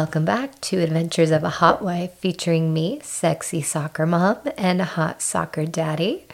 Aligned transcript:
Welcome 0.00 0.24
back 0.24 0.58
to 0.62 0.78
Adventures 0.78 1.30
of 1.30 1.44
a 1.44 1.50
Hot 1.50 1.82
Wife 1.82 2.14
featuring 2.14 2.72
me, 2.72 3.00
sexy 3.02 3.60
soccer 3.60 4.06
mom, 4.06 4.38
and 4.56 4.80
hot 4.80 5.20
soccer 5.20 5.66
daddy. 5.66 6.24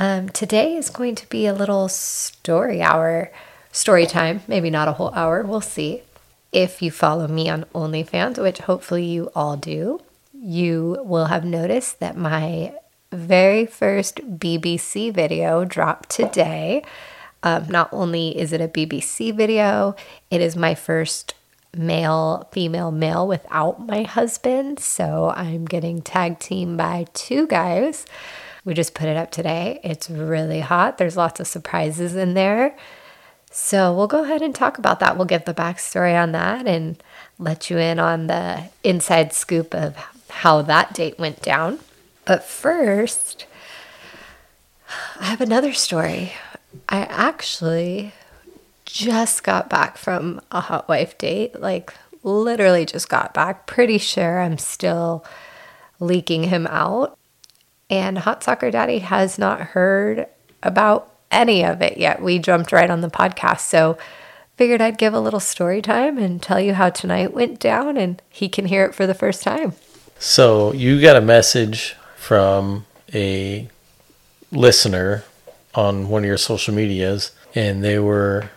Um, 0.00 0.30
today 0.30 0.74
is 0.74 0.90
going 0.90 1.14
to 1.14 1.28
be 1.28 1.46
a 1.46 1.54
little 1.54 1.88
story 1.88 2.82
hour, 2.82 3.30
story 3.70 4.04
time, 4.04 4.40
maybe 4.48 4.68
not 4.68 4.88
a 4.88 4.94
whole 4.94 5.14
hour, 5.14 5.44
we'll 5.44 5.60
see. 5.60 6.02
If 6.50 6.82
you 6.82 6.90
follow 6.90 7.28
me 7.28 7.48
on 7.48 7.66
OnlyFans, 7.72 8.42
which 8.42 8.58
hopefully 8.58 9.04
you 9.04 9.30
all 9.32 9.56
do, 9.56 10.00
you 10.34 11.00
will 11.04 11.26
have 11.26 11.44
noticed 11.44 12.00
that 12.00 12.16
my 12.16 12.74
very 13.12 13.64
first 13.64 14.40
BBC 14.40 15.14
video 15.14 15.64
dropped 15.64 16.10
today. 16.10 16.82
Um, 17.44 17.68
not 17.68 17.90
only 17.92 18.36
is 18.36 18.52
it 18.52 18.60
a 18.60 18.66
BBC 18.66 19.32
video, 19.32 19.94
it 20.32 20.40
is 20.40 20.56
my 20.56 20.74
first 20.74 21.34
male, 21.76 22.48
female, 22.52 22.90
male 22.90 23.26
without 23.26 23.86
my 23.86 24.02
husband. 24.02 24.80
So 24.80 25.32
I'm 25.36 25.64
getting 25.64 26.02
tag 26.02 26.38
team 26.38 26.76
by 26.76 27.06
two 27.12 27.46
guys. 27.46 28.06
We 28.64 28.74
just 28.74 28.94
put 28.94 29.08
it 29.08 29.16
up 29.16 29.30
today. 29.30 29.80
It's 29.82 30.10
really 30.10 30.60
hot. 30.60 30.98
There's 30.98 31.16
lots 31.16 31.40
of 31.40 31.46
surprises 31.46 32.14
in 32.14 32.34
there. 32.34 32.76
So 33.50 33.94
we'll 33.94 34.08
go 34.08 34.24
ahead 34.24 34.42
and 34.42 34.54
talk 34.54 34.78
about 34.78 35.00
that. 35.00 35.16
We'll 35.16 35.24
give 35.26 35.44
the 35.44 35.54
backstory 35.54 36.20
on 36.20 36.32
that 36.32 36.66
and 36.66 37.02
let 37.38 37.70
you 37.70 37.78
in 37.78 37.98
on 37.98 38.26
the 38.26 38.64
inside 38.84 39.32
scoop 39.32 39.74
of 39.74 39.96
how 40.28 40.62
that 40.62 40.92
date 40.92 41.18
went 41.18 41.40
down. 41.40 41.78
But 42.26 42.44
first, 42.44 43.46
I 45.18 45.24
have 45.24 45.40
another 45.40 45.72
story. 45.72 46.34
I 46.88 47.00
actually 47.00 48.12
just 48.88 49.44
got 49.44 49.68
back 49.68 49.98
from 49.98 50.40
a 50.50 50.60
hot 50.62 50.88
wife 50.88 51.18
date, 51.18 51.60
like 51.60 51.92
literally 52.22 52.86
just 52.86 53.08
got 53.08 53.34
back. 53.34 53.66
Pretty 53.66 53.98
sure 53.98 54.40
I'm 54.40 54.56
still 54.56 55.24
leaking 56.00 56.44
him 56.44 56.66
out. 56.68 57.18
And 57.90 58.18
Hot 58.18 58.42
Soccer 58.42 58.70
Daddy 58.70 59.00
has 59.00 59.38
not 59.38 59.60
heard 59.60 60.26
about 60.62 61.12
any 61.30 61.64
of 61.64 61.82
it 61.82 61.98
yet. 61.98 62.22
We 62.22 62.38
jumped 62.38 62.72
right 62.72 62.90
on 62.90 63.02
the 63.02 63.10
podcast. 63.10 63.60
So 63.60 63.98
figured 64.56 64.80
I'd 64.80 64.98
give 64.98 65.12
a 65.12 65.20
little 65.20 65.40
story 65.40 65.82
time 65.82 66.16
and 66.16 66.42
tell 66.42 66.58
you 66.58 66.72
how 66.74 66.88
tonight 66.88 67.34
went 67.34 67.60
down 67.60 67.98
and 67.98 68.20
he 68.30 68.48
can 68.48 68.66
hear 68.66 68.84
it 68.84 68.94
for 68.94 69.06
the 69.06 69.14
first 69.14 69.42
time. 69.42 69.74
So 70.18 70.72
you 70.72 71.00
got 71.00 71.16
a 71.16 71.20
message 71.20 71.94
from 72.16 72.86
a 73.14 73.68
listener 74.50 75.24
on 75.74 76.08
one 76.08 76.24
of 76.24 76.26
your 76.26 76.38
social 76.38 76.74
medias 76.74 77.32
and 77.54 77.84
they 77.84 77.98
were 77.98 78.50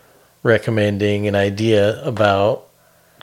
recommending 0.43 1.27
an 1.27 1.35
idea 1.35 2.03
about 2.03 2.67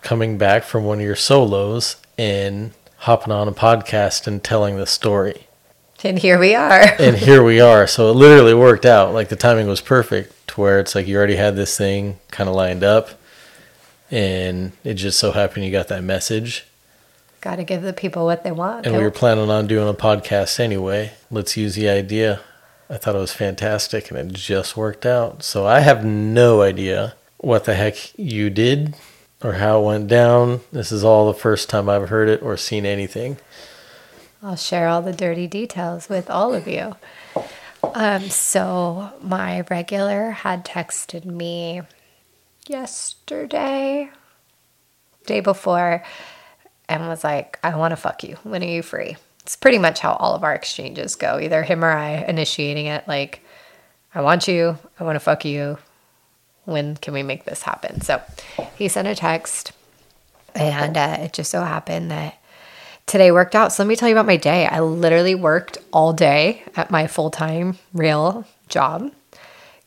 coming 0.02 0.38
back 0.38 0.64
from 0.64 0.84
one 0.84 0.98
of 0.98 1.04
your 1.04 1.16
solos 1.16 1.96
and 2.16 2.72
hopping 2.98 3.32
on 3.32 3.48
a 3.48 3.52
podcast 3.52 4.26
and 4.26 4.42
telling 4.42 4.76
the 4.76 4.86
story. 4.86 5.46
And 6.04 6.18
here 6.18 6.38
we 6.38 6.54
are. 6.54 6.80
and 6.98 7.16
here 7.16 7.42
we 7.42 7.60
are. 7.60 7.86
So 7.86 8.10
it 8.10 8.14
literally 8.14 8.54
worked 8.54 8.86
out. 8.86 9.12
Like 9.12 9.28
the 9.28 9.36
timing 9.36 9.66
was 9.66 9.80
perfect 9.80 10.48
to 10.48 10.60
where 10.60 10.78
it's 10.78 10.94
like 10.94 11.06
you 11.06 11.16
already 11.16 11.36
had 11.36 11.56
this 11.56 11.76
thing 11.76 12.18
kind 12.30 12.48
of 12.48 12.54
lined 12.54 12.84
up. 12.84 13.10
And 14.10 14.72
it 14.84 14.94
just 14.94 15.18
so 15.18 15.32
happened 15.32 15.64
you 15.64 15.72
got 15.72 15.88
that 15.88 16.04
message. 16.04 16.66
Got 17.40 17.56
to 17.56 17.64
give 17.64 17.82
the 17.82 17.92
people 17.92 18.24
what 18.24 18.42
they 18.42 18.50
want. 18.52 18.86
And 18.86 18.96
we 18.96 19.02
were 19.02 19.10
planning 19.10 19.50
on 19.50 19.66
doing 19.66 19.88
a 19.88 19.94
podcast 19.94 20.58
anyway. 20.58 21.12
Let's 21.30 21.56
use 21.56 21.74
the 21.74 21.88
idea. 21.88 22.40
I 22.90 22.96
thought 22.96 23.16
it 23.16 23.18
was 23.18 23.32
fantastic 23.32 24.10
and 24.10 24.18
it 24.18 24.32
just 24.32 24.76
worked 24.76 25.04
out. 25.04 25.42
So 25.42 25.66
I 25.66 25.80
have 25.80 26.04
no 26.04 26.62
idea 26.62 27.14
what 27.36 27.64
the 27.64 27.74
heck 27.74 28.18
you 28.18 28.48
did 28.50 28.94
or 29.42 29.54
how 29.54 29.80
it 29.80 29.86
went 29.86 30.08
down. 30.08 30.60
This 30.72 30.90
is 30.90 31.04
all 31.04 31.26
the 31.26 31.38
first 31.38 31.68
time 31.68 31.88
I've 31.88 32.08
heard 32.08 32.28
it 32.28 32.42
or 32.42 32.56
seen 32.56 32.86
anything. 32.86 33.36
I'll 34.42 34.56
share 34.56 34.88
all 34.88 35.02
the 35.02 35.12
dirty 35.12 35.46
details 35.46 36.08
with 36.08 36.30
all 36.30 36.54
of 36.54 36.66
you. 36.66 36.96
Um, 37.82 38.22
so 38.28 39.12
my 39.20 39.62
regular 39.62 40.30
had 40.30 40.64
texted 40.64 41.24
me 41.24 41.82
yesterday, 42.66 44.10
day 45.26 45.40
before, 45.40 46.04
and 46.88 47.06
was 47.06 47.24
like, 47.24 47.58
I 47.62 47.76
want 47.76 47.92
to 47.92 47.96
fuck 47.96 48.24
you. 48.24 48.36
When 48.42 48.62
are 48.62 48.66
you 48.66 48.82
free? 48.82 49.16
It's 49.48 49.56
pretty 49.56 49.78
much 49.78 50.00
how 50.00 50.12
all 50.12 50.34
of 50.34 50.44
our 50.44 50.54
exchanges 50.54 51.16
go. 51.16 51.40
Either 51.40 51.62
him 51.62 51.82
or 51.82 51.88
I 51.88 52.22
initiating 52.28 52.84
it, 52.84 53.08
like, 53.08 53.42
I 54.14 54.20
want 54.20 54.46
you, 54.46 54.76
I 55.00 55.04
want 55.04 55.16
to 55.16 55.20
fuck 55.20 55.42
you. 55.46 55.78
When 56.66 56.98
can 56.98 57.14
we 57.14 57.22
make 57.22 57.46
this 57.46 57.62
happen? 57.62 58.02
So 58.02 58.20
he 58.76 58.88
sent 58.88 59.08
a 59.08 59.14
text, 59.14 59.72
and 60.54 60.98
uh, 60.98 61.16
it 61.20 61.32
just 61.32 61.50
so 61.50 61.62
happened 61.62 62.10
that 62.10 62.38
today 63.06 63.32
worked 63.32 63.54
out. 63.54 63.72
So 63.72 63.82
let 63.82 63.88
me 63.88 63.96
tell 63.96 64.10
you 64.10 64.14
about 64.14 64.26
my 64.26 64.36
day. 64.36 64.66
I 64.66 64.80
literally 64.80 65.34
worked 65.34 65.78
all 65.94 66.12
day 66.12 66.62
at 66.76 66.90
my 66.90 67.06
full 67.06 67.30
time 67.30 67.78
real 67.94 68.44
job, 68.68 69.10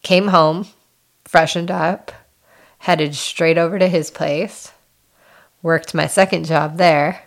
came 0.02 0.30
home, 0.30 0.70
freshened 1.24 1.70
up, 1.70 2.12
headed 2.80 3.14
straight 3.14 3.60
over 3.60 3.78
to 3.78 3.88
his 3.88 4.10
place, 4.10 4.72
worked 5.62 5.94
my 5.94 6.08
second 6.08 6.46
job 6.46 6.78
there 6.78 7.22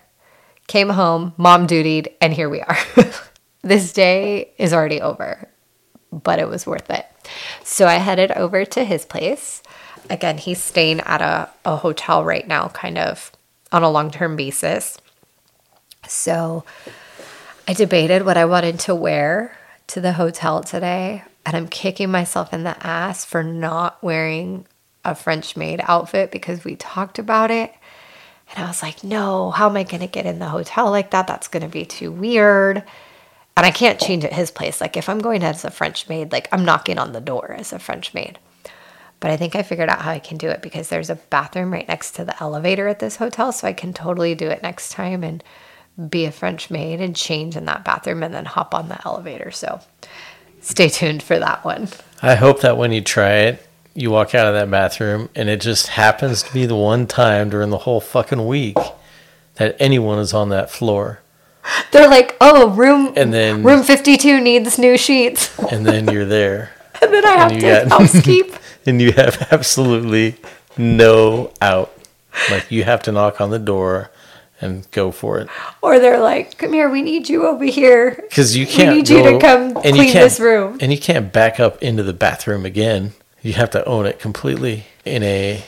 came 0.67 0.89
home, 0.91 1.35
mom 1.37 1.67
dutied, 1.67 2.13
and 2.21 2.33
here 2.33 2.49
we 2.49 2.61
are. 2.61 2.79
this 3.63 3.93
day 3.93 4.53
is 4.59 4.73
already 4.73 5.01
over, 5.01 5.49
but 6.11 6.39
it 6.39 6.49
was 6.49 6.67
worth 6.67 6.91
it. 6.91 7.07
So 7.63 7.87
I 7.87 7.95
headed 7.95 8.33
over 8.33 8.65
to 8.65 8.85
his 8.85 9.05
place. 9.05 9.63
Again, 10.11 10.39
he's 10.39 10.63
staying 10.63 11.01
at 11.01 11.23
a, 11.23 11.49
a 11.65 11.77
hotel 11.77 12.25
right 12.25 12.47
now, 12.47 12.69
kind 12.69 12.99
of 12.99 13.33
on 13.73 13.83
a 13.83 13.91
long 13.91 14.11
term 14.11 14.37
basis. 14.37 14.99
So 16.07 16.65
I 17.67 17.73
debated 17.73 18.25
what 18.25 18.37
I 18.37 18.45
wanted 18.45 18.79
to 18.81 18.95
wear 18.95 19.57
to 19.89 20.01
the 20.01 20.13
hotel 20.13 20.63
today, 20.63 21.23
and 21.47 21.57
I'm 21.57 21.69
kicking 21.69 22.11
myself 22.11 22.53
in 22.53 22.63
the 22.63 22.87
ass 22.87 23.25
for 23.25 23.43
not 23.43 24.03
wearing 24.03 24.67
a 25.05 25.15
French 25.15 25.57
maid 25.57 25.83
outfit 25.85 26.31
because 26.31 26.65
we 26.65 26.77
talked 26.77 27.19
about 27.19 27.51
it 27.51 27.73
and 28.55 28.65
I 28.65 28.69
was 28.69 28.83
like, 28.83 29.03
no, 29.03 29.51
how 29.51 29.69
am 29.69 29.77
I 29.77 29.83
going 29.83 30.01
to 30.01 30.07
get 30.07 30.27
in 30.27 30.39
the 30.39 30.49
hotel 30.49 30.91
like 30.91 31.11
that? 31.11 31.27
That's 31.27 31.49
going 31.49 31.63
to 31.63 31.69
be 31.69 31.85
too 31.85 32.13
weird. 32.13 32.85
And 33.57 33.67
I 33.67 33.71
can't 33.71 34.01
change 34.01 34.25
at 34.25 34.33
his 34.33 34.51
place. 34.51 34.81
Like, 34.81 34.97
if 34.97 35.09
I'm 35.09 35.21
going 35.21 35.43
as 35.43 35.65
a 35.65 35.71
French 35.71 36.09
maid, 36.09 36.33
like, 36.33 36.49
I'm 36.53 36.65
knocking 36.65 36.99
on 36.99 37.13
the 37.13 37.21
door 37.21 37.53
as 37.53 37.73
a 37.73 37.79
French 37.79 38.15
maid. 38.15 38.39
But 39.21 39.31
I 39.31 39.37
think 39.37 39.57
I 39.57 39.63
figured 39.63 39.89
out 39.89 40.03
how 40.03 40.11
I 40.11 40.19
can 40.19 40.37
do 40.37 40.49
it 40.49 40.61
because 40.61 40.89
there's 40.89 41.11
a 41.11 41.15
bathroom 41.15 41.73
right 41.73 41.89
next 41.89 42.13
to 42.17 42.25
the 42.25 42.41
elevator 42.43 42.89
at 42.89 42.99
this 42.99 43.17
hotel. 43.17 43.53
So 43.53 43.67
I 43.67 43.73
can 43.73 43.93
totally 43.93 44.35
do 44.35 44.49
it 44.49 44.63
next 44.63 44.93
time 44.93 45.25
and 45.25 45.43
be 46.11 46.25
a 46.25 46.33
French 46.33 46.71
maid 46.71 47.01
and 47.01 47.15
change 47.15 47.57
in 47.57 47.65
that 47.67 47.85
bathroom 47.85 48.23
and 48.23 48.35
then 48.35 48.45
hop 48.45 48.75
on 48.75 48.89
the 48.89 49.05
elevator. 49.07 49.51
So 49.51 49.81
stay 50.61 50.89
tuned 50.89 51.23
for 51.23 51.39
that 51.39 51.65
one. 51.65 51.89
I 52.23 52.35
hope 52.35 52.61
that 52.63 52.77
when 52.77 52.93
you 52.93 53.01
try 53.01 53.35
it, 53.35 53.64
you 53.95 54.11
walk 54.11 54.35
out 54.35 54.47
of 54.47 54.55
that 54.55 54.71
bathroom 54.71 55.29
and 55.35 55.49
it 55.49 55.61
just 55.61 55.89
happens 55.89 56.43
to 56.43 56.53
be 56.53 56.67
the 56.67 56.77
one 56.77 57.07
time 57.07 57.49
during 57.49 57.71
the 57.71 57.79
whole 57.79 58.01
fucking 58.01 58.47
week 58.47 58.77
that 59.55 59.77
anyone 59.79 60.19
is 60.19 60.35
on 60.35 60.49
that 60.49 60.71
floor. 60.71 61.21
They're 61.93 62.09
like, 62.09 62.37
"Oh, 62.41 62.71
room 62.71 63.13
and 63.17 63.33
then 63.33 63.63
room 63.63 63.83
52 63.85 64.41
needs 64.41 64.79
new 64.79 64.99
sheets." 64.99 65.57
And 65.71 65.87
then 65.87 66.09
you're 66.09 66.27
there. 66.27 66.73
and 67.03 67.13
then 67.13 67.25
I 67.25 67.37
have 67.37 67.53
to 67.53 67.61
got, 67.61 67.89
housekeep. 67.89 68.55
and 68.87 69.01
you 69.01 69.13
have 69.13 69.49
absolutely 69.51 70.37
no 70.77 71.53
out. 71.63 71.97
Like 72.51 72.71
you 72.71 72.85
have 72.85 73.03
to 73.05 73.13
knock 73.13 73.41
on 73.41 73.51
the 73.51 73.59
door 73.59 74.11
and 74.61 74.91
go 74.91 75.11
for 75.11 75.39
it. 75.39 75.49
Or 75.81 75.99
they're 75.99 76.21
like, 76.21 76.59
"Come 76.59 76.75
here, 76.75 76.91
we 76.91 77.01
need 77.01 77.29
you 77.31 77.47
over 77.47 77.65
here." 77.65 78.19
Because 78.29 78.57
you 78.57 78.67
can't. 78.67 78.91
We 78.91 78.97
need 78.97 79.09
go, 79.09 79.17
you 79.17 79.33
to 79.33 79.39
come 79.39 79.75
clean 79.75 80.13
this 80.13 80.39
room. 80.39 80.79
And 80.83 80.93
you 80.93 80.99
can't 80.99 81.33
back 81.33 81.59
up 81.59 81.83
into 81.83 82.03
the 82.03 82.13
bathroom 82.13 82.67
again 82.67 83.15
you 83.45 83.53
have 83.53 83.71
to 83.71 83.85
own 83.85 84.07
it 84.07 84.19
completely 84.19 84.87
in 85.05 85.23
a 85.23 85.63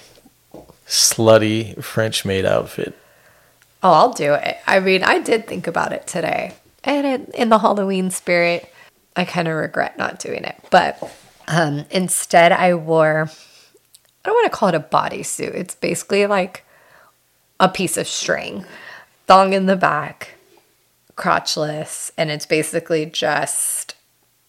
slutty 0.88 1.82
French 1.84 2.24
maid 2.24 2.46
outfit. 2.46 2.96
Oh, 3.82 3.92
I'll 3.92 4.12
do 4.12 4.32
it. 4.32 4.56
I 4.66 4.80
mean, 4.80 5.04
I 5.04 5.20
did 5.20 5.46
think 5.46 5.66
about 5.66 5.92
it 5.92 6.06
today. 6.06 6.54
And 6.82 7.28
in, 7.34 7.50
the 7.50 7.58
Halloween 7.58 8.10
spirit, 8.10 8.72
I 9.14 9.26
kind 9.26 9.46
of 9.46 9.54
regret 9.54 9.98
not 9.98 10.18
doing 10.18 10.44
it. 10.44 10.56
But 10.70 10.98
um, 11.48 11.84
instead, 11.90 12.50
I 12.50 12.74
wore, 12.74 13.28
I 14.24 14.28
don't 14.28 14.34
want 14.34 14.50
to 14.50 14.56
call 14.56 14.70
it 14.70 14.74
a 14.74 14.80
bodysuit. 14.80 15.54
It's 15.54 15.74
basically 15.74 16.26
like 16.26 16.64
a 17.60 17.68
piece 17.68 17.98
of 17.98 18.08
string, 18.08 18.64
thong 19.26 19.52
in 19.52 19.66
the 19.66 19.76
back, 19.76 20.34
crotchless, 21.14 22.10
and 22.16 22.30
it's 22.30 22.46
basically 22.46 23.04
just 23.04 23.85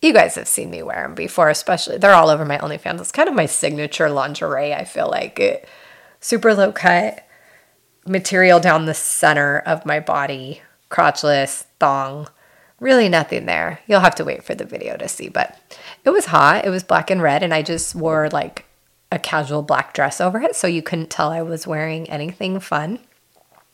you 0.02 0.14
guys 0.14 0.36
have 0.36 0.48
seen 0.48 0.70
me 0.70 0.84
wear 0.84 1.04
them 1.04 1.16
before, 1.16 1.50
especially 1.50 1.98
they're 1.98 2.14
all 2.14 2.30
over 2.30 2.46
my 2.46 2.58
OnlyFans. 2.58 3.00
It's 3.00 3.12
kind 3.12 3.28
of 3.28 3.36
my 3.36 3.46
signature 3.46 4.10
lingerie. 4.10 4.74
I 4.74 4.84
feel 4.84 5.10
like 5.10 5.40
it 5.40 5.68
super 6.20 6.54
low 6.54 6.72
cut 6.72 7.28
material 8.06 8.60
down 8.60 8.86
the 8.86 8.94
center 8.94 9.60
of 9.60 9.86
my 9.86 10.00
body, 10.00 10.62
crotchless 10.90 11.66
thong. 11.80 12.28
Really 12.80 13.10
nothing 13.10 13.48
there. 13.48 13.80
You'll 13.88 14.02
have 14.02 14.16
to 14.16 14.26
wait 14.26 14.44
for 14.44 14.54
the 14.54 14.64
video 14.64 14.98
to 14.98 15.08
see, 15.08 15.30
but 15.30 15.58
it 16.06 16.12
was 16.12 16.26
hot. 16.26 16.64
It 16.64 16.70
was 16.70 16.84
black 16.84 17.10
and 17.10 17.22
red, 17.22 17.42
and 17.42 17.54
I 17.54 17.64
just 17.64 17.96
wore 17.96 18.30
like 18.30 18.66
a 19.12 19.18
casual 19.18 19.64
black 19.64 19.94
dress 19.94 20.22
over 20.22 20.40
it, 20.42 20.56
so 20.56 20.68
you 20.68 20.84
couldn't 20.84 21.10
tell 21.10 21.32
I 21.32 21.42
was 21.42 21.66
wearing 21.66 22.08
anything 22.08 22.60
fun. 22.60 23.00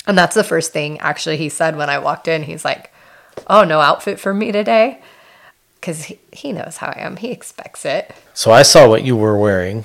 And 0.07 0.17
that's 0.17 0.35
the 0.35 0.43
first 0.43 0.71
thing 0.71 0.99
actually 0.99 1.37
he 1.37 1.49
said 1.49 1.75
when 1.75 1.89
I 1.89 1.99
walked 1.99 2.27
in. 2.29 2.43
He's 2.43 2.63
like, 2.63 2.91
Oh, 3.47 3.63
no 3.63 3.81
outfit 3.81 4.19
for 4.19 4.33
me 4.33 4.51
today? 4.51 5.01
Because 5.83 6.05
he, 6.05 6.17
he 6.31 6.53
knows 6.53 6.77
how 6.77 6.87
I 6.95 7.01
am. 7.01 7.17
He 7.17 7.31
expects 7.31 7.83
it. 7.83 8.15
So 8.33 8.53
I 8.53 8.61
saw 8.61 8.87
what 8.87 9.03
you 9.03 9.17
were 9.17 9.37
wearing. 9.37 9.83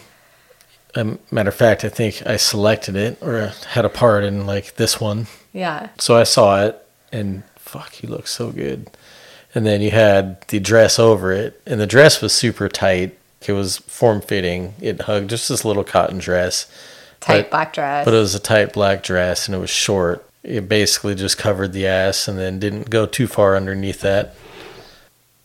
Um, 0.95 1.19
matter 1.33 1.49
of 1.49 1.57
fact, 1.57 1.85
I 1.85 1.89
think 1.89 2.25
I 2.25 2.37
selected 2.37 2.95
it 2.95 3.21
or 3.21 3.49
had 3.71 3.85
a 3.85 3.89
part 3.89 4.23
in 4.23 4.47
like 4.47 4.77
this 4.77 5.01
one. 5.01 5.27
Yeah. 5.53 5.89
So 5.99 6.17
I 6.17 6.23
saw 6.23 6.65
it 6.65 6.81
and 7.11 7.43
fuck, 7.57 8.01
you 8.01 8.09
look 8.09 8.29
so 8.29 8.53
good. 8.53 8.89
And 9.57 9.67
then 9.67 9.81
you 9.81 9.91
had 9.91 10.41
the 10.43 10.61
dress 10.61 11.01
over 11.01 11.33
it, 11.33 11.61
and 11.67 11.81
the 11.81 11.87
dress 11.87 12.23
was 12.23 12.33
super 12.33 12.69
tight. 12.69 13.19
It 13.45 13.53
was 13.53 13.79
form 13.79 14.21
fitting. 14.21 14.75
It 14.81 15.01
hugged 15.03 15.31
just 15.31 15.49
this 15.49 15.65
little 15.65 15.83
cotton 15.83 16.19
dress. 16.19 16.71
Tight 17.19 17.43
But- 17.43 17.51
black 17.51 17.73
dress. 17.73 18.05
But 18.05 18.15
it 18.15 18.19
was 18.19 18.37
a 18.37 18.41
tight 18.41 18.73
black 18.73 19.03
dress 19.03 19.49
and 19.49 19.55
it 19.57 19.59
was 19.59 19.71
short. 19.71 20.25
It 20.45 20.69
basically 20.69 21.17
just 21.17 21.39
covered 21.39 21.73
the 21.73 21.89
ass 21.89 22.29
and 22.29 22.39
then 22.39 22.61
didn't 22.61 22.89
go 22.89 23.05
too 23.05 23.27
far 23.27 23.57
underneath 23.57 24.01
that. 24.03 24.37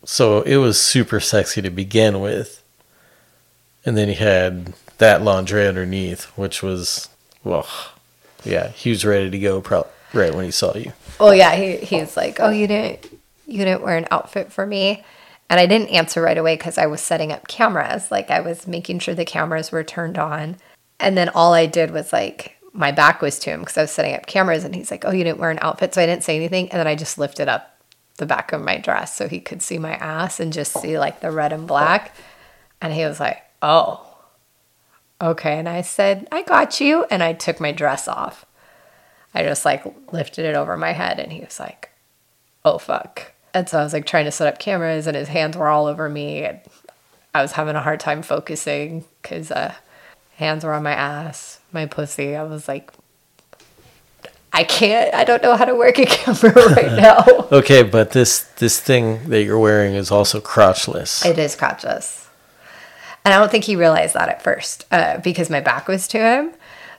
So 0.05 0.41
it 0.41 0.57
was 0.57 0.79
super 0.79 1.19
sexy 1.19 1.61
to 1.61 1.69
begin 1.69 2.19
with. 2.19 2.63
And 3.85 3.97
then 3.97 4.09
you 4.09 4.15
had 4.15 4.73
that 4.97 5.21
lingerie 5.21 5.67
underneath, 5.67 6.25
which 6.37 6.61
was, 6.63 7.09
well, 7.43 7.67
yeah, 8.43 8.69
he 8.69 8.89
was 8.89 9.05
ready 9.05 9.29
to 9.29 9.39
go 9.39 9.61
pro- 9.61 9.87
right 10.13 10.33
when 10.33 10.45
he 10.45 10.51
saw 10.51 10.75
you. 10.75 10.93
Well, 11.19 11.35
yeah, 11.35 11.55
he 11.55 11.77
he's 11.77 12.17
like, 12.17 12.39
"Oh, 12.39 12.49
you 12.49 12.67
didn't 12.67 13.05
you 13.45 13.63
didn't 13.63 13.83
wear 13.83 13.97
an 13.97 14.07
outfit 14.11 14.51
for 14.51 14.65
me." 14.65 15.03
And 15.49 15.59
I 15.59 15.65
didn't 15.65 15.89
answer 15.89 16.21
right 16.21 16.37
away 16.37 16.57
cuz 16.57 16.77
I 16.77 16.85
was 16.85 17.01
setting 17.01 17.31
up 17.31 17.47
cameras. 17.47 18.11
Like 18.11 18.31
I 18.31 18.39
was 18.39 18.67
making 18.67 18.99
sure 18.99 19.13
the 19.13 19.25
cameras 19.25 19.71
were 19.71 19.83
turned 19.83 20.17
on. 20.17 20.57
And 20.99 21.17
then 21.17 21.29
all 21.29 21.53
I 21.53 21.65
did 21.65 21.91
was 21.91 22.11
like 22.13 22.57
my 22.71 22.91
back 22.91 23.21
was 23.21 23.37
to 23.39 23.51
him 23.51 23.63
cuz 23.63 23.77
I 23.77 23.81
was 23.81 23.91
setting 23.91 24.15
up 24.15 24.25
cameras 24.25 24.63
and 24.63 24.75
he's 24.75 24.91
like, 24.91 25.05
"Oh, 25.05 25.11
you 25.11 25.23
didn't 25.23 25.39
wear 25.39 25.51
an 25.51 25.59
outfit." 25.61 25.93
So 25.93 26.01
I 26.01 26.05
didn't 26.05 26.23
say 26.23 26.35
anything 26.35 26.71
and 26.71 26.79
then 26.79 26.87
I 26.87 26.95
just 26.95 27.17
lifted 27.17 27.47
up 27.47 27.72
the 28.17 28.25
back 28.25 28.53
of 28.53 28.61
my 28.61 28.77
dress 28.77 29.15
so 29.15 29.27
he 29.27 29.39
could 29.39 29.61
see 29.61 29.77
my 29.77 29.93
ass 29.93 30.39
and 30.39 30.53
just 30.53 30.73
see 30.73 30.99
like 30.99 31.21
the 31.21 31.31
red 31.31 31.53
and 31.53 31.67
black. 31.67 32.15
And 32.81 32.93
he 32.93 33.05
was 33.05 33.19
like, 33.19 33.43
"Oh." 33.61 34.09
Okay, 35.21 35.57
and 35.57 35.69
I 35.69 35.81
said, 35.81 36.27
"I 36.31 36.43
got 36.43 36.81
you." 36.81 37.05
And 37.09 37.23
I 37.23 37.33
took 37.33 37.59
my 37.59 37.71
dress 37.71 38.07
off. 38.07 38.45
I 39.33 39.43
just 39.43 39.65
like 39.65 39.83
lifted 40.11 40.45
it 40.45 40.55
over 40.55 40.77
my 40.77 40.91
head 40.91 41.19
and 41.19 41.31
he 41.31 41.39
was 41.39 41.59
like, 41.59 41.89
oh 42.63 42.77
fuck. 42.77 43.33
And 43.53 43.67
so 43.67 43.79
I 43.79 43.83
was 43.83 43.93
like 43.93 44.05
trying 44.05 44.25
to 44.25 44.31
set 44.31 44.47
up 44.47 44.59
cameras 44.59 45.07
and 45.07 45.15
his 45.15 45.27
hands 45.27 45.57
were 45.57 45.67
all 45.67 45.87
over 45.87 46.09
me. 46.09 46.43
And 46.43 46.59
I 47.33 47.41
was 47.41 47.53
having 47.53 47.75
a 47.75 47.81
hard 47.81 47.99
time 47.99 48.21
focusing 48.21 49.05
because 49.21 49.51
uh, 49.51 49.73
hands 50.35 50.63
were 50.63 50.73
on 50.73 50.83
my 50.83 50.93
ass, 50.93 51.59
my 51.71 51.85
pussy. 51.85 52.35
I 52.35 52.43
was 52.43 52.67
like, 52.67 52.91
I 54.55 54.63
can't, 54.63 55.13
I 55.15 55.23
don't 55.23 55.41
know 55.41 55.55
how 55.55 55.65
to 55.65 55.75
work 55.75 55.97
a 55.97 56.05
camera 56.17 56.53
right 56.75 56.91
now. 57.01 57.25
Okay, 57.51 57.81
but 57.83 58.11
this 58.11 58.41
this 58.57 58.79
thing 58.79 59.29
that 59.29 59.43
you're 59.43 59.59
wearing 59.59 59.95
is 59.95 60.11
also 60.11 60.39
crotchless. 60.39 61.25
it 61.25 61.37
is 61.39 61.55
crotchless. 61.55 62.27
And 63.25 63.33
I 63.33 63.39
don't 63.39 63.49
think 63.49 63.63
he 63.63 63.75
realized 63.75 64.13
that 64.15 64.29
at 64.29 64.41
first 64.41 64.85
uh, 64.91 65.17
because 65.19 65.49
my 65.49 65.61
back 65.61 65.87
was 65.87 66.07
to 66.09 66.19
him. 66.19 66.51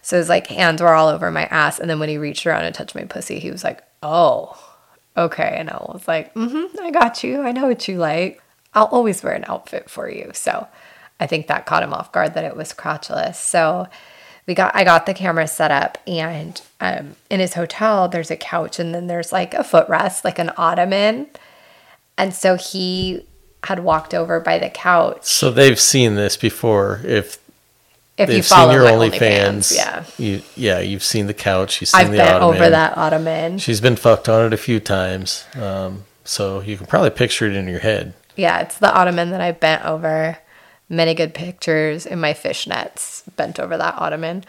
So 0.03 0.17
his 0.17 0.29
like 0.29 0.47
hands 0.49 0.83
were 0.83 0.95
all 0.95 1.09
over 1.09 1.31
my 1.31 1.45
ass. 1.45 1.79
And 1.79 1.89
then 1.89 1.99
when 1.99 2.09
he 2.09 2.19
reached 2.19 2.47
around 2.47 2.65
and 2.65 2.75
touched 2.75 2.95
my 2.95 3.05
pussy, 3.05 3.39
he 3.39 3.51
was 3.51 3.63
like, 3.63 3.83
oh, 4.03 4.59
okay. 5.17 5.55
And 5.59 5.71
I 5.71 5.77
was 5.77 6.09
like, 6.09 6.33
mm-hmm, 6.35 6.79
I 6.81 6.91
got 6.91 7.23
you. 7.23 7.43
I 7.43 7.53
know 7.53 7.67
what 7.69 7.87
you 7.89 7.99
like. 7.99 8.43
I'll 8.75 8.87
always 8.87 9.23
wear 9.23 9.35
an 9.35 9.45
outfit 9.47 9.89
for 9.89 10.09
you. 10.11 10.31
So 10.35 10.67
I 11.21 11.27
think 11.27 11.47
that 11.47 11.67
caught 11.67 11.83
him 11.83 11.95
off 11.95 12.11
guard 12.11 12.35
that 12.35 12.45
it 12.45 12.57
was 12.57 12.73
crotchless. 12.73 13.37
So 13.37 13.87
we 14.47 14.55
got 14.55 14.75
I 14.75 14.85
got 14.85 15.07
the 15.07 15.15
camera 15.15 15.47
set 15.49 15.71
up 15.71 15.99
and 16.07 16.61
um, 16.81 17.17
in 17.31 17.41
his 17.41 17.55
hotel 17.55 18.09
there's 18.09 18.31
a 18.31 18.37
couch 18.37 18.79
and 18.79 18.95
then 18.95 19.07
there's 19.07 19.33
like 19.33 19.55
a 19.55 19.59
footrest, 19.63 20.25
like 20.25 20.39
an 20.39 20.51
ottoman. 20.57 21.29
And 22.17 22.33
so 22.35 22.57
he 22.57 23.27
had 23.65 23.81
walked 23.81 24.13
over 24.15 24.41
by 24.41 24.59
the 24.59 24.69
couch. 24.71 25.25
so 25.25 25.51
they've 25.51 25.81
seen 25.81 26.15
this 26.17 26.37
before. 26.37 27.01
If 27.05 27.39
If 28.19 28.29
they've 28.29 28.37
you 28.37 28.43
follow 28.43 28.73
seen 28.73 28.83
your 28.83 28.91
OnlyFans, 28.91 29.75
yeah. 29.75 30.05
you 30.19 30.43
yeah, 30.55 30.81
you've 30.81 31.03
seen 31.03 31.27
the 31.27 31.35
couch. 31.35 31.81
You've 31.81 31.89
seen 31.89 32.01
I've 32.03 32.11
the 32.11 32.19
bent 32.19 32.35
ottoman. 32.35 32.57
over 32.57 32.71
that 32.71 32.97
ottoman. 32.99 33.59
She's 33.59 33.81
been 33.81 33.97
fucked 33.97 34.29
on 34.29 34.45
it 34.47 34.53
a 34.53 34.57
few 34.59 34.79
times, 34.81 35.45
um, 35.57 36.05
so 36.25 36.61
you 36.61 36.77
can 36.77 36.87
probably 36.87 37.11
picture 37.11 37.47
it 37.47 37.57
in 37.57 37.67
your 37.67 37.81
head. 37.81 38.13
Yeah, 38.37 38.61
it's 38.61 38.79
the 38.79 38.93
ottoman 38.95 39.31
that 39.31 39.41
I 39.41 39.53
bent 39.53 39.85
over. 39.85 40.39
Many 40.89 41.15
good 41.15 41.35
pictures 41.35 42.07
in 42.07 42.21
my 42.21 42.35
fishnets 42.35 43.23
bent 43.37 43.59
over 43.59 43.77
that 43.77 43.95
ottoman. 43.97 44.45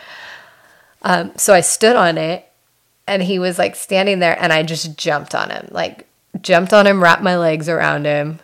Um, 1.02 1.32
so 1.38 1.54
I 1.54 1.62
stood 1.62 1.96
on 1.96 2.18
it 2.18 2.52
and 3.08 3.24
he 3.24 3.40
was 3.40 3.58
like 3.58 3.76
standing 3.76 4.20
there 4.20 4.38
and 4.42 4.52
I 4.52 4.64
just 4.64 4.98
jumped 4.98 5.36
on 5.36 5.50
him. 5.50 5.68
Like 5.72 6.08
jumped 6.42 6.74
on 6.74 6.88
him, 6.88 7.02
wrapped 7.02 7.24
my 7.24 7.38
legs 7.38 7.70
around 7.70 8.06
him 8.06 8.40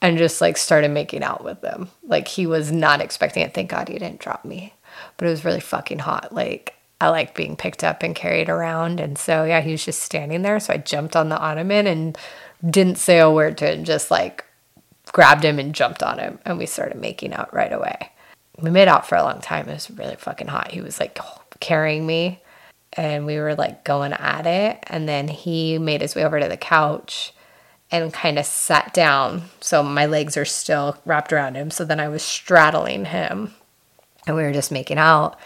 and 0.00 0.18
just 0.18 0.40
like 0.40 0.56
started 0.56 0.90
making 0.90 1.22
out 1.22 1.44
with 1.44 1.62
him. 1.62 1.90
Like 2.02 2.28
he 2.28 2.46
was 2.46 2.72
not 2.72 3.00
expecting 3.00 3.42
it. 3.44 3.54
Thank 3.54 3.70
God 3.70 3.88
he 3.88 3.98
didn't 3.98 4.20
drop 4.20 4.44
me. 4.44 4.74
But 5.16 5.26
it 5.26 5.30
was 5.30 5.44
really 5.44 5.60
fucking 5.60 6.00
hot. 6.00 6.34
Like 6.34 6.74
I 7.00 7.08
like 7.08 7.34
being 7.34 7.56
picked 7.56 7.84
up 7.84 8.02
and 8.02 8.14
carried 8.14 8.48
around. 8.48 9.00
And 9.00 9.16
so 9.16 9.44
yeah, 9.44 9.60
he 9.60 9.72
was 9.72 9.84
just 9.84 10.02
standing 10.02 10.42
there. 10.42 10.58
So 10.60 10.72
I 10.72 10.78
jumped 10.78 11.16
on 11.16 11.28
the 11.28 11.38
ottoman 11.38 11.86
and 11.86 12.18
didn't 12.68 12.98
say 12.98 13.18
a 13.18 13.30
word 13.30 13.58
to 13.58 13.72
him, 13.72 13.84
just 13.84 14.10
like 14.10 14.44
grabbed 15.12 15.44
him 15.44 15.58
and 15.58 15.74
jumped 15.74 16.02
on 16.02 16.18
him 16.18 16.38
and 16.44 16.58
we 16.58 16.66
started 16.66 16.98
making 16.98 17.32
out 17.32 17.52
right 17.54 17.72
away. 17.72 18.10
We 18.58 18.70
made 18.70 18.88
out 18.88 19.06
for 19.06 19.16
a 19.16 19.22
long 19.22 19.40
time. 19.40 19.68
It 19.68 19.74
was 19.74 19.90
really 19.90 20.16
fucking 20.16 20.48
hot. 20.48 20.72
He 20.72 20.80
was 20.80 21.00
like 21.00 21.18
carrying 21.60 22.06
me 22.06 22.40
and 22.94 23.24
we 23.24 23.38
were 23.38 23.54
like 23.54 23.84
going 23.84 24.12
at 24.12 24.46
it 24.46 24.78
and 24.88 25.08
then 25.08 25.28
he 25.28 25.78
made 25.78 26.00
his 26.00 26.14
way 26.14 26.24
over 26.24 26.40
to 26.40 26.48
the 26.48 26.56
couch 26.56 27.32
and 27.90 28.12
kind 28.12 28.38
of 28.38 28.46
sat 28.46 28.94
down. 28.94 29.44
So 29.60 29.82
my 29.82 30.06
legs 30.06 30.36
are 30.36 30.46
still 30.46 30.96
wrapped 31.04 31.32
around 31.32 31.54
him. 31.54 31.70
So 31.70 31.84
then 31.84 32.00
I 32.00 32.08
was 32.08 32.22
straddling 32.22 33.06
him 33.06 33.54
and 34.26 34.36
we 34.36 34.42
were 34.42 34.52
just 34.52 34.72
making 34.72 34.98
out 34.98 35.38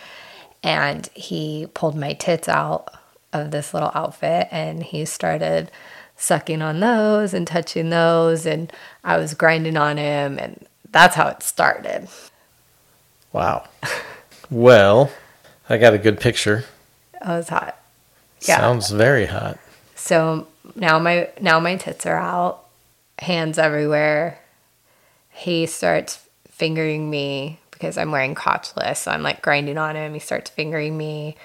and 0.62 1.08
he 1.14 1.66
pulled 1.74 1.96
my 1.96 2.12
tits 2.12 2.48
out 2.48 2.88
of 3.32 3.50
this 3.50 3.74
little 3.74 3.90
outfit 3.94 4.48
and 4.50 4.82
he 4.82 5.04
started 5.04 5.70
sucking 6.16 6.62
on 6.62 6.80
those 6.80 7.34
and 7.34 7.46
touching 7.46 7.90
those 7.90 8.46
and 8.46 8.72
I 9.04 9.18
was 9.18 9.34
grinding 9.34 9.76
on 9.76 9.98
him 9.98 10.38
and 10.38 10.66
that's 10.90 11.14
how 11.14 11.28
it 11.28 11.42
started. 11.42 12.08
Wow. 13.32 13.68
well, 14.50 15.12
I 15.68 15.76
got 15.76 15.94
a 15.94 15.98
good 15.98 16.18
picture. 16.18 16.64
Oh, 17.22 17.34
it 17.34 17.38
was 17.38 17.48
hot. 17.50 17.78
Yeah. 18.42 18.58
Sounds 18.58 18.90
very 18.90 19.26
hot. 19.26 19.58
So 19.94 20.46
now 20.74 20.98
my 20.98 21.28
now 21.40 21.60
my 21.60 21.76
tits 21.76 22.06
are 22.06 22.16
out, 22.16 22.64
hands 23.18 23.58
everywhere. 23.58 24.38
He 25.30 25.66
starts 25.66 26.26
fingering 26.48 27.10
me 27.10 27.58
because 27.70 27.98
I'm 27.98 28.10
wearing 28.10 28.34
crotchless. 28.34 28.98
So 28.98 29.10
I'm 29.10 29.22
like 29.22 29.42
grinding 29.42 29.78
on 29.78 29.96
him. 29.96 30.14
He 30.14 30.20
starts 30.20 30.50
fingering 30.50 30.96
me. 30.96 31.36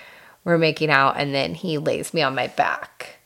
We're 0.43 0.57
making 0.57 0.89
out, 0.89 1.17
and 1.17 1.35
then 1.35 1.53
he 1.53 1.77
lays 1.77 2.13
me 2.13 2.21
on 2.21 2.33
my 2.33 2.47
back 2.47 3.17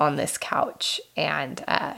on 0.00 0.16
this 0.16 0.38
couch, 0.38 1.00
and 1.16 1.62
uh, 1.68 1.94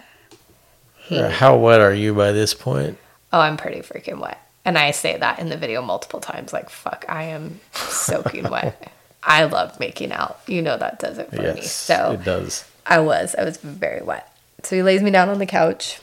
he. 0.96 1.18
How 1.18 1.56
wet 1.56 1.80
are 1.80 1.94
you 1.94 2.14
by 2.14 2.32
this 2.32 2.54
point? 2.54 2.98
Oh, 3.32 3.40
I'm 3.40 3.56
pretty 3.56 3.80
freaking 3.80 4.20
wet. 4.20 4.40
And 4.64 4.76
I 4.76 4.90
say 4.90 5.16
that 5.18 5.38
in 5.38 5.48
the 5.48 5.56
video 5.56 5.80
multiple 5.80 6.20
times 6.20 6.52
like, 6.52 6.70
fuck, 6.70 7.04
I 7.08 7.24
am 7.24 7.60
soaking 7.72 8.50
wet. 8.50 8.92
I 9.22 9.44
love 9.44 9.78
making 9.78 10.12
out. 10.12 10.40
You 10.46 10.62
know 10.62 10.76
that 10.76 10.98
does 10.98 11.18
it 11.18 11.30
for 11.30 11.54
me. 11.54 11.60
So 11.62 12.12
it 12.12 12.24
does. 12.24 12.64
I 12.84 13.00
was. 13.00 13.34
I 13.36 13.44
was 13.44 13.56
very 13.58 14.02
wet. 14.02 14.32
So 14.62 14.76
he 14.76 14.82
lays 14.82 15.02
me 15.02 15.10
down 15.10 15.28
on 15.28 15.38
the 15.38 15.46
couch. 15.46 16.00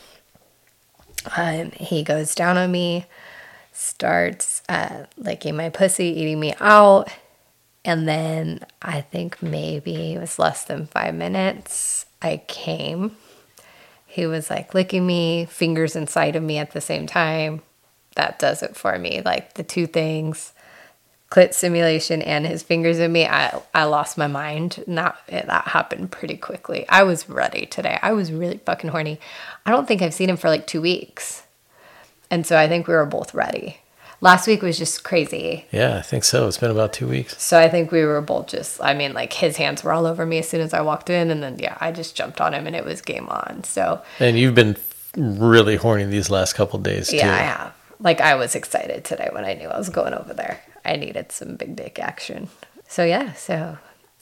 Um, 1.35 1.71
he 1.71 2.03
goes 2.03 2.35
down 2.35 2.57
on 2.57 2.71
me, 2.71 3.05
starts 3.71 4.61
uh, 4.67 5.05
licking 5.17 5.55
my 5.55 5.69
pussy, 5.69 6.05
eating 6.05 6.39
me 6.39 6.53
out. 6.59 7.09
And 7.85 8.07
then 8.07 8.61
I 8.81 9.01
think 9.01 9.41
maybe 9.41 10.13
it 10.13 10.19
was 10.19 10.39
less 10.39 10.63
than 10.63 10.87
five 10.87 11.13
minutes. 11.15 12.05
I 12.21 12.41
came. 12.47 13.17
He 14.05 14.25
was 14.25 14.49
like 14.49 14.73
licking 14.73 15.05
me, 15.05 15.45
fingers 15.45 15.95
inside 15.95 16.35
of 16.35 16.43
me 16.43 16.57
at 16.57 16.71
the 16.71 16.81
same 16.81 17.07
time. 17.07 17.61
That 18.15 18.39
does 18.39 18.63
it 18.63 18.75
for 18.75 18.97
me. 18.97 19.21
Like 19.23 19.55
the 19.55 19.63
two 19.63 19.87
things 19.87 20.53
clit 21.33 21.53
stimulation 21.55 22.21
and 22.21 22.45
his 22.45 22.61
fingers 22.61 22.99
in 22.99 23.11
me, 23.11 23.25
I, 23.25 23.59
I 23.73 23.85
lost 23.85 24.19
my 24.19 24.27
mind. 24.27 24.83
And 24.85 24.99
that, 24.99 25.17
that 25.27 25.69
happened 25.69 26.11
pretty 26.11 26.37
quickly. 26.37 26.87
I 26.87 27.01
was 27.03 27.27
ready 27.27 27.65
today. 27.65 27.97
I 28.03 28.13
was 28.13 28.31
really 28.31 28.59
fucking 28.59 28.91
horny. 28.91 29.19
I 29.65 29.71
don't 29.71 29.87
think 29.87 30.03
I've 30.03 30.13
seen 30.13 30.29
him 30.29 30.37
for 30.37 30.47
like 30.47 30.67
two 30.67 30.81
weeks. 30.81 31.41
And 32.29 32.45
so 32.45 32.55
I 32.55 32.67
think 32.67 32.87
we 32.87 32.93
were 32.93 33.05
both 33.07 33.33
ready. 33.33 33.79
Last 34.23 34.47
week 34.47 34.61
was 34.61 34.77
just 34.77 35.03
crazy. 35.03 35.65
Yeah, 35.71 35.97
I 35.97 36.01
think 36.01 36.23
so. 36.23 36.47
It's 36.47 36.57
been 36.57 36.71
about 36.71 36.93
two 36.93 37.09
weeks. 37.09 37.41
So 37.43 37.59
I 37.59 37.67
think 37.67 37.91
we 37.91 38.05
were 38.05 38.21
both 38.21 38.47
just, 38.47 38.81
I 38.81 38.93
mean, 38.93 39.13
like 39.13 39.33
his 39.33 39.57
hands 39.57 39.83
were 39.83 39.91
all 39.91 40.05
over 40.05 40.25
me 40.25 40.37
as 40.37 40.47
soon 40.47 40.61
as 40.61 40.73
I 40.73 40.79
walked 40.79 41.09
in. 41.09 41.29
And 41.29 41.43
then, 41.43 41.59
yeah, 41.59 41.77
I 41.81 41.91
just 41.91 42.15
jumped 42.15 42.39
on 42.39 42.53
him 42.53 42.65
and 42.65 42.75
it 42.75 42.85
was 42.85 43.01
game 43.01 43.27
on. 43.27 43.65
So 43.65 44.01
And 44.19 44.39
you've 44.39 44.55
been 44.55 44.77
really 45.17 45.75
horny 45.75 46.05
these 46.05 46.29
last 46.29 46.53
couple 46.53 46.79
days 46.79 47.09
too. 47.09 47.17
yeah, 47.17 47.33
I 47.33 47.37
have. 47.37 47.73
Like 47.99 48.21
I 48.21 48.35
was 48.35 48.55
excited 48.55 49.03
today 49.03 49.29
when 49.33 49.43
I 49.43 49.55
knew 49.55 49.67
I 49.67 49.77
was 49.77 49.89
going 49.89 50.13
over 50.13 50.33
there. 50.33 50.61
I 50.85 50.95
needed 50.95 51.33
some 51.33 51.57
big 51.57 51.75
dick 51.75 51.99
action. 51.99 52.47
So 52.87 53.03
yeah, 53.03 53.33
so 53.33 53.77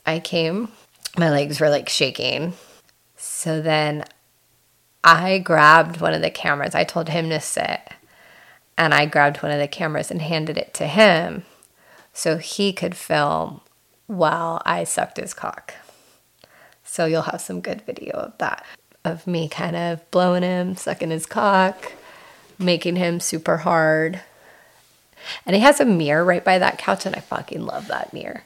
I 0.05 0.19
came 0.19 0.69
my 1.17 1.29
legs 1.29 1.59
were 1.59 1.69
like 1.69 1.89
shaking. 1.89 2.53
So 3.17 3.61
then 3.61 4.05
I 5.03 5.39
grabbed 5.39 5.99
one 5.99 6.13
of 6.13 6.21
the 6.21 6.31
cameras. 6.31 6.75
I 6.75 6.83
told 6.83 7.09
him 7.09 7.29
to 7.29 7.39
sit, 7.39 7.81
and 8.77 8.93
I 8.93 9.05
grabbed 9.05 9.43
one 9.43 9.51
of 9.51 9.59
the 9.59 9.67
cameras 9.67 10.11
and 10.11 10.21
handed 10.21 10.57
it 10.57 10.73
to 10.75 10.87
him 10.87 11.45
so 12.13 12.37
he 12.37 12.73
could 12.73 12.95
film 12.95 13.61
while 14.07 14.61
I 14.65 14.83
sucked 14.83 15.17
his 15.17 15.33
cock. 15.33 15.73
So 16.83 17.05
you'll 17.05 17.21
have 17.23 17.41
some 17.41 17.61
good 17.61 17.83
video 17.83 18.13
of 18.13 18.37
that 18.39 18.65
of 19.03 19.25
me 19.25 19.47
kind 19.49 19.75
of 19.75 20.09
blowing 20.11 20.43
him, 20.43 20.75
sucking 20.75 21.09
his 21.09 21.25
cock, 21.25 21.93
making 22.59 22.95
him 22.95 23.19
super 23.19 23.57
hard. 23.57 24.21
And 25.45 25.55
he 25.55 25.61
has 25.61 25.79
a 25.79 25.85
mirror 25.85 26.23
right 26.23 26.43
by 26.43 26.59
that 26.59 26.77
couch, 26.77 27.05
and 27.05 27.15
I 27.15 27.19
fucking 27.19 27.65
love 27.65 27.87
that 27.87 28.13
mirror. 28.13 28.43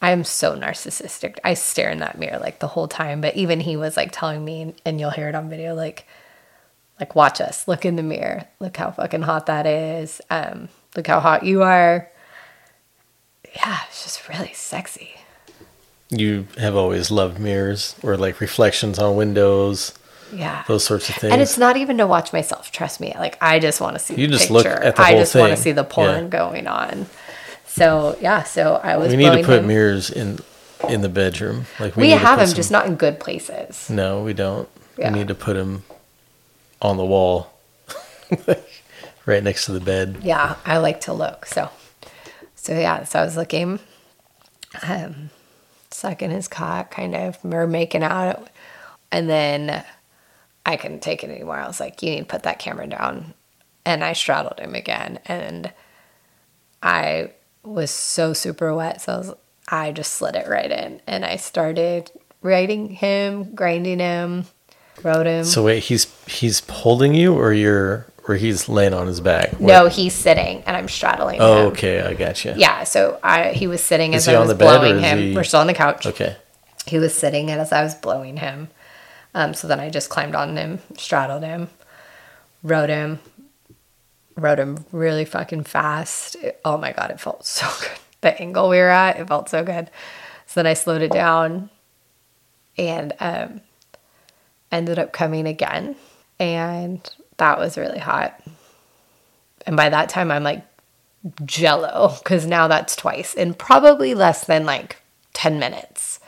I 0.00 0.10
am 0.10 0.24
so 0.24 0.56
narcissistic. 0.56 1.38
I 1.44 1.54
stare 1.54 1.90
in 1.90 1.98
that 1.98 2.18
mirror 2.18 2.38
like 2.38 2.58
the 2.58 2.68
whole 2.68 2.88
time. 2.88 3.20
But 3.20 3.36
even 3.36 3.60
he 3.60 3.76
was 3.76 3.96
like 3.96 4.10
telling 4.12 4.44
me, 4.44 4.74
and 4.84 4.98
you'll 4.98 5.10
hear 5.10 5.28
it 5.28 5.34
on 5.34 5.48
video, 5.48 5.74
like, 5.74 6.06
like 7.02 7.16
watch 7.16 7.40
us, 7.40 7.66
look 7.66 7.84
in 7.84 7.96
the 7.96 8.02
mirror, 8.04 8.44
look 8.60 8.76
how 8.76 8.92
fucking 8.92 9.22
hot 9.22 9.46
that 9.46 9.66
is. 9.66 10.20
Um, 10.30 10.68
look 10.94 11.08
how 11.08 11.18
hot 11.18 11.42
you 11.44 11.62
are. 11.64 12.08
Yeah, 13.56 13.78
it's 13.88 14.04
just 14.04 14.28
really 14.28 14.52
sexy. 14.52 15.16
You 16.10 16.46
have 16.58 16.76
always 16.76 17.10
loved 17.10 17.40
mirrors 17.40 17.96
or 18.04 18.16
like 18.16 18.40
reflections 18.40 19.00
on 19.00 19.16
windows, 19.16 19.92
Yeah. 20.32 20.62
those 20.68 20.84
sorts 20.84 21.08
of 21.08 21.16
things. 21.16 21.32
And 21.32 21.42
it's 21.42 21.58
not 21.58 21.76
even 21.76 21.98
to 21.98 22.06
watch 22.06 22.32
myself. 22.32 22.70
Trust 22.70 23.00
me. 23.00 23.12
Like 23.18 23.36
I 23.42 23.58
just 23.58 23.80
want 23.80 23.96
to 23.96 23.98
see. 23.98 24.14
You 24.14 24.28
the 24.28 24.36
just 24.36 24.48
look 24.50 24.64
picture. 24.64 24.80
at 24.80 24.94
the 24.94 25.02
I 25.02 25.10
whole 25.10 25.18
just 25.20 25.34
want 25.34 25.50
to 25.50 25.56
see 25.56 25.72
the 25.72 25.82
porn 25.84 26.24
Yeah. 26.24 26.28
going 26.28 26.68
on. 26.68 27.06
So 27.66 28.16
yeah. 28.20 28.44
So 28.44 28.76
I 28.80 28.96
was. 28.96 29.08
we 29.10 29.16
need 29.16 29.32
to 29.36 29.42
put 29.44 29.58
him. 29.58 29.66
mirrors 29.66 30.08
in 30.08 30.38
in 30.88 31.00
the 31.00 31.08
bedroom. 31.08 31.66
Like 31.80 31.96
We, 31.96 32.10
to 32.10 32.16
have 32.16 32.38
them, 32.38 32.46
some- 32.46 32.56
just 32.56 32.70
not 32.70 32.86
in 32.86 32.94
good 32.94 33.18
places. 33.18 33.90
No, 33.90 34.22
we 34.22 34.34
don't. 34.34 34.68
Yeah. 34.96 35.10
We 35.12 35.18
need 35.18 35.28
to 35.28 35.34
put 35.34 35.54
them 35.54 35.82
on 36.82 36.96
the 36.96 37.04
wall, 37.04 37.50
right 39.26 39.42
next 39.42 39.66
to 39.66 39.72
the 39.72 39.80
bed. 39.80 40.18
Yeah, 40.22 40.56
I 40.66 40.78
like 40.78 41.00
to 41.02 41.12
look. 41.14 41.46
So, 41.46 41.70
so 42.56 42.78
yeah. 42.78 43.04
So 43.04 43.20
I 43.20 43.24
was 43.24 43.36
looking, 43.36 43.78
um, 44.86 45.30
sucking 45.90 46.30
his 46.30 46.48
cock, 46.48 46.90
kind 46.90 47.14
of, 47.14 47.38
or 47.44 47.66
making 47.66 48.02
out, 48.02 48.48
and 49.10 49.30
then 49.30 49.84
I 50.66 50.76
couldn't 50.76 51.00
take 51.00 51.24
it 51.24 51.30
anymore. 51.30 51.56
I 51.56 51.68
was 51.68 51.80
like, 51.80 52.02
"You 52.02 52.10
need 52.10 52.20
to 52.20 52.24
put 52.26 52.42
that 52.42 52.58
camera 52.58 52.88
down," 52.88 53.32
and 53.86 54.04
I 54.04 54.12
straddled 54.12 54.58
him 54.58 54.74
again, 54.74 55.20
and 55.24 55.72
I 56.82 57.30
was 57.62 57.92
so 57.92 58.32
super 58.32 58.74
wet, 58.74 59.00
so 59.00 59.12
I, 59.12 59.16
was, 59.18 59.34
I 59.68 59.92
just 59.92 60.14
slid 60.14 60.34
it 60.34 60.48
right 60.48 60.70
in, 60.70 61.00
and 61.06 61.24
I 61.24 61.36
started 61.36 62.10
writing 62.42 62.88
him, 62.88 63.54
grinding 63.54 64.00
him, 64.00 64.46
wrote 65.02 65.26
him. 65.26 65.44
So 65.44 65.64
wait, 65.64 65.84
he's 65.84 66.04
he's 66.26 66.60
holding 66.68 67.14
you, 67.14 67.34
or 67.34 67.52
you're, 67.52 68.06
or 68.28 68.36
he's 68.36 68.68
laying 68.68 68.94
on 68.94 69.06
his 69.06 69.20
back. 69.20 69.60
no, 69.60 69.88
he's 69.88 70.14
sitting, 70.14 70.62
and 70.66 70.76
I'm 70.76 70.88
straddling 70.88 71.40
Oh, 71.40 71.66
him. 71.66 71.72
okay, 71.72 72.00
I 72.02 72.14
got 72.14 72.44
you. 72.44 72.54
Yeah, 72.56 72.84
so 72.84 73.18
I 73.22 73.50
he 73.52 73.66
was 73.66 73.82
sitting 73.82 74.12
Is 74.14 74.28
as 74.28 74.34
I 74.34 74.38
was 74.40 74.54
blowing 74.54 75.00
him. 75.00 75.18
he- 75.18 75.34
We're 75.34 75.44
still 75.44 75.60
on 75.60 75.66
the 75.66 75.74
couch. 75.74 76.06
Okay. 76.06 76.36
He 76.86 76.98
was 76.98 77.14
sitting 77.14 77.50
and 77.50 77.60
as 77.60 77.72
I 77.72 77.82
was 77.82 77.94
blowing 77.94 78.36
him. 78.38 78.68
Um, 79.34 79.54
so 79.54 79.66
then 79.68 79.80
I 79.80 79.88
just 79.88 80.10
climbed 80.10 80.34
on 80.34 80.56
him, 80.56 80.80
straddled 80.98 81.42
him, 81.42 81.70
rode 82.62 82.90
him, 82.90 83.18
rode 84.36 84.58
him 84.58 84.84
really 84.92 85.24
fucking 85.24 85.64
fast. 85.64 86.34
It- 86.36 86.60
oh 86.64 86.76
my 86.76 86.92
god, 86.92 87.10
it 87.10 87.20
felt 87.20 87.46
so 87.46 87.66
good. 87.80 87.98
The 88.20 88.40
angle 88.40 88.68
we 88.68 88.76
were 88.78 88.88
at, 88.88 89.18
it 89.18 89.26
felt 89.28 89.48
so 89.48 89.64
good. 89.64 89.90
So 90.46 90.60
then 90.60 90.66
I 90.66 90.74
slowed 90.74 91.02
it 91.02 91.10
down 91.12 91.70
and 92.76 93.12
um, 93.20 93.60
ended 94.72 94.98
up 94.98 95.12
coming 95.12 95.46
again. 95.46 95.94
And 96.40 97.08
that 97.36 97.58
was 97.58 97.78
really 97.78 98.00
hot. 98.00 98.42
And 99.66 99.76
by 99.76 99.90
that 99.90 100.08
time, 100.08 100.32
I'm 100.32 100.42
like 100.42 100.64
jello 101.44 102.16
because 102.18 102.46
now 102.46 102.66
that's 102.66 102.96
twice 102.96 103.34
in 103.34 103.54
probably 103.54 104.14
less 104.14 104.44
than 104.44 104.64
like 104.64 105.00
10 105.34 105.58
minutes. 105.58 106.18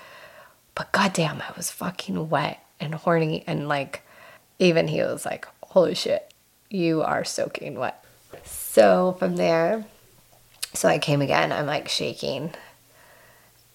But 0.75 0.93
goddamn, 0.93 1.43
I 1.43 1.53
was 1.57 1.71
fucking 1.71 2.29
wet 2.29 2.65
and 2.79 2.95
horny. 2.95 3.43
And 3.47 3.67
like, 3.69 4.03
even 4.59 4.89
he 4.89 5.01
was 5.01 5.25
like, 5.25 5.49
holy 5.63 5.95
shit, 5.95 6.33
you 6.71 7.03
are 7.03 7.25
soaking 7.25 7.79
wet. 7.79 8.05
So 8.45 9.17
from 9.19 9.37
there, 9.37 9.85
so 10.73 10.89
I 10.89 10.99
came 10.99 11.23
again. 11.23 11.53
I'm 11.53 11.67
like 11.67 11.89
shaking. 11.89 12.53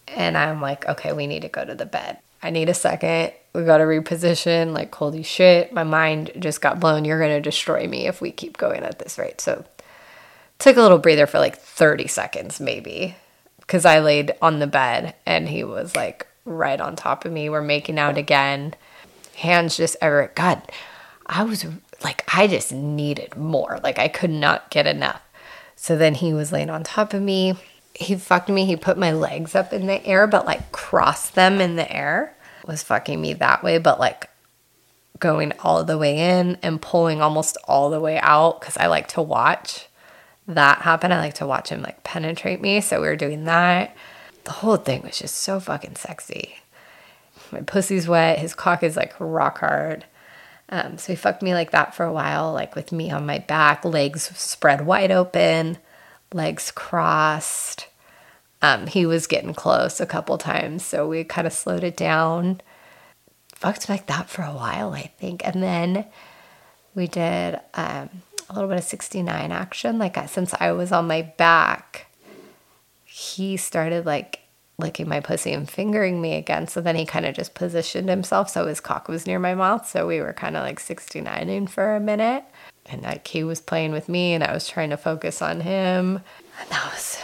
And 0.07 0.37
I'm 0.37 0.61
like, 0.61 0.87
okay, 0.87 1.13
we 1.13 1.27
need 1.27 1.43
to 1.43 1.49
go 1.49 1.63
to 1.63 1.75
the 1.75 1.85
bed. 1.85 2.19
I 2.41 2.49
need 2.49 2.69
a 2.69 2.73
second. 2.73 3.33
We 3.53 3.63
got 3.63 3.79
to 3.79 3.83
reposition. 3.83 4.73
Like, 4.73 4.93
holy 4.93 5.23
shit, 5.23 5.73
my 5.73 5.83
mind 5.83 6.31
just 6.39 6.61
got 6.61 6.79
blown. 6.79 7.05
You're 7.05 7.19
going 7.19 7.35
to 7.35 7.41
destroy 7.41 7.87
me 7.87 8.07
if 8.07 8.21
we 8.21 8.31
keep 8.31 8.57
going 8.57 8.83
at 8.83 8.99
this 8.99 9.17
rate. 9.17 9.41
So, 9.41 9.65
took 10.59 10.77
a 10.77 10.81
little 10.81 10.97
breather 10.99 11.25
for 11.25 11.39
like 11.39 11.57
30 11.57 12.07
seconds, 12.07 12.59
maybe, 12.59 13.15
because 13.61 13.85
I 13.85 13.99
laid 13.99 14.33
on 14.41 14.59
the 14.59 14.67
bed 14.67 15.15
and 15.25 15.49
he 15.49 15.63
was 15.63 15.95
like 15.95 16.27
right 16.45 16.79
on 16.79 16.95
top 16.95 17.25
of 17.25 17.31
me. 17.31 17.49
We're 17.49 17.61
making 17.61 17.97
out 17.97 18.17
again. 18.17 18.75
Hands 19.37 19.75
just 19.75 19.95
ever. 20.01 20.31
God, 20.35 20.61
I 21.25 21.43
was 21.43 21.65
like, 22.03 22.23
I 22.33 22.47
just 22.47 22.71
needed 22.71 23.37
more. 23.37 23.79
Like, 23.83 23.97
I 23.99 24.09
could 24.09 24.29
not 24.29 24.69
get 24.69 24.85
enough. 24.85 25.21
So 25.75 25.97
then 25.97 26.15
he 26.15 26.33
was 26.33 26.51
laying 26.51 26.69
on 26.69 26.83
top 26.83 27.13
of 27.13 27.21
me. 27.21 27.55
He 27.99 28.15
fucked 28.15 28.49
me. 28.49 28.65
He 28.65 28.75
put 28.75 28.97
my 28.97 29.11
legs 29.11 29.55
up 29.55 29.73
in 29.73 29.85
the 29.85 30.03
air, 30.05 30.25
but 30.25 30.45
like 30.45 30.71
crossed 30.71 31.35
them 31.35 31.59
in 31.59 31.75
the 31.75 31.91
air. 31.91 32.33
Was 32.65 32.81
fucking 32.83 33.19
me 33.19 33.33
that 33.33 33.63
way, 33.63 33.77
but 33.77 33.99
like 33.99 34.29
going 35.19 35.51
all 35.63 35.83
the 35.83 35.97
way 35.97 36.17
in 36.39 36.57
and 36.63 36.81
pulling 36.81 37.21
almost 37.21 37.57
all 37.65 37.89
the 37.89 37.99
way 37.99 38.17
out 38.19 38.59
because 38.59 38.77
I 38.77 38.87
like 38.87 39.07
to 39.09 39.21
watch 39.21 39.87
that 40.47 40.81
happen. 40.83 41.11
I 41.11 41.19
like 41.19 41.33
to 41.35 41.47
watch 41.47 41.69
him 41.69 41.81
like 41.81 42.03
penetrate 42.03 42.61
me. 42.61 42.79
So 42.81 43.01
we 43.01 43.07
were 43.07 43.15
doing 43.15 43.45
that. 43.45 43.95
The 44.45 44.51
whole 44.51 44.77
thing 44.77 45.01
was 45.01 45.19
just 45.19 45.35
so 45.35 45.59
fucking 45.59 45.95
sexy. 45.95 46.55
My 47.51 47.61
pussy's 47.61 48.07
wet. 48.07 48.39
His 48.39 48.55
cock 48.55 48.81
is 48.81 48.95
like 48.95 49.13
rock 49.19 49.59
hard. 49.59 50.05
Um, 50.69 50.97
so 50.97 51.13
he 51.13 51.15
fucked 51.15 51.41
me 51.41 51.53
like 51.53 51.71
that 51.71 51.95
for 51.95 52.05
a 52.05 52.13
while, 52.13 52.53
like 52.53 52.75
with 52.75 52.91
me 52.91 53.09
on 53.09 53.25
my 53.25 53.39
back, 53.39 53.83
legs 53.83 54.23
spread 54.37 54.85
wide 54.85 55.11
open, 55.11 55.79
legs 56.31 56.71
crossed. 56.71 57.87
Um, 58.61 58.87
he 58.87 59.05
was 59.05 59.27
getting 59.27 59.53
close 59.53 60.01
a 60.01 60.05
couple 60.05 60.37
times, 60.37 60.83
so 60.83 61.07
we 61.07 61.23
kind 61.23 61.47
of 61.47 61.53
slowed 61.53 61.83
it 61.83 61.95
down. 61.95 62.61
Fucked 63.55 63.89
like 63.89 64.07
that 64.07 64.29
for 64.29 64.41
a 64.41 64.53
while, 64.53 64.93
I 64.93 65.11
think. 65.17 65.45
And 65.45 65.63
then 65.63 66.05
we 66.93 67.07
did 67.07 67.59
um, 67.73 68.09
a 68.49 68.53
little 68.53 68.69
bit 68.69 68.77
of 68.77 68.83
69 68.83 69.51
action. 69.51 69.97
Like, 69.97 70.17
since 70.27 70.53
I 70.59 70.71
was 70.73 70.91
on 70.91 71.07
my 71.07 71.21
back, 71.21 72.07
he 73.05 73.57
started 73.57 74.05
like 74.05 74.41
licking 74.79 75.07
my 75.07 75.19
pussy 75.19 75.51
and 75.51 75.69
fingering 75.69 76.21
me 76.21 76.35
again. 76.35 76.67
So 76.67 76.81
then 76.81 76.95
he 76.95 77.05
kind 77.05 77.25
of 77.25 77.35
just 77.35 77.53
positioned 77.53 78.09
himself 78.09 78.49
so 78.49 78.65
his 78.65 78.79
cock 78.79 79.07
was 79.07 79.27
near 79.27 79.39
my 79.39 79.53
mouth. 79.53 79.87
So 79.87 80.07
we 80.07 80.21
were 80.21 80.33
kind 80.33 80.55
of 80.55 80.63
like 80.63 80.79
69ing 80.79 81.69
for 81.69 81.95
a 81.95 81.99
minute. 81.99 82.45
And 82.85 83.03
like 83.03 83.27
he 83.27 83.43
was 83.43 83.61
playing 83.61 83.91
with 83.91 84.09
me 84.09 84.33
and 84.33 84.43
I 84.43 84.53
was 84.53 84.67
trying 84.67 84.89
to 84.89 84.97
focus 84.97 85.41
on 85.41 85.61
him. 85.61 86.21
And 86.61 86.69
that 86.69 86.91
was 86.93 87.19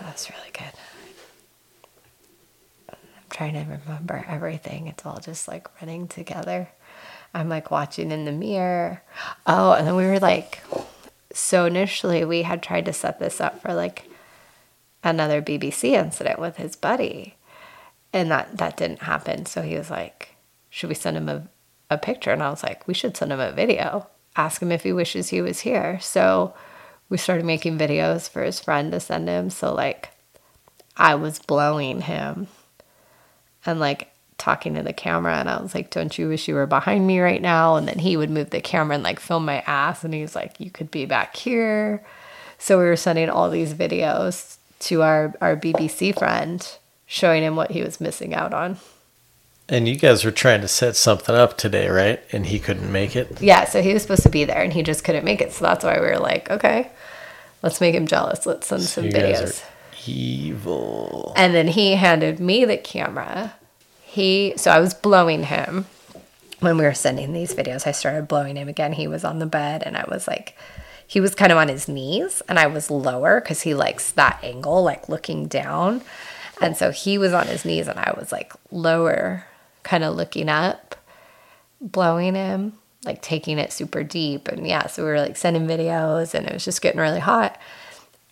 that 0.00 0.12
was 0.12 0.30
really 0.30 0.50
good. 0.52 0.72
I'm 2.90 2.96
trying 3.30 3.54
to 3.54 3.60
remember 3.60 4.24
everything. 4.28 4.86
It's 4.86 5.04
all 5.04 5.18
just 5.18 5.48
like 5.48 5.68
running 5.80 6.08
together. 6.08 6.68
I'm 7.34 7.48
like 7.48 7.70
watching 7.70 8.10
in 8.12 8.24
the 8.24 8.32
mirror. 8.32 9.02
Oh, 9.46 9.72
and 9.72 9.86
then 9.86 9.96
we 9.96 10.06
were 10.06 10.20
like 10.20 10.62
so 11.32 11.66
initially 11.66 12.24
we 12.24 12.42
had 12.42 12.62
tried 12.62 12.86
to 12.86 12.92
set 12.92 13.18
this 13.18 13.40
up 13.40 13.60
for 13.60 13.74
like 13.74 14.08
another 15.04 15.42
BBC 15.42 15.90
incident 15.90 16.38
with 16.38 16.56
his 16.56 16.76
buddy. 16.76 17.34
And 18.12 18.30
that 18.30 18.56
that 18.56 18.76
didn't 18.76 19.02
happen. 19.02 19.44
So 19.46 19.62
he 19.62 19.76
was 19.76 19.90
like, 19.90 20.36
"Should 20.70 20.88
we 20.88 20.94
send 20.94 21.16
him 21.16 21.28
a 21.28 21.48
a 21.90 21.98
picture?" 21.98 22.32
And 22.32 22.42
I 22.42 22.50
was 22.50 22.62
like, 22.62 22.86
"We 22.88 22.94
should 22.94 23.16
send 23.16 23.32
him 23.32 23.40
a 23.40 23.52
video. 23.52 24.08
Ask 24.36 24.62
him 24.62 24.72
if 24.72 24.84
he 24.84 24.92
wishes 24.92 25.28
he 25.28 25.42
was 25.42 25.60
here." 25.60 25.98
So 26.00 26.54
we 27.08 27.16
started 27.16 27.44
making 27.44 27.78
videos 27.78 28.28
for 28.28 28.42
his 28.42 28.60
friend 28.60 28.92
to 28.92 29.00
send 29.00 29.28
him. 29.28 29.50
So 29.50 29.74
like 29.74 30.10
I 30.96 31.14
was 31.14 31.38
blowing 31.38 32.02
him 32.02 32.48
and 33.64 33.80
like 33.80 34.12
talking 34.38 34.74
to 34.74 34.82
the 34.82 34.92
camera 34.92 35.36
and 35.36 35.48
I 35.48 35.60
was 35.60 35.74
like, 35.74 35.90
Don't 35.90 36.16
you 36.18 36.28
wish 36.28 36.48
you 36.48 36.54
were 36.54 36.66
behind 36.66 37.06
me 37.06 37.20
right 37.20 37.42
now? 37.42 37.76
And 37.76 37.88
then 37.88 37.98
he 37.98 38.16
would 38.16 38.30
move 38.30 38.50
the 38.50 38.60
camera 38.60 38.94
and 38.94 39.04
like 39.04 39.20
film 39.20 39.44
my 39.44 39.60
ass 39.66 40.04
and 40.04 40.14
he 40.14 40.22
was 40.22 40.34
like, 40.34 40.58
You 40.58 40.70
could 40.70 40.90
be 40.90 41.06
back 41.06 41.36
here. 41.36 42.04
So 42.58 42.78
we 42.78 42.84
were 42.84 42.96
sending 42.96 43.28
all 43.28 43.50
these 43.50 43.74
videos 43.74 44.56
to 44.78 45.02
our, 45.02 45.34
our 45.40 45.56
BBC 45.56 46.18
friend, 46.18 46.66
showing 47.06 47.42
him 47.42 47.56
what 47.56 47.70
he 47.70 47.82
was 47.82 48.00
missing 48.00 48.34
out 48.34 48.54
on. 48.54 48.78
And 49.68 49.88
you 49.88 49.96
guys 49.96 50.24
were 50.24 50.30
trying 50.30 50.60
to 50.60 50.68
set 50.68 50.94
something 50.96 51.34
up 51.34 51.56
today, 51.56 51.88
right? 51.88 52.22
And 52.32 52.46
he 52.46 52.58
couldn't 52.58 52.90
make 52.90 53.16
it. 53.16 53.40
Yeah, 53.42 53.64
so 53.64 53.82
he 53.82 53.92
was 53.92 54.02
supposed 54.02 54.22
to 54.22 54.28
be 54.28 54.44
there 54.44 54.62
and 54.62 54.72
he 54.72 54.82
just 54.82 55.02
couldn't 55.02 55.24
make 55.24 55.40
it. 55.40 55.52
So 55.52 55.64
that's 55.64 55.84
why 55.84 55.98
we 56.00 56.06
were 56.06 56.18
like, 56.18 56.50
okay, 56.50 56.90
let's 57.62 57.80
make 57.80 57.94
him 57.94 58.06
jealous. 58.06 58.46
Let's 58.46 58.68
send 58.68 58.82
So 58.82 59.02
some 59.02 59.10
videos. 59.10 59.64
evil. 60.06 61.32
And 61.36 61.52
then 61.54 61.66
he 61.68 61.92
handed 61.96 62.38
me 62.38 62.64
the 62.64 62.76
camera 62.76 63.54
he, 64.16 64.54
so 64.56 64.70
I 64.70 64.80
was 64.80 64.94
blowing 64.94 65.42
him 65.42 65.84
when 66.60 66.78
we 66.78 66.84
were 66.84 66.94
sending 66.94 67.34
these 67.34 67.52
videos. 67.52 67.86
I 67.86 67.92
started 67.92 68.26
blowing 68.28 68.56
him 68.56 68.66
again. 68.66 68.94
He 68.94 69.06
was 69.06 69.24
on 69.24 69.40
the 69.40 69.46
bed 69.46 69.82
and 69.84 69.94
I 69.94 70.06
was 70.08 70.26
like, 70.26 70.56
he 71.06 71.20
was 71.20 71.34
kind 71.34 71.52
of 71.52 71.58
on 71.58 71.68
his 71.68 71.86
knees 71.86 72.40
and 72.48 72.58
I 72.58 72.66
was 72.66 72.90
lower 72.90 73.42
because 73.42 73.60
he 73.60 73.74
likes 73.74 74.12
that 74.12 74.40
angle, 74.42 74.82
like 74.82 75.10
looking 75.10 75.48
down. 75.48 76.00
And 76.62 76.78
so 76.78 76.92
he 76.92 77.18
was 77.18 77.34
on 77.34 77.46
his 77.46 77.66
knees 77.66 77.88
and 77.88 77.98
I 77.98 78.14
was 78.18 78.32
like 78.32 78.54
lower, 78.70 79.44
kind 79.86 80.04
of 80.04 80.14
looking 80.14 80.48
up, 80.48 80.96
blowing 81.80 82.34
him, 82.34 82.74
like 83.04 83.22
taking 83.22 83.58
it 83.58 83.72
super 83.72 84.02
deep. 84.02 84.48
And 84.48 84.66
yeah, 84.66 84.86
so 84.86 85.02
we 85.02 85.08
were 85.08 85.20
like 85.20 85.36
sending 85.36 85.66
videos 85.66 86.34
and 86.34 86.46
it 86.46 86.52
was 86.52 86.64
just 86.64 86.82
getting 86.82 87.00
really 87.00 87.20
hot. 87.20 87.58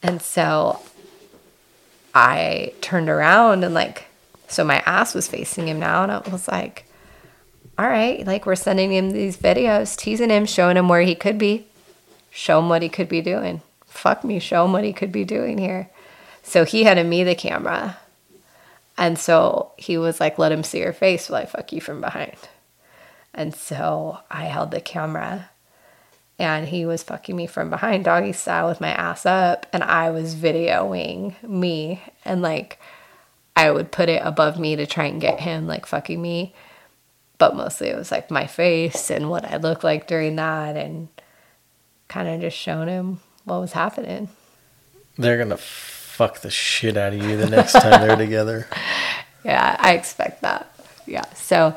And 0.02 0.20
so 0.20 0.82
I 2.14 2.75
turned 2.82 3.08
around 3.08 3.64
and 3.64 3.73
like, 3.73 4.04
so 4.49 4.64
my 4.64 4.82
ass 4.84 5.14
was 5.14 5.28
facing 5.28 5.68
him 5.68 5.78
now. 5.78 6.02
And 6.02 6.12
I 6.12 6.18
was 6.30 6.49
like, 6.49 6.84
all 7.78 7.88
right, 7.88 8.26
like 8.26 8.44
we're 8.44 8.54
sending 8.54 8.92
him 8.92 9.12
these 9.12 9.38
videos, 9.38 9.96
teasing 9.96 10.30
him, 10.30 10.44
showing 10.44 10.76
him 10.76 10.88
where 10.88 11.02
he 11.02 11.14
could 11.14 11.38
be 11.38 11.66
show 12.34 12.58
him 12.58 12.68
what 12.68 12.82
he 12.82 12.88
could 12.88 13.08
be 13.08 13.23
doing. 13.23 13.62
Fuck 13.87 14.25
me, 14.25 14.40
show 14.40 14.64
him 14.64 14.73
what 14.73 14.82
he 14.82 14.92
could 14.92 15.12
be 15.12 15.25
doing 15.25 15.56
here. 15.56 15.88
So 16.42 16.64
he 16.64 16.82
had 16.82 17.04
me 17.06 17.23
the 17.23 17.37
camera. 17.37 17.96
And 18.96 19.18
so 19.18 19.72
he 19.76 19.98
was 19.98 20.20
like, 20.20 20.38
let 20.38 20.52
him 20.52 20.62
see 20.62 20.78
your 20.78 20.92
face 20.92 21.28
while 21.28 21.42
I 21.42 21.46
fuck 21.46 21.72
you 21.72 21.80
from 21.80 22.00
behind. 22.00 22.36
And 23.32 23.54
so 23.54 24.18
I 24.30 24.44
held 24.44 24.70
the 24.70 24.80
camera 24.80 25.50
and 26.38 26.68
he 26.68 26.86
was 26.86 27.02
fucking 27.02 27.34
me 27.34 27.46
from 27.46 27.70
behind, 27.70 28.04
doggy 28.04 28.32
style, 28.32 28.68
with 28.68 28.80
my 28.80 28.90
ass 28.90 29.24
up. 29.26 29.66
And 29.72 29.82
I 29.82 30.10
was 30.10 30.34
videoing 30.34 31.40
me. 31.42 32.02
And 32.24 32.42
like, 32.42 32.78
I 33.56 33.70
would 33.70 33.92
put 33.92 34.08
it 34.08 34.22
above 34.24 34.58
me 34.58 34.76
to 34.76 34.86
try 34.86 35.06
and 35.06 35.20
get 35.20 35.40
him 35.40 35.66
like 35.66 35.86
fucking 35.86 36.20
me. 36.20 36.54
But 37.38 37.56
mostly 37.56 37.88
it 37.88 37.96
was 37.96 38.10
like 38.10 38.30
my 38.30 38.46
face 38.46 39.10
and 39.10 39.30
what 39.30 39.44
I 39.44 39.56
looked 39.58 39.84
like 39.84 40.06
during 40.06 40.36
that. 40.36 40.76
And 40.76 41.08
kind 42.08 42.28
of 42.28 42.40
just 42.40 42.56
showing 42.56 42.88
him 42.88 43.20
what 43.44 43.60
was 43.60 43.72
happening. 43.72 44.28
They're 45.16 45.38
gonna 45.38 45.58
fuck 46.14 46.40
the 46.40 46.50
shit 46.50 46.97
out 46.97 47.12
of 47.12 47.23
you 47.23 47.37
the 47.37 47.50
next 47.50 47.73
time 47.73 48.06
they're 48.06 48.16
together. 48.16 48.68
Yeah, 49.47 49.76
I 49.78 49.92
expect 49.92 50.40
that. 50.40 50.75
Yeah, 51.04 51.30
so 51.35 51.76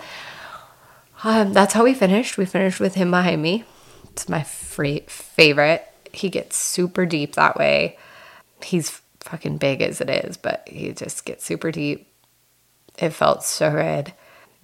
um, 1.21 1.51
that's 1.51 1.73
how 1.73 1.83
we 1.83 1.93
finished. 1.93 2.37
We 2.37 2.45
finished 2.45 2.79
with 2.79 2.95
him 2.95 3.11
behind 3.11 3.41
me. 3.41 3.65
It's 4.13 4.29
my 4.29 4.43
free 4.43 5.03
favorite. 5.07 5.85
He 6.13 6.29
gets 6.29 6.55
super 6.55 7.05
deep 7.05 7.35
that 7.35 7.57
way. 7.57 7.97
He's 8.63 9.01
fucking 9.19 9.57
big 9.57 9.81
as 9.81 9.99
it 9.99 10.09
is, 10.09 10.37
but 10.37 10.63
he 10.65 10.93
just 10.93 11.25
gets 11.25 11.43
super 11.43 11.69
deep. 11.69 12.09
It 12.97 13.09
felt 13.09 13.43
so 13.43 13.71
good. 13.71 14.13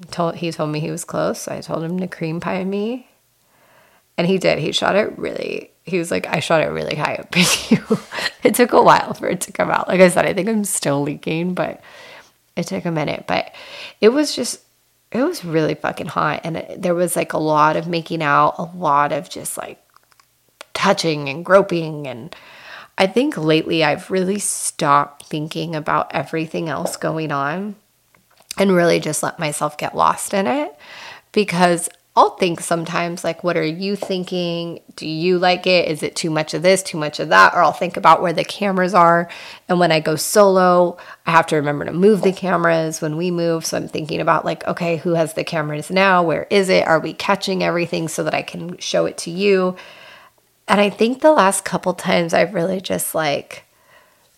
Told 0.10 0.36
he 0.36 0.54
told 0.54 0.70
me 0.70 0.80
he 0.80 0.90
was 0.90 1.04
close. 1.04 1.50
I 1.50 1.60
told 1.60 1.84
him 1.84 2.00
to 2.00 2.08
cream 2.08 2.40
pie 2.40 2.64
me. 2.64 3.10
And 4.18 4.28
he 4.28 4.38
did. 4.38 4.60
He 4.60 4.72
shot 4.72 4.96
it 4.96 5.18
really, 5.18 5.72
he 5.84 5.98
was 5.98 6.12
like, 6.12 6.28
I 6.28 6.40
shot 6.40 6.62
it 6.62 6.68
really 6.68 6.96
high 6.96 7.16
up 7.16 7.36
it 8.44 8.56
took 8.56 8.74
a 8.74 8.82
while 8.82 9.14
for 9.14 9.28
it 9.28 9.42
to 9.42 9.52
come 9.52 9.70
out. 9.70 9.88
Like 9.88 10.02
I 10.02 10.10
said, 10.10 10.26
I 10.26 10.34
think 10.34 10.48
I'm 10.48 10.64
still 10.64 11.02
leaking, 11.02 11.54
but 11.54 11.82
it 12.56 12.68
took 12.68 12.86
a 12.86 12.92
minute. 12.92 13.26
But 13.28 13.54
it 14.00 14.10
was 14.10 14.36
just, 14.36 14.62
it 15.12 15.24
was 15.24 15.44
really 15.44 15.76
fucking 15.76 16.08
hot. 16.08 16.42
And 16.44 16.58
it, 16.58 16.82
there 16.82 16.96
was 16.96 17.16
like 17.16 17.34
a 17.34 17.40
lot 17.40 17.76
of 17.76 17.88
making 17.88 18.22
out, 18.22 18.56
a 18.58 18.64
lot 18.64 19.12
of 19.12 19.30
just 19.30 19.58
like 19.58 19.84
touching 20.74 21.30
and 21.30 21.44
groping. 21.44 22.08
And 22.08 22.36
I 22.98 23.08
think 23.08 23.38
lately 23.38 23.84
I've 23.84 24.12
really 24.12 24.40
stopped 24.40 25.26
thinking 25.26 25.76
about 25.76 26.14
everything 26.14 26.70
else 26.70 26.98
going 26.98 27.32
on 27.32 27.76
and 28.58 28.76
really 28.76 29.00
just 29.00 29.24
let 29.24 29.40
myself 29.40 29.78
get 29.78 29.96
lost 29.96 30.34
in 30.34 30.46
it 30.46 30.76
because 31.32 31.90
I'll 32.16 32.38
think 32.38 32.60
sometimes, 32.60 33.24
like, 33.24 33.44
what 33.44 33.58
are 33.58 33.66
you 33.66 33.96
thinking? 33.96 34.82
Do 34.96 35.08
you 35.08 35.40
like 35.40 35.66
it? 35.66 35.88
Is 35.88 36.04
it 36.04 36.16
too 36.16 36.30
much 36.30 36.54
of 36.54 36.62
this, 36.62 36.84
too 36.84 37.00
much 37.00 37.20
of 37.20 37.30
that? 37.30 37.56
Or 37.56 37.64
I'll 37.64 37.72
think 37.72 37.98
about 37.98 38.22
where 38.22 38.34
the 38.34 38.44
cameras 38.44 38.94
are. 38.94 39.28
And 39.68 39.80
when 39.80 39.92
I 39.92 40.00
go 40.00 40.16
solo, 40.16 40.98
I 41.26 41.32
have 41.32 41.48
to 41.48 41.56
remember 41.56 41.86
to 41.86 41.92
move 41.92 42.22
the 42.22 42.32
cameras 42.32 43.02
when 43.02 43.18
we 43.18 43.32
move. 43.32 43.66
So 43.66 43.78
I'm 43.78 43.88
thinking 43.88 44.22
about, 44.22 44.46
like, 44.46 44.64
okay, 44.68 44.98
who 44.98 45.16
has 45.16 45.34
the 45.34 45.44
cameras 45.44 45.90
now? 45.90 46.22
Where 46.22 46.46
is 46.52 46.70
it? 46.70 46.88
Are 46.88 47.00
we 47.00 47.14
catching 47.14 47.64
everything 47.64 48.08
so 48.08 48.24
that 48.26 48.36
I 48.36 48.44
can 48.44 48.78
show 48.78 49.08
it 49.08 49.18
to 49.20 49.32
you? 49.32 49.76
And 50.68 50.80
I 50.80 50.92
think 50.92 51.22
the 51.22 51.32
last 51.32 51.66
couple 51.66 51.96
times 51.96 52.32
I've 52.32 52.54
really 52.54 52.80
just 52.80 53.16
like 53.16 53.64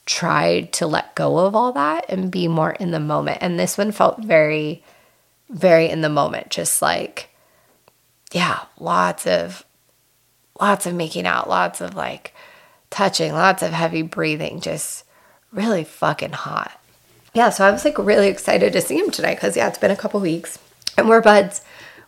tried 0.05 0.71
to 0.73 0.87
let 0.87 1.13
go 1.15 1.39
of 1.39 1.55
all 1.55 1.73
that 1.73 2.05
and 2.07 2.31
be 2.31 2.47
more 2.47 2.71
in 2.71 2.91
the 2.91 3.01
moment. 3.01 3.39
And 3.41 3.59
this 3.59 3.77
one 3.77 3.91
felt 3.91 4.23
very, 4.23 4.81
very 5.49 5.89
in 5.89 5.99
the 5.99 6.09
moment, 6.09 6.51
just 6.51 6.81
like, 6.81 7.29
yeah, 8.31 8.65
lots 8.79 9.27
of 9.27 9.65
lots 10.59 10.85
of 10.85 10.93
making 10.93 11.25
out, 11.25 11.49
lots 11.49 11.81
of 11.81 11.95
like 11.95 12.33
touching, 12.89 13.33
lots 13.33 13.61
of 13.61 13.71
heavy 13.71 14.01
breathing, 14.01 14.61
just 14.61 15.03
really 15.51 15.83
fucking 15.83 16.31
hot. 16.31 16.79
Yeah, 17.33 17.49
so 17.49 17.65
I 17.65 17.71
was 17.71 17.83
like 17.83 17.97
really 17.97 18.27
excited 18.27 18.71
to 18.73 18.81
see 18.81 18.97
him 18.97 19.11
tonight 19.11 19.35
because 19.35 19.57
yeah, 19.57 19.67
it's 19.67 19.77
been 19.77 19.91
a 19.91 19.95
couple 19.95 20.19
weeks 20.19 20.57
and 20.97 21.09
we're 21.09 21.21
buds. 21.21 21.61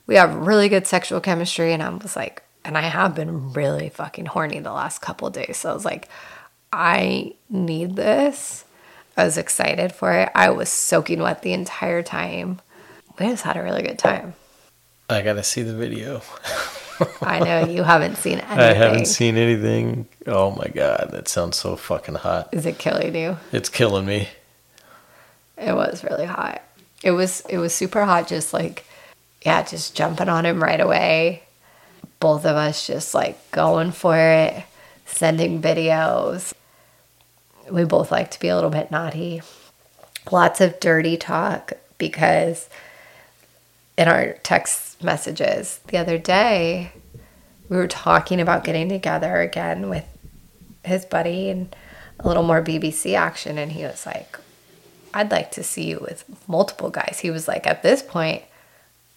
We 0.05 0.15
have 0.15 0.33
really 0.33 0.69
good 0.69 0.87
sexual 0.87 1.19
chemistry, 1.19 1.73
and 1.73 1.83
I 1.83 1.89
was 1.89 2.15
like, 2.15 2.43
and 2.63 2.77
I 2.77 2.81
have 2.81 3.13
been 3.13 3.51
really 3.53 3.89
fucking 3.89 4.27
horny 4.27 4.59
the 4.59 4.71
last 4.71 5.01
couple 5.01 5.29
days. 5.29 5.57
So 5.57 5.69
I 5.69 5.73
was 5.73 5.85
like, 5.85 6.07
I 6.71 7.33
need 7.49 7.95
this. 7.95 8.63
I 9.17 9.25
was 9.25 9.37
excited 9.37 9.91
for 9.91 10.13
it. 10.13 10.29
I 10.35 10.49
was 10.51 10.69
soaking 10.69 11.21
wet 11.21 11.41
the 11.41 11.53
entire 11.53 12.03
time. 12.03 12.61
We 13.19 13.27
just 13.27 13.43
had 13.43 13.57
a 13.57 13.63
really 13.63 13.81
good 13.81 13.99
time. 13.99 14.35
I 15.09 15.21
gotta 15.21 15.43
see 15.43 15.61
the 15.61 15.73
video. 15.73 16.21
I 17.21 17.39
know 17.39 17.65
you 17.65 17.83
haven't 17.83 18.17
seen 18.17 18.39
anything. 18.39 18.59
I 18.59 18.73
haven't 18.73 19.05
seen 19.05 19.37
anything. 19.37 20.07
Oh 20.25 20.51
my 20.51 20.67
god, 20.67 21.09
that 21.11 21.27
sounds 21.27 21.57
so 21.57 21.75
fucking 21.75 22.15
hot. 22.15 22.49
Is 22.51 22.65
it 22.65 22.77
killing 22.77 23.15
you? 23.15 23.37
It's 23.51 23.69
killing 23.69 24.05
me. 24.05 24.29
It 25.57 25.73
was 25.73 26.03
really 26.03 26.25
hot. 26.25 26.61
It 27.03 27.11
was 27.11 27.41
it 27.49 27.57
was 27.57 27.73
super 27.73 28.03
hot 28.03 28.27
just 28.27 28.53
like 28.53 28.85
yeah, 29.43 29.63
just 29.63 29.95
jumping 29.95 30.29
on 30.29 30.45
him 30.45 30.61
right 30.61 30.79
away. 30.81 31.43
Both 32.19 32.45
of 32.45 32.55
us 32.55 32.85
just 32.85 33.13
like 33.13 33.51
going 33.51 33.91
for 33.91 34.17
it, 34.17 34.65
sending 35.05 35.61
videos. 35.61 36.53
We 37.71 37.83
both 37.85 38.11
like 38.11 38.31
to 38.31 38.39
be 38.39 38.47
a 38.47 38.55
little 38.55 38.69
bit 38.69 38.91
naughty. 38.91 39.41
Lots 40.31 40.59
of 40.59 40.79
dirty 40.79 41.15
talk 41.15 41.73
because 41.97 42.69
in 43.97 44.07
our 44.07 44.33
text 44.43 44.86
messages 45.01 45.79
the 45.87 45.97
other 45.97 46.17
day, 46.17 46.91
we 47.69 47.77
were 47.77 47.87
talking 47.87 48.39
about 48.39 48.63
getting 48.63 48.89
together 48.89 49.41
again 49.41 49.89
with 49.89 50.05
his 50.83 51.05
buddy 51.05 51.49
and 51.49 51.75
a 52.19 52.27
little 52.27 52.43
more 52.43 52.61
BBC 52.61 53.15
action. 53.15 53.57
And 53.57 53.71
he 53.71 53.83
was 53.83 54.05
like, 54.05 54.37
I'd 55.13 55.31
like 55.31 55.51
to 55.51 55.63
see 55.63 55.89
you 55.89 55.99
with 55.99 56.23
multiple 56.47 56.89
guys. 56.89 57.19
He 57.21 57.31
was 57.31 57.47
like, 57.47 57.67
at 57.67 57.83
this 57.83 58.01
point, 58.01 58.43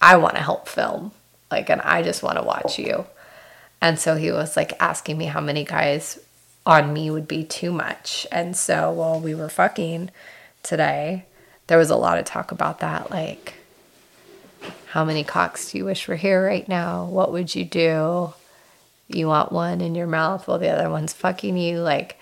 I 0.01 0.17
want 0.17 0.35
to 0.35 0.41
help 0.41 0.67
film. 0.67 1.11
Like, 1.49 1.69
and 1.69 1.81
I 1.81 2.01
just 2.01 2.23
want 2.23 2.37
to 2.37 2.43
watch 2.43 2.79
you. 2.79 3.05
And 3.81 3.97
so 3.99 4.15
he 4.15 4.31
was 4.31 4.55
like 4.55 4.73
asking 4.79 5.17
me 5.17 5.25
how 5.25 5.41
many 5.41 5.63
guys 5.63 6.19
on 6.65 6.93
me 6.93 7.09
would 7.09 7.27
be 7.27 7.43
too 7.43 7.71
much. 7.71 8.27
And 8.31 8.55
so 8.55 8.91
while 8.91 9.19
we 9.19 9.33
were 9.33 9.49
fucking 9.49 10.11
today, 10.63 11.25
there 11.67 11.77
was 11.77 11.89
a 11.89 11.95
lot 11.95 12.17
of 12.17 12.25
talk 12.25 12.51
about 12.51 12.79
that. 12.79 13.09
Like, 13.09 13.55
how 14.91 15.05
many 15.05 15.23
cocks 15.23 15.71
do 15.71 15.77
you 15.77 15.85
wish 15.85 16.09
were 16.09 16.17
here 16.17 16.45
right 16.45 16.67
now? 16.67 17.05
What 17.05 17.31
would 17.31 17.55
you 17.55 17.63
do? 17.63 18.33
You 19.07 19.27
want 19.27 19.53
one 19.53 19.79
in 19.79 19.95
your 19.95 20.05
mouth 20.05 20.45
while 20.49 20.59
the 20.59 20.67
other 20.67 20.89
one's 20.89 21.13
fucking 21.13 21.55
you. 21.55 21.79
Like, 21.79 22.19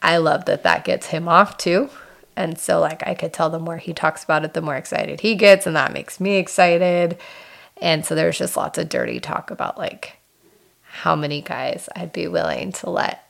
I 0.00 0.16
love 0.16 0.46
that 0.46 0.62
that 0.62 0.86
gets 0.86 1.08
him 1.08 1.28
off 1.28 1.58
too. 1.58 1.90
And 2.34 2.58
so, 2.58 2.80
like, 2.80 3.06
I 3.06 3.14
could 3.14 3.34
tell 3.34 3.50
the 3.50 3.58
more 3.58 3.76
he 3.76 3.92
talks 3.92 4.24
about 4.24 4.46
it, 4.46 4.54
the 4.54 4.62
more 4.62 4.76
excited 4.76 5.20
he 5.20 5.34
gets, 5.34 5.66
and 5.66 5.76
that 5.76 5.92
makes 5.92 6.18
me 6.18 6.36
excited. 6.36 7.18
And 7.82 8.06
so, 8.06 8.14
there's 8.14 8.38
just 8.38 8.56
lots 8.56 8.78
of 8.78 8.88
dirty 8.88 9.20
talk 9.20 9.50
about 9.50 9.76
like 9.76 10.16
how 10.84 11.14
many 11.16 11.42
guys 11.42 11.86
I'd 11.94 12.14
be 12.14 12.28
willing 12.28 12.72
to 12.72 12.88
let 12.88 13.28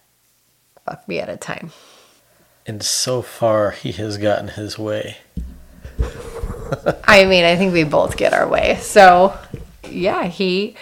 fuck 0.85 1.09
me 1.09 1.19
at 1.19 1.29
a 1.29 1.37
time. 1.37 1.73
And 2.65 2.85
so 2.85 3.21
far, 3.21 3.73
he 3.73 3.91
has 3.93 4.17
gotten 4.17 4.47
his 4.47 4.79
way. 4.79 5.17
I 7.05 7.25
mean, 7.25 7.45
I 7.45 7.57
think 7.57 7.73
we 7.73 7.85
both 7.85 8.17
get 8.17 8.33
our 8.33 8.49
way. 8.49 8.79
So, 8.81 9.37
yeah, 9.89 10.25
he 10.25 10.77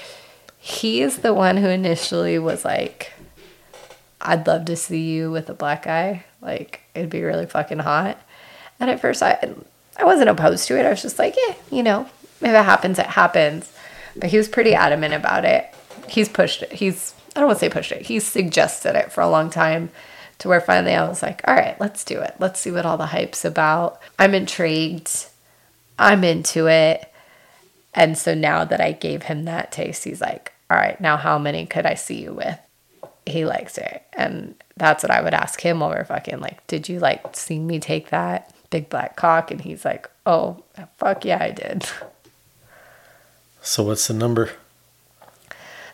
he 0.58 1.02
is 1.02 1.18
the 1.18 1.34
one 1.34 1.56
who 1.56 1.68
initially 1.68 2.38
was 2.38 2.64
like, 2.64 3.12
"I'd 4.20 4.46
love 4.46 4.64
to 4.66 4.76
see 4.76 5.10
you 5.12 5.30
with 5.30 5.50
a 5.50 5.54
black 5.54 5.84
guy. 5.84 6.24
Like, 6.40 6.80
it'd 6.94 7.10
be 7.10 7.22
really 7.22 7.46
fucking 7.46 7.80
hot." 7.80 8.18
And 8.80 8.90
at 8.90 9.00
first, 9.00 9.22
I 9.22 9.54
I 9.96 10.04
wasn't 10.04 10.30
opposed 10.30 10.66
to 10.68 10.78
it. 10.78 10.86
I 10.86 10.90
was 10.90 11.02
just 11.02 11.18
like, 11.18 11.36
"Yeah, 11.36 11.54
you 11.70 11.82
know, 11.82 12.08
if 12.40 12.48
it 12.48 12.64
happens, 12.64 12.98
it 12.98 13.06
happens." 13.06 13.70
But 14.16 14.30
he 14.30 14.36
was 14.36 14.48
pretty 14.48 14.74
adamant 14.74 15.14
about 15.14 15.44
it. 15.44 15.72
He's 16.08 16.28
pushed 16.28 16.62
it. 16.62 16.72
He's 16.72 17.14
I 17.34 17.40
don't 17.40 17.48
want 17.48 17.58
to 17.58 17.64
say 17.64 17.70
pushed 17.70 17.92
it. 17.92 18.02
He's 18.02 18.24
suggested 18.24 18.96
it 18.96 19.12
for 19.12 19.20
a 19.20 19.28
long 19.28 19.50
time 19.50 19.90
to 20.38 20.48
where 20.48 20.60
finally 20.60 20.94
I 20.94 21.08
was 21.08 21.22
like, 21.22 21.42
all 21.46 21.54
right, 21.54 21.78
let's 21.80 22.04
do 22.04 22.20
it. 22.20 22.34
Let's 22.38 22.60
see 22.60 22.70
what 22.70 22.86
all 22.86 22.96
the 22.96 23.06
hype's 23.06 23.44
about. 23.44 24.00
I'm 24.18 24.34
intrigued. 24.34 25.26
I'm 25.98 26.24
into 26.24 26.68
it. 26.68 27.11
And 27.94 28.18
so 28.18 28.35
now 28.35 28.64
that 28.64 28.80
I 28.80 28.92
gave 28.92 29.24
him 29.24 29.44
that 29.44 29.70
taste, 29.70 30.04
he's 30.04 30.20
like, 30.20 30.52
all 30.70 30.76
right, 30.76 31.00
now 31.00 31.16
how 31.16 31.38
many 31.38 31.66
could 31.66 31.87
I 31.87 31.94
see 31.94 32.22
you 32.22 32.33
with? 32.33 32.59
He 33.26 33.44
likes 33.44 33.78
it. 33.78 34.02
And 34.12 34.54
that's 34.76 35.02
what 35.02 35.12
I 35.12 35.22
would 35.22 35.35
ask 35.35 35.61
him 35.61 35.80
while 35.80 35.90
we're 35.90 36.04
fucking 36.04 36.40
like, 36.40 36.66
did 36.66 36.88
you 36.88 36.98
like 36.98 37.37
see 37.37 37.59
me 37.59 37.78
take 37.78 38.11
that 38.11 38.52
big 38.70 38.88
black 38.88 39.16
cock? 39.16 39.50
And 39.50 39.61
he's 39.61 39.85
like, 39.85 40.11
oh, 40.26 40.62
fuck 40.96 41.24
yeah, 41.24 41.38
I 41.40 41.50
did. 41.50 41.87
So 43.62 43.83
what's 43.83 44.09
the 44.09 44.14
number? 44.14 44.50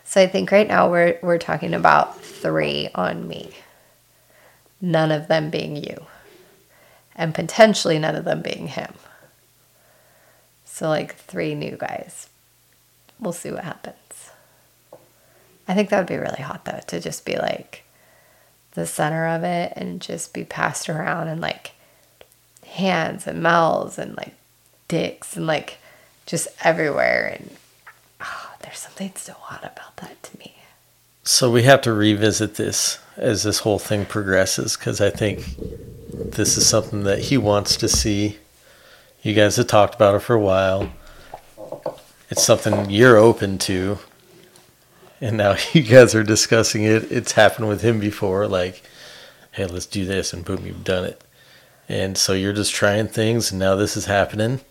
So 0.03 0.21
I 0.21 0.27
think 0.27 0.51
right 0.51 0.67
now 0.67 0.91
we're 0.91 1.17
we're 1.21 1.37
talking 1.37 1.73
about 1.73 2.21
three 2.21 2.89
on 2.93 3.29
me. 3.29 3.51
None 4.81 5.09
of 5.09 5.29
them 5.29 5.49
being 5.49 5.77
you. 5.77 6.05
And 7.15 7.33
potentially 7.33 7.97
none 7.97 8.15
of 8.15 8.25
them 8.25 8.41
being 8.41 8.67
him. 8.67 8.93
So 10.81 10.89
like 10.89 11.13
three 11.13 11.53
new 11.53 11.77
guys. 11.77 12.27
We'll 13.19 13.33
see 13.33 13.51
what 13.51 13.63
happens. 13.63 14.31
I 15.67 15.75
think 15.75 15.89
that 15.89 15.99
would 15.99 16.07
be 16.07 16.17
really 16.17 16.41
hot 16.41 16.65
though 16.65 16.79
to 16.87 16.99
just 16.99 17.23
be 17.23 17.37
like 17.37 17.83
the 18.71 18.87
center 18.87 19.27
of 19.27 19.43
it 19.43 19.73
and 19.75 20.01
just 20.01 20.33
be 20.33 20.43
passed 20.43 20.89
around 20.89 21.27
and 21.27 21.39
like 21.39 21.73
hands 22.65 23.27
and 23.27 23.43
mouths 23.43 23.99
and 23.99 24.17
like 24.17 24.33
dicks 24.87 25.37
and 25.37 25.45
like 25.45 25.77
just 26.25 26.47
everywhere 26.63 27.37
and 27.37 27.51
oh, 28.19 28.49
there's 28.63 28.79
something 28.79 29.11
so 29.13 29.33
hot 29.33 29.59
about 29.59 29.97
that 29.97 30.23
to 30.23 30.39
me. 30.39 30.55
So 31.23 31.51
we 31.51 31.61
have 31.61 31.81
to 31.83 31.93
revisit 31.93 32.55
this 32.55 32.97
as 33.17 33.43
this 33.43 33.59
whole 33.59 33.77
thing 33.77 34.03
progresses 34.03 34.77
because 34.77 34.99
I 34.99 35.11
think 35.11 35.45
this 36.11 36.57
is 36.57 36.67
something 36.67 37.03
that 37.03 37.19
he 37.19 37.37
wants 37.37 37.77
to 37.77 37.87
see. 37.87 38.39
You 39.21 39.35
guys 39.35 39.57
have 39.57 39.67
talked 39.67 39.93
about 39.93 40.15
it 40.15 40.19
for 40.19 40.35
a 40.35 40.39
while. 40.39 40.91
It's 42.29 42.43
something 42.43 42.89
you're 42.89 43.17
open 43.17 43.59
to. 43.59 43.99
And 45.19 45.37
now 45.37 45.55
you 45.73 45.83
guys 45.83 46.15
are 46.15 46.23
discussing 46.23 46.83
it. 46.83 47.11
It's 47.11 47.33
happened 47.33 47.67
with 47.67 47.81
him 47.81 47.99
before. 47.99 48.47
Like, 48.47 48.81
hey, 49.51 49.65
let's 49.65 49.85
do 49.85 50.05
this. 50.05 50.33
And 50.33 50.43
boom, 50.43 50.65
you've 50.65 50.83
done 50.83 51.05
it. 51.05 51.21
And 51.87 52.17
so 52.17 52.33
you're 52.33 52.53
just 52.53 52.73
trying 52.73 53.07
things. 53.09 53.51
And 53.51 53.59
now 53.59 53.75
this 53.75 53.95
is 53.95 54.05
happening. 54.05 54.61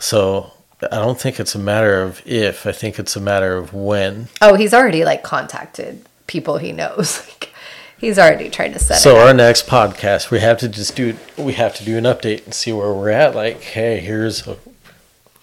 So 0.00 0.52
I 0.82 0.96
don't 0.96 1.20
think 1.20 1.38
it's 1.38 1.54
a 1.54 1.60
matter 1.60 2.02
of 2.02 2.20
if. 2.26 2.66
I 2.66 2.72
think 2.72 2.98
it's 2.98 3.14
a 3.14 3.20
matter 3.20 3.56
of 3.56 3.72
when. 3.72 4.28
Oh, 4.40 4.54
he's 4.54 4.74
already 4.74 5.04
like 5.04 5.22
contacted 5.22 6.04
people 6.26 6.58
he 6.58 6.72
knows. 6.72 7.24
Like, 7.40 7.54
he's 7.98 8.18
already 8.18 8.48
trying 8.48 8.72
to 8.72 8.78
set 8.78 8.96
up. 8.96 9.02
So 9.02 9.18
our 9.18 9.34
next 9.34 9.66
podcast, 9.66 10.30
we 10.30 10.40
have 10.40 10.58
to 10.58 10.68
just 10.68 10.96
do 10.96 11.16
we 11.36 11.52
have 11.54 11.74
to 11.76 11.84
do 11.84 11.98
an 11.98 12.04
update 12.04 12.44
and 12.44 12.54
see 12.54 12.72
where 12.72 12.92
we're 12.92 13.10
at. 13.10 13.34
Like, 13.34 13.60
hey, 13.60 14.00
here's 14.00 14.46
a, 14.46 14.56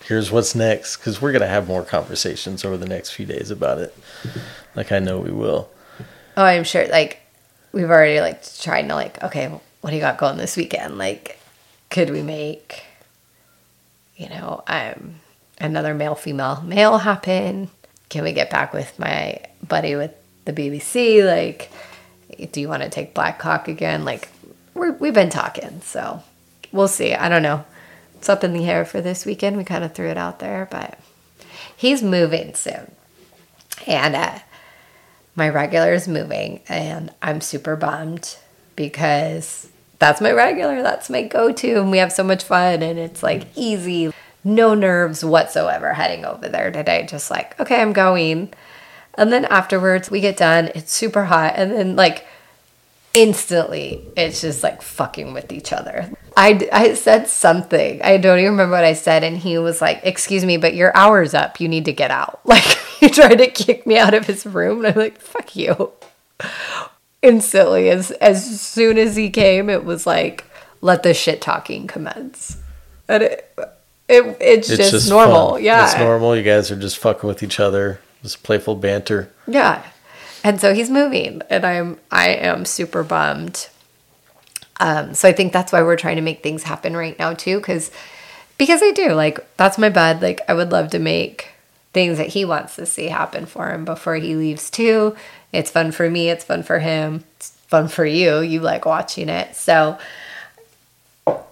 here's 0.05 0.31
what's 0.31 0.55
next 0.55 0.97
because 0.97 1.21
we're 1.21 1.31
gonna 1.31 1.47
have 1.47 1.67
more 1.67 1.83
conversations 1.83 2.65
over 2.65 2.77
the 2.77 2.87
next 2.87 3.11
few 3.11 3.25
days 3.25 3.51
about 3.51 3.77
it. 3.77 3.95
Like 4.75 4.91
I 4.91 4.99
know 4.99 5.19
we 5.19 5.31
will. 5.31 5.69
Oh, 6.37 6.43
I'm 6.43 6.63
sure. 6.63 6.87
Like, 6.87 7.21
we've 7.71 7.89
already 7.89 8.19
like 8.19 8.43
trying 8.59 8.87
to 8.89 8.95
like, 8.95 9.23
okay, 9.23 9.47
what 9.81 9.89
do 9.91 9.95
you 9.95 10.01
got 10.01 10.17
going 10.17 10.37
this 10.37 10.57
weekend? 10.57 10.97
Like, 10.97 11.39
could 11.89 12.09
we 12.09 12.21
make, 12.21 12.83
you 14.17 14.27
know, 14.29 14.63
um, 14.67 15.15
another 15.59 15.93
male 15.93 16.15
female 16.15 16.61
male 16.61 16.97
happen? 16.99 17.69
Can 18.09 18.23
we 18.23 18.33
get 18.33 18.49
back 18.49 18.73
with 18.73 18.97
my 18.99 19.39
buddy 19.67 19.95
with 19.95 20.11
the 20.45 20.53
BBC? 20.53 21.25
Like, 21.25 21.71
do 22.51 22.61
you 22.61 22.67
want 22.67 22.83
to 22.83 22.89
take 22.89 23.13
Black 23.13 23.39
Cock 23.39 23.67
again? 23.67 24.05
Like, 24.05 24.29
we're, 24.73 24.93
we've 24.93 25.13
been 25.13 25.29
talking, 25.29 25.81
so 25.81 26.23
we'll 26.71 26.87
see. 26.87 27.13
I 27.13 27.29
don't 27.29 27.43
know. 27.43 27.65
It's 28.15 28.29
up 28.29 28.43
in 28.43 28.53
the 28.53 28.69
air 28.69 28.85
for 28.85 29.01
this 29.01 29.25
weekend. 29.25 29.57
We 29.57 29.63
kind 29.63 29.83
of 29.83 29.93
threw 29.93 30.09
it 30.09 30.17
out 30.17 30.39
there, 30.39 30.67
but 30.69 30.99
he's 31.75 32.01
moving 32.01 32.53
soon, 32.55 32.91
and 33.85 34.15
uh, 34.15 34.39
my 35.35 35.49
regular 35.49 35.93
is 35.93 36.07
moving 36.07 36.61
and 36.67 37.13
I'm 37.21 37.41
super 37.41 37.75
bummed 37.75 38.37
because 38.75 39.69
that's 39.99 40.21
my 40.21 40.31
regular, 40.31 40.81
that's 40.81 41.09
my 41.09 41.23
go 41.23 41.51
to, 41.51 41.79
and 41.79 41.91
we 41.91 41.97
have 41.97 42.11
so 42.11 42.23
much 42.23 42.43
fun 42.43 42.81
and 42.81 42.97
it's 42.97 43.21
like 43.21 43.47
easy, 43.55 44.13
no 44.43 44.73
nerves 44.73 45.23
whatsoever 45.23 45.93
heading 45.93 46.25
over 46.25 46.47
there 46.47 46.71
today. 46.71 47.05
Just 47.07 47.29
like, 47.29 47.59
okay, 47.59 47.81
I'm 47.81 47.93
going. 47.93 48.53
And 49.17 49.31
then 49.31 49.45
afterwards, 49.45 50.11
we 50.11 50.19
get 50.21 50.37
done, 50.37 50.71
it's 50.75 50.91
super 50.91 51.25
hot, 51.25 51.53
and 51.55 51.71
then 51.71 51.95
like 51.95 52.25
instantly, 53.15 54.01
it's 54.15 54.41
just 54.41 54.61
like 54.61 54.81
fucking 54.81 55.33
with 55.33 55.51
each 55.51 55.73
other. 55.73 56.11
I, 56.37 56.67
I 56.71 56.93
said 56.93 57.27
something. 57.27 58.01
I 58.01 58.17
don't 58.17 58.39
even 58.39 58.51
remember 58.51 58.73
what 58.75 58.83
I 58.83 58.93
said. 58.93 59.23
And 59.23 59.37
he 59.37 59.57
was 59.57 59.81
like, 59.81 60.01
Excuse 60.03 60.45
me, 60.45 60.57
but 60.57 60.75
your 60.75 60.95
hour's 60.95 61.33
up. 61.33 61.59
You 61.59 61.67
need 61.67 61.85
to 61.85 61.93
get 61.93 62.11
out. 62.11 62.41
Like, 62.45 62.63
he 62.99 63.09
tried 63.09 63.35
to 63.35 63.47
kick 63.47 63.85
me 63.85 63.97
out 63.97 64.13
of 64.13 64.25
his 64.25 64.45
room. 64.45 64.79
And 64.83 64.93
I'm 64.93 64.99
like, 64.99 65.19
Fuck 65.19 65.55
you. 65.55 65.91
Instantly, 67.21 67.89
as, 67.89 68.11
as 68.11 68.61
soon 68.61 68.97
as 68.97 69.15
he 69.15 69.29
came, 69.29 69.69
it 69.69 69.85
was 69.85 70.05
like, 70.05 70.45
Let 70.81 71.03
the 71.03 71.13
shit 71.13 71.41
talking 71.41 71.87
commence. 71.87 72.57
And 73.07 73.23
it, 73.23 73.53
it 74.07 74.37
it's, 74.39 74.67
just, 74.67 75.09
normal. 75.09 75.51
fun. 75.51 75.63
Yeah. 75.63 75.85
it's 75.85 75.97
normal. 75.97 76.35
You 76.35 76.43
guys 76.43 76.69
are 76.71 76.75
just 76.79 76.97
fucking 76.97 77.27
with 77.27 77.43
each 77.43 77.59
other, 77.59 77.99
just 78.25 78.43
playful 78.43 78.75
banter. 78.75 79.31
Yeah. 79.47 79.85
And 80.43 80.59
so 80.59 80.73
he's 80.73 80.89
moving 80.89 81.41
and 81.49 81.63
I'm 81.63 81.99
I 82.11 82.29
am 82.29 82.65
super 82.65 83.03
bummed. 83.03 83.69
Um 84.79 85.13
so 85.13 85.29
I 85.29 85.33
think 85.33 85.53
that's 85.53 85.71
why 85.71 85.83
we're 85.83 85.95
trying 85.95 86.15
to 86.15 86.21
make 86.21 86.41
things 86.41 86.63
happen 86.63 86.97
right 86.97 87.17
now 87.17 87.33
too 87.33 87.59
cuz 87.61 87.91
because 88.57 88.81
I 88.83 88.91
do 88.91 89.13
like 89.13 89.39
that's 89.57 89.77
my 89.77 89.89
bad 89.89 90.21
like 90.21 90.41
I 90.49 90.53
would 90.53 90.71
love 90.71 90.89
to 90.91 90.99
make 90.99 91.49
things 91.93 92.17
that 92.17 92.29
he 92.29 92.43
wants 92.43 92.75
to 92.75 92.85
see 92.85 93.07
happen 93.07 93.45
for 93.45 93.71
him 93.71 93.85
before 93.85 94.15
he 94.15 94.35
leaves 94.35 94.69
too. 94.69 95.15
It's 95.53 95.71
fun 95.71 95.91
for 95.91 96.09
me, 96.09 96.29
it's 96.29 96.43
fun 96.43 96.63
for 96.63 96.79
him. 96.79 97.23
It's 97.37 97.51
fun 97.67 97.87
for 97.87 98.05
you. 98.05 98.39
You 98.39 98.59
like 98.59 98.85
watching 98.85 99.29
it. 99.29 99.55
So 99.55 99.97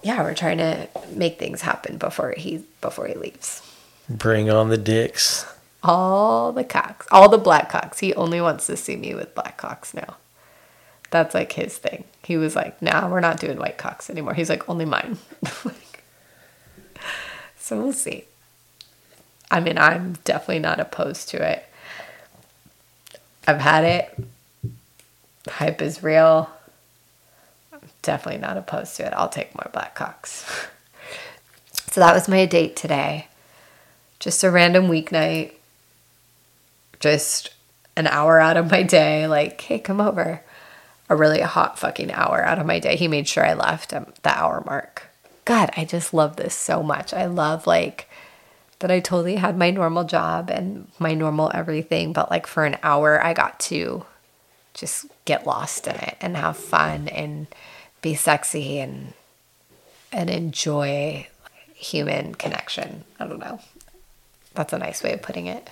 yeah, 0.01 0.21
we're 0.21 0.33
trying 0.33 0.57
to 0.57 0.87
make 1.11 1.39
things 1.39 1.61
happen 1.61 1.97
before 1.97 2.33
he 2.37 2.63
before 2.81 3.07
he 3.07 3.15
leaves. 3.15 3.61
Bring 4.09 4.49
on 4.49 4.69
the 4.69 4.77
dicks. 4.77 5.45
All 5.83 6.51
the 6.51 6.63
cocks, 6.63 7.07
all 7.11 7.29
the 7.29 7.37
black 7.37 7.69
cocks. 7.69 7.99
He 7.99 8.13
only 8.15 8.41
wants 8.41 8.65
to 8.67 8.77
see 8.77 8.95
me 8.95 9.13
with 9.13 9.35
black 9.35 9.57
cocks 9.57 9.93
now. 9.93 10.17
That's 11.11 11.35
like 11.35 11.51
his 11.51 11.77
thing. 11.77 12.05
He 12.23 12.37
was 12.37 12.55
like, 12.55 12.81
"Nah, 12.81 13.07
we're 13.07 13.19
not 13.19 13.39
doing 13.39 13.57
white 13.59 13.77
cocks 13.77 14.09
anymore." 14.09 14.33
He's 14.33 14.49
like, 14.49 14.67
"Only 14.69 14.85
mine." 14.85 15.19
So 17.63 17.81
we'll 17.81 17.93
see. 17.93 18.25
I 19.49 19.61
mean, 19.61 19.77
I'm 19.77 20.17
definitely 20.25 20.59
not 20.59 20.81
opposed 20.81 21.29
to 21.29 21.41
it. 21.41 21.65
I've 23.47 23.61
had 23.61 23.85
it. 23.85 24.19
Hype 25.47 25.81
is 25.81 26.03
real. 26.03 26.49
I'm 27.71 27.79
definitely 28.01 28.41
not 28.41 28.57
opposed 28.57 28.97
to 28.97 29.05
it. 29.05 29.13
I'll 29.13 29.29
take 29.29 29.55
more 29.55 29.69
black 29.71 29.95
cocks. 29.95 30.43
so 31.89 32.01
that 32.01 32.13
was 32.13 32.27
my 32.27 32.45
date 32.45 32.75
today. 32.75 33.29
Just 34.19 34.43
a 34.43 34.51
random 34.51 34.89
weeknight 34.89 35.53
just 37.03 37.49
an 37.97 38.07
hour 38.07 38.39
out 38.39 38.55
of 38.55 38.71
my 38.71 38.81
day, 38.81 39.27
like, 39.27 39.59
hey, 39.59 39.77
come 39.77 39.99
over. 39.99 40.41
A 41.09 41.15
really 41.17 41.41
hot 41.41 41.77
fucking 41.77 42.11
hour 42.13 42.41
out 42.43 42.59
of 42.59 42.65
my 42.65 42.79
day. 42.79 42.95
He 42.95 43.09
made 43.09 43.27
sure 43.27 43.45
I 43.45 43.53
left 43.53 43.91
at 43.91 44.23
the 44.23 44.29
hour 44.29 44.63
mark. 44.65 45.03
God, 45.43 45.69
I 45.75 45.83
just 45.83 46.13
love 46.13 46.37
this 46.37 46.55
so 46.55 46.81
much. 46.81 47.13
I 47.13 47.25
love 47.25 47.67
like 47.67 48.09
that 48.79 48.89
I 48.89 49.01
totally 49.01 49.35
had 49.35 49.57
my 49.57 49.69
normal 49.69 50.05
job 50.05 50.49
and 50.49 50.87
my 50.97 51.13
normal 51.13 51.51
everything, 51.53 52.13
but 52.13 52.31
like 52.31 52.47
for 52.47 52.63
an 52.63 52.77
hour, 52.83 53.21
I 53.21 53.33
got 53.33 53.59
to 53.61 54.05
just 54.73 55.05
get 55.25 55.45
lost 55.45 55.85
in 55.85 55.95
it 55.95 56.15
and 56.21 56.37
have 56.37 56.55
fun 56.55 57.09
and 57.09 57.47
be 58.01 58.15
sexy 58.15 58.79
and 58.79 59.13
and 60.13 60.29
enjoy 60.29 61.27
human 61.75 62.33
connection. 62.35 63.03
I 63.19 63.27
don't 63.27 63.39
know. 63.39 63.59
That's 64.53 64.71
a 64.71 64.77
nice 64.77 65.03
way 65.03 65.11
of 65.13 65.21
putting 65.21 65.47
it. 65.47 65.69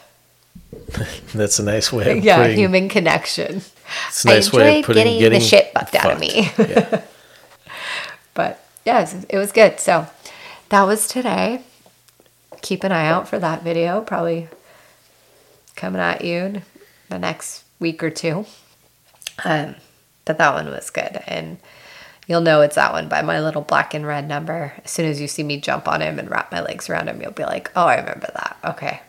That's 1.34 1.60
a 1.60 1.64
nice 1.64 1.92
way 1.92 2.18
of 2.18 2.24
yeah, 2.24 2.38
putting. 2.38 2.58
human 2.58 2.90
connection. 2.90 3.62
it's 4.08 4.26
a 4.26 4.28
nice 4.28 4.52
way 4.52 4.80
of 4.80 4.86
putting 4.86 5.04
getting, 5.04 5.20
getting, 5.20 5.40
the 5.40 5.46
shit 5.46 5.74
bucked 5.74 5.96
out 5.96 6.12
of 6.12 6.20
me. 6.20 6.52
yeah. 6.58 7.04
But 8.34 8.64
yeah, 8.86 9.06
it 9.30 9.38
was, 9.38 9.52
good. 9.52 9.80
So 9.80 10.08
that 10.70 10.84
was 10.84 11.08
today. 11.08 11.64
Keep 12.62 12.86
an 12.86 12.94
eye 12.94 13.08
out 13.08 13.28
for 13.28 13.40
that 13.40 13.62
video. 13.62 14.02
Probably 14.02 14.48
coming 15.76 16.00
at 16.00 16.24
you 16.24 16.62
the 17.10 17.20
next 17.20 17.66
week 17.80 18.02
or 18.02 18.10
two. 18.10 18.46
Um, 19.44 19.76
but 20.24 20.38
that 20.38 20.54
one 20.54 20.68
was 20.68 20.90
good, 20.90 21.22
and 21.28 21.58
you'll 22.28 22.42
know 22.42 22.62
it's 22.62 22.76
that 22.76 22.94
one 22.94 23.10
by 23.10 23.22
my 23.22 23.42
little 23.42 23.64
black 23.64 23.94
and 23.94 24.06
red 24.06 24.28
number. 24.28 24.74
As 24.86 24.92
soon 24.92 25.08
as 25.08 25.20
you 25.20 25.28
see 25.28 25.44
me 25.44 25.60
jump 25.60 25.88
on 25.88 26.02
him 26.02 26.20
and 26.20 26.30
wrap 26.30 26.52
my 26.52 26.62
legs 26.62 26.90
around 26.90 27.10
him, 27.10 27.22
you'll 27.22 27.32
be 27.32 27.44
like, 27.44 27.72
"Oh, 27.76 27.86
I 27.86 27.98
remember 27.98 28.30
that." 28.34 28.58
Okay, 28.64 29.02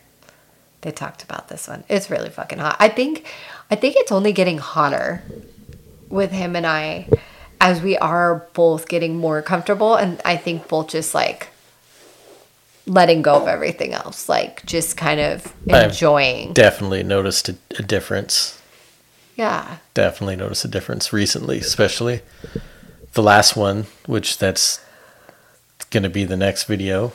they 0.83 0.91
talked 0.93 1.23
about 1.23 1.49
this 1.49 1.67
one. 1.69 1.85
It's 1.89 2.11
really 2.11 2.31
fucking 2.31 2.59
hot. 2.59 2.77
I 2.79 2.89
think, 2.89 3.27
I 3.71 3.77
think 3.77 3.97
it's 3.97 4.13
only 4.13 4.33
getting 4.33 4.59
hotter 4.59 5.23
with 6.09 6.31
him 6.31 6.55
and 6.55 6.67
I 6.67 7.09
as 7.61 7.81
we 7.81 7.97
are 7.99 8.47
both 8.53 8.89
getting 8.89 9.17
more 9.17 9.41
comfortable 9.41 9.95
and 9.95 10.21
I 10.25 10.37
think 10.37 10.69
both 10.69 10.89
just 10.89 11.15
like 11.15 11.49
letting 12.87 13.23
go 13.23 13.35
of 13.37 13.47
everything 13.49 13.93
else, 13.93 14.29
like 14.29 14.67
just 14.67 14.97
kind 14.97 15.21
of 15.21 15.55
I've 15.71 15.91
enjoying. 15.91 16.53
Definitely 16.53 17.05
noticed 17.05 17.49
a, 17.49 17.57
a 17.79 17.83
difference. 17.83 18.61
yeah. 19.37 19.79
Definitely 19.95 20.37
noticed 20.37 20.65
a 20.65 20.69
difference 20.69 21.13
recently, 21.13 21.59
especially 21.59 22.23
the 23.13 23.23
last 23.23 23.57
one, 23.57 23.87
which 24.07 24.39
that's 24.39 24.85
going 25.91 26.03
to 26.03 26.11
be 26.11 26.25
the 26.25 26.37
next 26.37 26.65
video. 26.65 27.13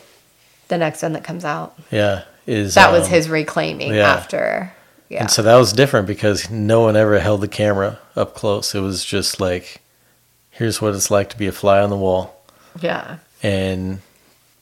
The 0.70 0.78
next 0.78 1.02
one 1.02 1.14
that 1.14 1.24
comes 1.26 1.44
out. 1.44 1.78
Yeah, 1.92 2.24
is 2.48 2.74
That 2.76 2.92
was 2.92 3.06
um, 3.06 3.12
his 3.12 3.30
reclaiming 3.30 3.94
yeah. 3.94 4.14
after. 4.14 4.74
Yeah. 5.10 5.22
And 5.22 5.32
so 5.32 5.42
that 5.44 5.56
was 5.56 5.72
different 5.74 6.08
because 6.08 6.50
no 6.50 6.82
one 6.82 6.96
ever 6.98 7.20
held 7.20 7.42
the 7.42 7.48
camera 7.48 8.00
up 8.16 8.34
close. 8.36 8.74
It 8.74 8.80
was 8.80 9.06
just 9.06 9.40
like, 9.40 9.82
here's 10.50 10.82
what 10.82 10.96
it's 10.96 11.12
like 11.12 11.30
to 11.30 11.38
be 11.38 11.48
a 11.48 11.52
fly 11.52 11.80
on 11.82 11.90
the 11.90 11.98
wall. 11.98 12.42
yeah. 12.82 13.20
And 13.44 14.00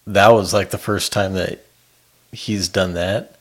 that 0.05 0.33
was 0.33 0.53
like 0.53 0.69
the 0.71 0.77
first 0.77 1.13
time 1.13 1.33
that 1.33 1.65
he's 2.33 2.67
done 2.67 2.93
that. 2.95 3.37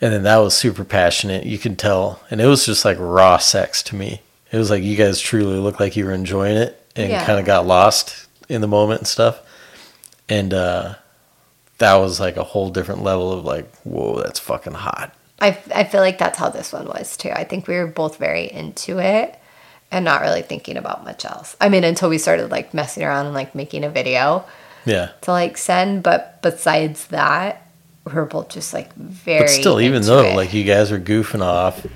And 0.00 0.12
then 0.12 0.22
that 0.24 0.38
was 0.38 0.54
super 0.54 0.82
passionate. 0.84 1.44
You 1.46 1.58
could 1.58 1.78
tell. 1.78 2.20
And 2.30 2.40
it 2.40 2.46
was 2.46 2.66
just 2.66 2.84
like 2.84 2.96
raw 2.98 3.38
sex 3.38 3.82
to 3.84 3.94
me. 3.96 4.20
It 4.50 4.56
was 4.58 4.68
like 4.70 4.82
you 4.82 4.96
guys 4.96 5.20
truly 5.20 5.58
looked 5.58 5.78
like 5.78 5.94
you 5.96 6.04
were 6.06 6.12
enjoying 6.12 6.56
it 6.56 6.84
and 6.96 7.10
Yeah. 7.10 7.24
kind 7.24 7.38
of 7.38 7.46
got 7.46 7.66
lost 7.66 8.26
in 8.48 8.60
the 8.60 8.66
moment 8.66 9.00
and 9.00 9.06
stuff. 9.06 9.40
And 10.28 10.52
uh, 10.52 10.94
that 11.80 11.96
was 11.96 12.20
like 12.20 12.36
a 12.36 12.44
whole 12.44 12.70
different 12.70 13.02
level 13.02 13.32
of 13.32 13.44
like, 13.44 13.74
whoa, 13.82 14.20
that's 14.22 14.38
fucking 14.38 14.74
hot. 14.74 15.14
I, 15.40 15.58
I 15.74 15.84
feel 15.84 16.00
like 16.02 16.18
that's 16.18 16.38
how 16.38 16.50
this 16.50 16.72
one 16.72 16.86
was 16.86 17.16
too. 17.16 17.30
I 17.30 17.44
think 17.44 17.66
we 17.66 17.74
were 17.76 17.86
both 17.86 18.18
very 18.18 18.50
into 18.50 18.98
it 18.98 19.38
and 19.90 20.04
not 20.04 20.20
really 20.20 20.42
thinking 20.42 20.76
about 20.76 21.04
much 21.04 21.24
else. 21.24 21.56
I 21.60 21.70
mean, 21.70 21.82
until 21.82 22.10
we 22.10 22.18
started 22.18 22.50
like 22.50 22.74
messing 22.74 23.02
around 23.02 23.26
and 23.26 23.34
like 23.34 23.54
making 23.54 23.84
a 23.84 23.88
video 23.90 24.44
Yeah. 24.84 25.10
to 25.22 25.32
like 25.32 25.56
send. 25.56 26.02
But 26.02 26.42
besides 26.42 27.06
that, 27.06 27.66
we 28.04 28.12
were 28.12 28.26
both 28.26 28.50
just 28.50 28.74
like 28.74 28.92
very. 28.94 29.40
But 29.40 29.50
still, 29.50 29.80
even 29.80 30.02
though 30.02 30.22
it. 30.22 30.36
like 30.36 30.52
you 30.52 30.64
guys 30.64 30.92
are 30.92 31.00
goofing 31.00 31.42
off, 31.42 31.86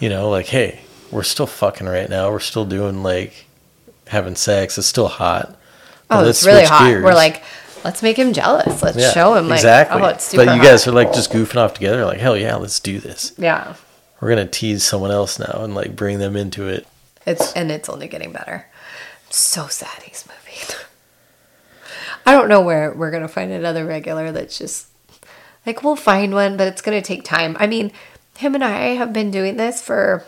you 0.00 0.10
know, 0.10 0.28
like 0.28 0.46
hey, 0.46 0.80
we're 1.10 1.22
still 1.22 1.46
fucking 1.46 1.86
right 1.86 2.10
now. 2.10 2.30
We're 2.30 2.40
still 2.40 2.66
doing 2.66 3.02
like 3.02 3.46
having 4.06 4.36
sex. 4.36 4.76
It's 4.76 4.86
still 4.86 5.08
hot. 5.08 5.48
Oh, 6.10 6.20
but 6.20 6.26
oh, 6.26 6.28
it's 6.28 6.44
really 6.44 6.64
hot. 6.64 6.86
gears. 6.86 7.04
We're 7.04 7.14
like, 7.14 7.42
let's 7.84 8.02
make 8.02 8.16
him 8.18 8.32
jealous. 8.32 8.82
Let's 8.82 8.96
Yeah, 8.98 9.10
show 9.12 9.34
him 9.34 9.48
like, 9.48 9.58
exactly. 9.58 10.00
oh, 10.02 10.06
it's 10.06 10.24
super 10.24 10.44
but 10.44 10.52
you 10.54 10.60
hot. 10.60 10.66
guys 10.68 10.86
are 10.86 10.92
like 10.92 11.12
just 11.12 11.30
goofing 11.32 11.56
off 11.56 11.74
together. 11.74 12.04
Like 12.04 12.18
hell 12.18 12.36
yeah, 12.36 12.56
let's 12.56 12.80
do 12.80 12.98
this. 12.98 13.32
yeah. 13.38 13.74
We're 14.20 14.30
gonna 14.30 14.46
tease 14.46 14.82
someone 14.84 15.10
else 15.12 15.38
now 15.38 15.60
and 15.62 15.74
like 15.74 15.94
bring 15.94 16.18
them 16.18 16.34
into 16.36 16.66
it. 16.68 16.86
It's 17.26 17.52
and 17.52 17.70
it's 17.70 17.88
only 17.88 18.08
getting 18.08 18.32
better. 18.32 18.66
I'm 19.26 19.30
so 19.32 19.66
sad 19.68 20.02
he's 20.02 20.24
moving. 20.26 20.76
I 22.26 22.32
don't 22.32 22.48
know 22.48 22.60
where 22.60 22.92
we're 22.92 23.10
gonna 23.12 23.28
find 23.28 23.52
another 23.52 23.84
regular 23.86 24.32
that's 24.32 24.58
just 24.58 24.88
like 25.64 25.82
we'll 25.84 25.96
find 25.96 26.34
one, 26.34 26.56
but 26.56 26.66
it's 26.68 26.82
gonna 26.82 27.00
take 27.00 27.22
time. 27.24 27.56
I 27.60 27.66
mean, 27.68 27.92
him 28.38 28.54
and 28.54 28.64
I 28.64 28.94
have 28.96 29.12
been 29.12 29.30
doing 29.30 29.56
this 29.56 29.80
for 29.80 30.24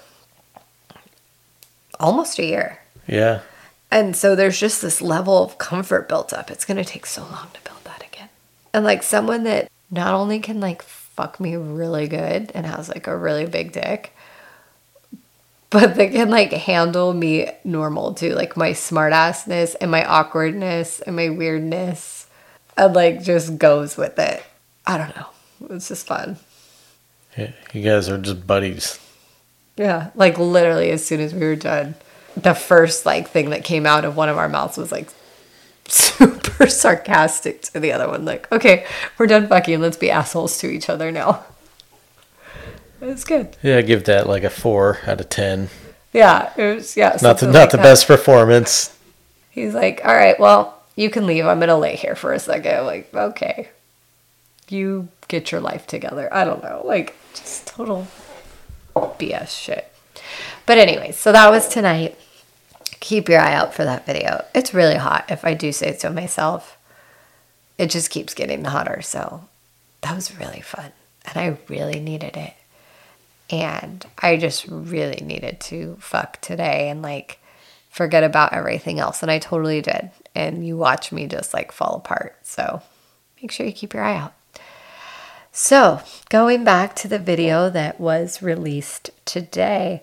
almost 1.99 2.39
a 2.39 2.45
year. 2.45 2.79
Yeah, 3.07 3.41
And 3.90 4.14
so 4.14 4.37
there's 4.37 4.59
just 4.59 4.83
this 4.83 5.03
level 5.03 5.42
of 5.44 5.59
comfort 5.59 6.09
built 6.09 6.33
up. 6.33 6.50
It's 6.50 6.64
going 6.64 6.76
to 6.76 6.85
take 6.85 7.07
so 7.07 7.22
long 7.22 7.48
to 7.55 7.61
build 7.62 7.83
that 7.85 8.05
again. 8.07 8.29
And 8.72 8.85
like 8.85 9.03
someone 9.03 9.44
that 9.44 9.70
not 9.90 10.14
only 10.14 10.38
can 10.38 10.61
like 10.61 10.83
fuck 10.83 11.40
me 11.40 11.57
really 11.57 12.07
good 12.07 12.53
and 12.55 12.66
has 12.66 12.88
like 12.88 13.07
a 13.07 13.16
really 13.16 13.46
big 13.46 13.72
dick, 13.72 14.14
but 15.70 15.94
they 15.94 16.09
can 16.09 16.31
like 16.31 16.53
handle 16.53 17.12
me 17.12 17.48
normal 17.64 18.14
too. 18.14 18.35
Like 18.35 18.57
my 18.57 18.70
smartassness 18.70 19.74
and 19.81 19.90
my 19.90 20.05
awkwardness 20.05 21.00
and 21.00 21.16
my 21.16 21.31
weirdness 21.31 22.26
and 22.76 22.94
like 22.94 23.22
just 23.22 23.59
goes 23.59 23.96
with 23.96 24.18
it. 24.18 24.42
I 24.87 24.98
don't 24.98 25.16
know. 25.16 25.26
It's 25.74 25.88
just 25.88 26.07
fun. 26.07 26.38
Yeah, 27.37 27.53
you 27.72 27.83
guys 27.83 28.09
are 28.09 28.18
just 28.18 28.46
buddies. 28.46 28.98
Yeah, 29.76 30.11
like 30.14 30.38
literally 30.38 30.90
as 30.90 31.07
soon 31.07 31.20
as 31.20 31.33
we 31.33 31.40
were 31.40 31.57
done, 31.57 31.94
the 32.37 32.55
first 32.55 33.07
like 33.07 33.29
thing 33.29 33.51
that 33.51 33.64
came 33.64 33.87
out 33.87 34.05
of 34.05 34.16
one 34.16 34.29
of 34.29 34.37
our 34.38 34.49
mouths 34.49 34.77
was 34.77 34.93
like 34.93 35.09
super 35.87 36.66
sarcastic 36.69 37.62
to 37.62 37.81
the 37.81 37.93
other 37.93 38.09
one. 38.09 38.25
Like, 38.25 38.51
okay, 38.53 38.87
we're 39.19 39.27
done 39.27 39.49
fucking. 39.49 39.81
Let's 39.81 39.97
be 39.97 40.11
assholes 40.11 40.59
to 40.59 40.69
each 40.69 40.88
other 40.88 41.11
now. 41.11 41.45
It's 43.03 43.25
good. 43.25 43.57
Yeah, 43.62 43.79
I 43.79 43.81
give 43.81 44.05
that 44.05 44.27
like 44.29 44.45
a 44.45 44.51
four 44.51 44.99
out 45.07 45.23
of 45.23 45.31
ten. 45.31 45.71
Yeah, 46.12 46.53
it 46.55 46.75
was 46.75 46.99
yeah. 46.99 47.16
Not 47.23 47.38
the 47.38 47.47
not 47.47 47.55
like 47.55 47.71
the 47.71 47.79
that. 47.79 47.83
best 47.83 48.07
performance. 48.07 48.95
He's 49.49 49.73
like, 49.73 50.03
all 50.05 50.14
right, 50.14 50.38
well, 50.38 50.83
you 50.97 51.09
can 51.09 51.27
leave. 51.27 51.47
I'm 51.47 51.61
gonna 51.61 51.79
lay 51.79 51.97
here 51.97 52.14
for 52.14 52.35
a 52.35 52.38
second. 52.38 52.77
I'm 52.77 52.85
like, 52.85 53.14
okay, 53.14 53.71
you 54.69 55.09
get 55.29 55.51
your 55.51 55.62
life 55.62 55.87
together. 55.87 56.29
I 56.31 56.45
don't 56.45 56.62
know, 56.62 56.83
like 56.85 57.16
just 57.33 57.66
total 57.66 58.07
BS 58.95 59.49
shit. 59.49 59.89
But 60.66 60.79
anyways, 60.79 61.16
so 61.16 61.33
that 61.33 61.51
was 61.51 61.69
tonight. 61.69 62.19
Keep 63.01 63.29
your 63.29 63.40
eye 63.40 63.55
out 63.55 63.75
for 63.75 63.85
that 63.85 64.07
video. 64.07 64.45
It's 64.55 64.75
really 64.75 64.97
hot, 64.97 65.25
if 65.31 65.45
I 65.45 65.55
do 65.55 65.73
say 65.73 65.97
so 65.97 66.12
myself. 66.12 66.77
It 67.79 67.88
just 67.90 68.11
keeps 68.11 68.35
getting 68.35 68.64
hotter. 68.64 69.01
So 69.03 69.45
that 70.03 70.14
was 70.14 70.38
really 70.38 70.61
fun. 70.61 70.93
And 71.25 71.37
I 71.37 71.59
really 71.69 71.99
needed 72.01 72.37
it. 72.37 72.55
And 73.49 74.05
I 74.19 74.37
just 74.37 74.66
really 74.69 75.23
needed 75.25 75.61
to 75.61 75.97
fuck 75.99 76.40
today 76.40 76.88
and 76.88 77.03
like 77.03 77.38
forget 77.90 78.23
about 78.23 78.53
everything 78.53 79.01
else. 79.01 79.23
And 79.23 79.31
I 79.31 79.38
totally 79.38 79.81
did. 79.81 80.11
And 80.35 80.66
you 80.66 80.77
watch 80.77 81.11
me 81.11 81.27
just 81.27 81.53
like 81.53 81.73
fall 81.73 81.97
apart. 81.97 82.37
So 82.43 82.83
make 83.40 83.51
sure 83.51 83.66
you 83.66 83.73
keep 83.73 83.95
your 83.95 84.05
eye 84.05 84.16
out. 84.16 84.35
So, 85.53 86.01
going 86.29 86.63
back 86.63 86.95
to 86.97 87.09
the 87.09 87.19
video 87.19 87.71
that 87.71 88.01
was 88.01 88.41
released 88.41 89.11
today, 89.25 90.03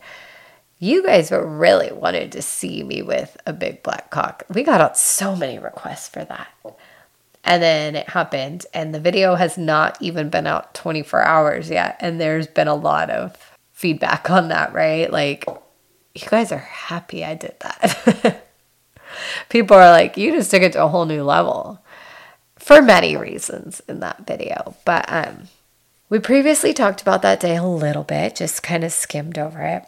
you 0.77 1.03
guys 1.03 1.31
really 1.31 1.91
wanted 1.91 2.33
to 2.33 2.41
see 2.41 2.83
me 2.83 3.01
with 3.01 3.37
a 3.45 3.53
big 3.53 3.81
black 3.81 4.09
cock. 4.09 4.43
We 4.53 4.63
got 4.63 4.81
out 4.81 4.97
so 4.97 5.37
many 5.37 5.57
requests 5.57 6.09
for 6.09 6.25
that. 6.25 6.49
And 7.45 7.63
then 7.63 7.95
it 7.95 8.09
happened, 8.09 8.65
and 8.73 8.93
the 8.93 8.99
video 8.99 9.35
has 9.35 9.57
not 9.57 9.97
even 10.01 10.29
been 10.29 10.47
out 10.47 10.73
24 10.73 11.21
hours 11.21 11.69
yet. 11.69 11.95
And 12.01 12.19
there's 12.19 12.47
been 12.47 12.67
a 12.67 12.75
lot 12.75 13.09
of 13.09 13.55
feedback 13.71 14.29
on 14.29 14.49
that, 14.49 14.73
right? 14.73 15.09
Like, 15.09 15.45
you 16.13 16.27
guys 16.27 16.51
are 16.51 16.57
happy 16.57 17.23
I 17.23 17.35
did 17.35 17.55
that. 17.61 18.43
People 19.49 19.77
are 19.77 19.91
like, 19.91 20.17
you 20.17 20.33
just 20.33 20.51
took 20.51 20.61
it 20.61 20.73
to 20.73 20.83
a 20.83 20.89
whole 20.89 21.05
new 21.05 21.23
level 21.23 21.79
for 22.67 22.81
many 22.81 23.15
reasons 23.15 23.81
in 23.87 24.01
that 24.01 24.27
video. 24.27 24.75
But 24.83 25.05
um, 25.07 25.43
we 26.09 26.19
previously 26.19 26.73
talked 26.73 27.01
about 27.01 27.21
that 27.21 27.39
day 27.39 27.55
a 27.55 27.63
little 27.63 28.03
bit, 28.03 28.35
just 28.35 28.61
kind 28.61 28.83
of 28.83 28.91
skimmed 28.91 29.37
over 29.37 29.61
it. 29.61 29.85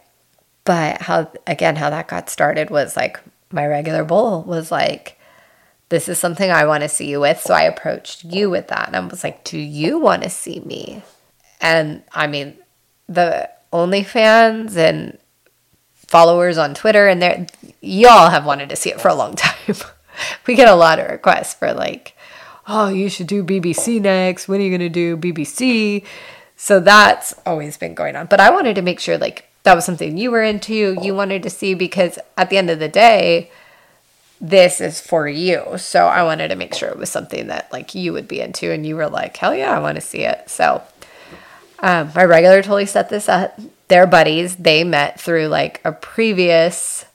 But 0.63 1.02
how, 1.02 1.30
again, 1.46 1.76
how 1.76 1.89
that 1.89 2.08
got 2.08 2.30
started 2.30 2.70
was 2.70 2.96
like 2.96 3.20
my 3.52 3.68
regular 3.68 4.06
bowl 4.06 4.44
was 4.44 4.72
like, 4.72 5.20
this 5.89 6.08
is 6.08 6.20
something 6.20 6.50
I 6.50 6.65
want 6.68 6.84
to 6.84 6.88
see 6.88 7.10
you 7.10 7.20
with. 7.20 7.42
So 7.42 7.54
I 7.54 7.63
approached 7.63 8.24
you 8.24 8.50
with 8.50 8.70
that. 8.70 8.88
And 8.88 8.96
I 8.96 9.06
was 9.06 9.26
like, 9.26 9.44
do 9.44 9.60
you 9.60 10.00
want 10.00 10.24
to 10.24 10.30
see 10.30 10.62
me? 10.62 11.04
And 11.60 12.02
I 12.13 12.28
mean, 12.28 12.56
the 13.10 13.50
OnlyFans 13.74 14.78
and 14.78 15.18
followers 15.96 16.58
on 16.58 16.76
Twitter 16.76 17.10
and 17.10 17.22
there, 17.22 17.46
y'all 17.82 18.30
have 18.30 18.46
wanted 18.46 18.70
to 18.70 18.78
see 18.78 18.89
it 18.89 19.02
for 19.02 19.10
a 19.10 19.15
long 19.15 19.36
time. 19.36 19.76
we 20.48 20.56
get 20.56 20.70
a 20.70 20.76
lot 20.76 21.00
of 21.00 21.12
requests 21.12 21.56
for 21.56 21.74
like, 21.74 22.15
oh, 22.69 22.88
you 22.88 23.10
should 23.10 23.27
do 23.27 23.43
BBC 23.43 23.99
next. 23.99 24.47
When 24.47 24.62
are 24.62 24.63
you 24.63 24.69
going 24.69 24.79
to 24.79 24.89
do 24.89 25.17
BBC? 25.17 26.05
So 26.55 26.79
that's 26.79 27.34
always 27.45 27.77
been 27.77 27.95
going 27.95 28.15
on. 28.15 28.27
But 28.27 28.39
I 28.39 28.51
wanted 28.51 28.75
to 28.75 28.82
make 28.82 28.99
sure 28.99 29.17
like 29.17 29.49
that 29.63 29.73
was 29.73 29.86
something 29.86 30.17
you 30.17 30.32
were 30.32 30.43
into, 30.43 30.97
you 31.01 31.15
wanted 31.15 31.43
to 31.43 31.49
see 31.49 31.73
because 31.73 32.19
at 32.38 32.49
the 32.49 32.58
end 32.58 32.69
of 32.69 32.79
the 32.79 32.88
day, 32.88 33.51
this 34.39 34.79
is 34.79 35.01
for 35.01 35.27
you. 35.27 35.77
So 35.77 36.05
I 36.05 36.23
wanted 36.23 36.49
to 36.49 36.55
make 36.55 36.73
sure 36.73 36.89
it 36.89 36.97
was 36.97 37.10
something 37.10 37.47
that 37.47 37.71
like 37.73 37.95
you 37.95 38.13
would 38.13 38.27
be 38.27 38.39
into 38.39 38.71
and 38.71 38.86
you 38.86 38.95
were 38.95 39.10
like, 39.10 39.36
hell 39.36 39.53
yeah, 39.53 39.75
I 39.75 39.79
want 39.79 39.95
to 39.95 40.01
see 40.01 40.19
it. 40.19 40.49
So 40.49 40.82
um, 41.79 42.12
my 42.15 42.23
regular 42.23 42.62
totally 42.62 42.86
set 42.86 43.10
this 43.10 43.27
up. 43.27 43.60
They're 43.88 44.08
buddies. 44.08 44.58
They 44.58 44.84
met 44.84 45.19
through 45.19 45.47
like 45.47 45.82
a 45.84 45.91
previous 45.91 47.05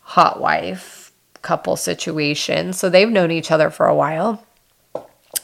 hot 0.00 0.40
wife 0.40 1.12
couple 1.42 1.76
situation. 1.76 2.72
So 2.72 2.88
they've 2.88 3.10
known 3.10 3.30
each 3.30 3.50
other 3.50 3.68
for 3.68 3.86
a 3.86 3.94
while. 3.94 4.44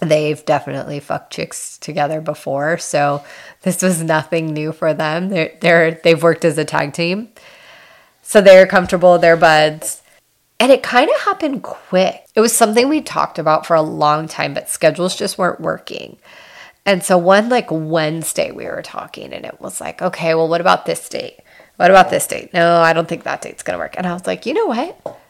They've 0.01 0.44
definitely 0.44 1.01
fucked 1.01 1.33
chicks 1.33 1.79
together 1.79 2.20
before. 2.20 2.79
So 2.79 3.24
this 3.62 3.83
was 3.83 4.03
nothing 4.03 4.53
new 4.53 4.72
for 4.72 4.94
them. 4.94 5.29
They're, 5.29 5.57
they're 5.61 5.90
they've 5.92 6.22
worked 6.22 6.44
as 6.44 6.59
a 6.59 6.64
tag 6.64 6.92
team. 6.92 7.31
So 8.22 8.40
they're 8.40 8.66
comfortable, 8.66 9.18
they're 9.18 9.37
buds. 9.37 10.03
And 10.61 10.70
it 10.70 10.83
kind 10.83 11.09
of 11.09 11.20
happened 11.22 11.62
quick. 11.62 12.27
It 12.35 12.40
was 12.40 12.53
something 12.55 12.88
we 12.88 13.01
talked 13.01 13.38
about 13.38 13.64
for 13.64 13.74
a 13.74 13.83
long 13.83 14.29
time, 14.29 14.55
but 14.55 14.68
schedules 14.68 15.16
just 15.16 15.38
weren't 15.38 15.61
working. 15.61 16.18
And 16.85 17.03
so 17.03 17.16
one 17.18 17.48
like 17.48 17.68
Wednesday 17.70 18.51
we 18.51 18.66
were 18.66 18.83
talking 18.83 19.33
and 19.33 19.44
it 19.44 19.61
was 19.61 19.81
like, 19.81 20.03
okay, 20.03 20.35
well, 20.35 20.48
what 20.48 20.61
about 20.61 20.87
this 20.87 21.09
date? 21.09 21.40
What 21.77 21.90
about 21.90 22.11
this 22.11 22.27
date? 22.27 22.53
No, 22.53 22.81
I 22.81 22.92
don't 22.92 23.09
think 23.09 23.22
that 23.24 23.42
date's 23.42 23.62
gonna 23.62 23.79
work. 23.79 23.94
And 23.96 24.07
I 24.07 24.12
was 24.12 24.27
like, 24.27 24.46
you 24.46 24.55
know 24.55 24.66
what? 24.66 25.20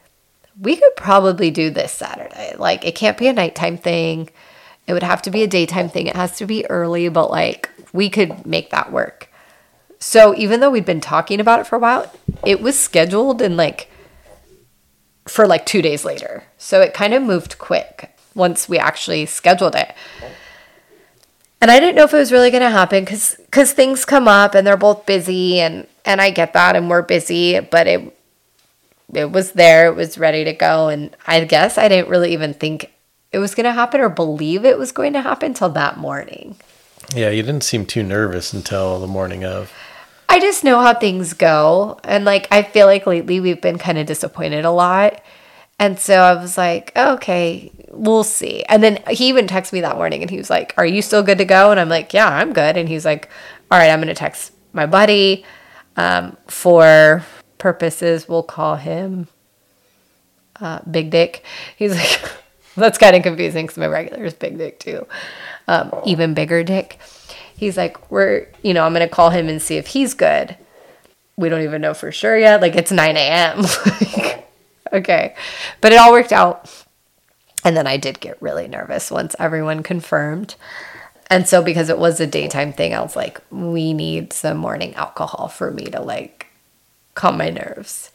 We 0.60 0.76
could 0.76 0.96
probably 0.96 1.50
do 1.50 1.70
this 1.70 1.92
Saturday. 1.92 2.54
Like 2.56 2.84
it 2.84 2.94
can't 2.94 3.18
be 3.18 3.28
a 3.28 3.32
nighttime 3.32 3.76
thing. 3.76 4.30
It 4.88 4.94
would 4.94 5.02
have 5.02 5.20
to 5.22 5.30
be 5.30 5.42
a 5.42 5.46
daytime 5.46 5.90
thing. 5.90 6.06
It 6.06 6.16
has 6.16 6.36
to 6.38 6.46
be 6.46 6.68
early, 6.70 7.08
but 7.10 7.30
like 7.30 7.68
we 7.92 8.08
could 8.08 8.46
make 8.46 8.70
that 8.70 8.90
work. 8.90 9.30
So 9.98 10.34
even 10.34 10.60
though 10.60 10.70
we'd 10.70 10.86
been 10.86 11.02
talking 11.02 11.40
about 11.40 11.60
it 11.60 11.66
for 11.66 11.76
a 11.76 11.78
while, 11.78 12.10
it 12.44 12.62
was 12.62 12.78
scheduled 12.78 13.42
and 13.42 13.56
like 13.56 13.90
for 15.26 15.46
like 15.46 15.66
two 15.66 15.82
days 15.82 16.06
later. 16.06 16.44
So 16.56 16.80
it 16.80 16.94
kind 16.94 17.12
of 17.12 17.22
moved 17.22 17.58
quick 17.58 18.16
once 18.34 18.66
we 18.66 18.78
actually 18.78 19.26
scheduled 19.26 19.74
it. 19.74 19.92
And 21.60 21.70
I 21.70 21.80
didn't 21.80 21.96
know 21.96 22.04
if 22.04 22.14
it 22.14 22.18
was 22.18 22.32
really 22.32 22.50
going 22.50 22.62
to 22.62 22.70
happen 22.70 23.04
because 23.04 23.36
because 23.36 23.72
things 23.72 24.04
come 24.06 24.26
up 24.26 24.54
and 24.54 24.66
they're 24.66 24.76
both 24.76 25.04
busy 25.04 25.60
and 25.60 25.86
and 26.06 26.20
I 26.20 26.30
get 26.30 26.54
that 26.54 26.76
and 26.76 26.88
we're 26.88 27.02
busy, 27.02 27.60
but 27.60 27.86
it 27.86 28.16
it 29.12 29.32
was 29.32 29.52
there, 29.52 29.88
it 29.88 29.96
was 29.96 30.16
ready 30.16 30.44
to 30.44 30.52
go, 30.52 30.88
and 30.88 31.14
I 31.26 31.44
guess 31.44 31.76
I 31.76 31.88
didn't 31.88 32.10
really 32.10 32.32
even 32.32 32.54
think 32.54 32.92
it 33.32 33.38
was 33.38 33.54
going 33.54 33.64
to 33.64 33.72
happen 33.72 34.00
or 34.00 34.08
believe 34.08 34.64
it 34.64 34.78
was 34.78 34.92
going 34.92 35.12
to 35.12 35.20
happen 35.20 35.54
till 35.54 35.68
that 35.70 35.98
morning. 35.98 36.56
Yeah, 37.14 37.30
you 37.30 37.42
didn't 37.42 37.64
seem 37.64 37.86
too 37.86 38.02
nervous 38.02 38.52
until 38.52 39.00
the 39.00 39.06
morning 39.06 39.44
of. 39.44 39.72
I 40.28 40.40
just 40.40 40.62
know 40.64 40.80
how 40.80 40.94
things 40.94 41.32
go. 41.32 41.98
And 42.04 42.24
like, 42.24 42.48
I 42.50 42.62
feel 42.62 42.86
like 42.86 43.06
lately 43.06 43.40
we've 43.40 43.60
been 43.60 43.78
kind 43.78 43.98
of 43.98 44.06
disappointed 44.06 44.64
a 44.64 44.70
lot. 44.70 45.22
And 45.78 45.98
so 45.98 46.14
I 46.14 46.34
was 46.34 46.58
like, 46.58 46.92
okay, 46.96 47.70
we'll 47.90 48.24
see. 48.24 48.64
And 48.64 48.82
then 48.82 49.02
he 49.10 49.28
even 49.28 49.46
texted 49.46 49.72
me 49.72 49.80
that 49.82 49.96
morning 49.96 50.22
and 50.22 50.30
he 50.30 50.36
was 50.36 50.50
like, 50.50 50.74
Are 50.76 50.86
you 50.86 51.02
still 51.02 51.22
good 51.22 51.38
to 51.38 51.44
go? 51.44 51.70
And 51.70 51.78
I'm 51.78 51.88
like, 51.88 52.12
Yeah, 52.12 52.28
I'm 52.28 52.52
good. 52.52 52.76
And 52.76 52.88
he's 52.88 53.04
like, 53.04 53.28
All 53.70 53.78
right, 53.78 53.90
I'm 53.90 54.00
going 54.00 54.08
to 54.08 54.14
text 54.14 54.52
my 54.72 54.86
buddy 54.86 55.44
um, 55.96 56.36
for 56.48 57.24
purposes. 57.58 58.28
We'll 58.28 58.42
call 58.42 58.76
him 58.76 59.28
uh, 60.60 60.80
Big 60.90 61.10
Dick. 61.10 61.44
He's 61.76 61.94
like, 61.94 62.20
That's 62.78 62.98
kind 62.98 63.16
of 63.16 63.22
confusing 63.22 63.66
because 63.66 63.78
my 63.78 63.86
regular 63.86 64.24
is 64.24 64.34
Big 64.34 64.58
Dick 64.58 64.78
too. 64.78 65.06
Um, 65.66 65.92
even 66.06 66.34
bigger 66.34 66.62
dick 66.64 66.98
he's 67.58 67.76
like, 67.76 68.10
we're, 68.10 68.46
you 68.62 68.72
know, 68.72 68.84
I'm 68.84 68.94
to 68.94 69.08
call 69.08 69.30
him 69.30 69.48
and 69.48 69.60
see 69.60 69.76
if 69.76 69.88
he's 69.88 70.14
good. 70.14 70.56
We 71.36 71.48
don't 71.48 71.62
even 71.62 71.82
know 71.82 71.92
for 71.92 72.10
sure 72.10 72.38
yet. 72.38 72.62
Like, 72.62 72.76
it's 72.76 72.92
9 72.92 73.16
a.m. 73.16 73.64
okay. 74.92 75.34
But 75.80 75.92
it 75.92 75.96
all 75.96 76.12
worked 76.12 76.32
out. 76.32 76.72
And 77.64 77.76
then 77.76 77.86
I 77.86 77.96
did 77.96 78.20
get 78.20 78.40
really 78.40 78.68
nervous 78.68 79.10
once 79.10 79.34
everyone 79.38 79.82
confirmed. 79.82 80.54
And 81.30 81.46
so, 81.46 81.62
because 81.62 81.90
it 81.90 81.98
was 81.98 82.20
a 82.20 82.26
daytime 82.26 82.72
thing, 82.72 82.94
I 82.94 83.02
was 83.02 83.16
like, 83.16 83.40
we 83.50 83.92
need 83.92 84.32
some 84.32 84.56
morning 84.56 84.94
alcohol 84.94 85.48
for 85.48 85.70
me 85.70 85.86
to 85.86 86.00
like 86.00 86.46
calm 87.14 87.36
my 87.36 87.50
nerves. 87.50 88.10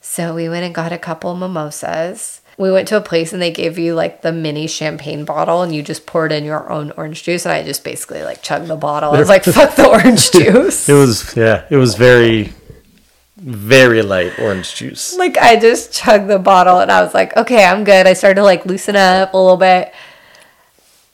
So, 0.00 0.34
we 0.34 0.48
went 0.48 0.64
and 0.64 0.74
got 0.74 0.92
a 0.92 0.98
couple 0.98 1.34
mimosas 1.34 2.42
we 2.58 2.72
went 2.72 2.88
to 2.88 2.96
a 2.96 3.00
place 3.00 3.32
and 3.32 3.42
they 3.42 3.50
gave 3.50 3.78
you 3.78 3.94
like 3.94 4.22
the 4.22 4.32
mini 4.32 4.66
champagne 4.66 5.24
bottle 5.24 5.62
and 5.62 5.74
you 5.74 5.82
just 5.82 6.06
poured 6.06 6.32
in 6.32 6.44
your 6.44 6.70
own 6.70 6.90
orange 6.96 7.22
juice 7.22 7.44
and 7.44 7.52
I 7.52 7.62
just 7.62 7.84
basically 7.84 8.22
like 8.22 8.42
chugged 8.42 8.68
the 8.68 8.76
bottle. 8.76 9.12
I 9.12 9.18
was 9.18 9.28
like, 9.28 9.44
fuck 9.44 9.76
the 9.76 9.88
orange 9.88 10.30
juice. 10.32 10.88
it 10.88 10.94
was 10.94 11.36
yeah, 11.36 11.64
it 11.68 11.76
was 11.76 11.94
very 11.94 12.52
very 13.36 14.00
light 14.00 14.38
orange 14.38 14.74
juice. 14.74 15.16
Like 15.16 15.36
I 15.36 15.56
just 15.56 15.92
chugged 15.92 16.28
the 16.28 16.38
bottle 16.38 16.80
and 16.80 16.90
I 16.90 17.02
was 17.02 17.12
like, 17.12 17.36
okay, 17.36 17.64
I'm 17.64 17.84
good. 17.84 18.06
I 18.06 18.14
started 18.14 18.36
to 18.36 18.42
like 18.42 18.64
loosen 18.64 18.96
up 18.96 19.34
a 19.34 19.36
little 19.36 19.58
bit. 19.58 19.92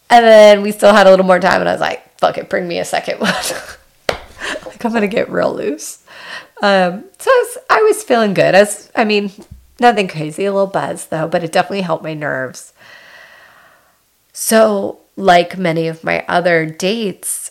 And 0.08 0.24
then 0.24 0.62
we 0.62 0.70
still 0.70 0.92
had 0.92 1.06
a 1.06 1.10
little 1.10 1.26
more 1.26 1.40
time 1.40 1.60
and 1.60 1.68
I 1.68 1.72
was 1.72 1.80
like, 1.80 2.18
fuck 2.18 2.38
it, 2.38 2.48
bring 2.48 2.68
me 2.68 2.78
a 2.78 2.84
second 2.84 3.18
one. 3.18 3.32
like 4.66 4.84
I'm 4.84 4.92
gonna 4.92 5.08
get 5.08 5.28
real 5.28 5.52
loose. 5.52 6.04
Um, 6.62 7.04
so 7.18 7.28
I 7.28 7.44
was, 7.44 7.58
I 7.68 7.82
was 7.82 8.02
feeling 8.04 8.34
good. 8.34 8.54
As 8.54 8.92
I 8.94 9.04
mean, 9.04 9.32
Nothing 9.82 10.06
crazy, 10.06 10.44
a 10.44 10.52
little 10.52 10.68
buzz 10.68 11.06
though, 11.06 11.26
but 11.26 11.42
it 11.42 11.50
definitely 11.50 11.80
helped 11.80 12.04
my 12.04 12.14
nerves. 12.14 12.72
So, 14.32 15.00
like 15.16 15.58
many 15.58 15.88
of 15.88 16.04
my 16.04 16.24
other 16.28 16.66
dates, 16.66 17.50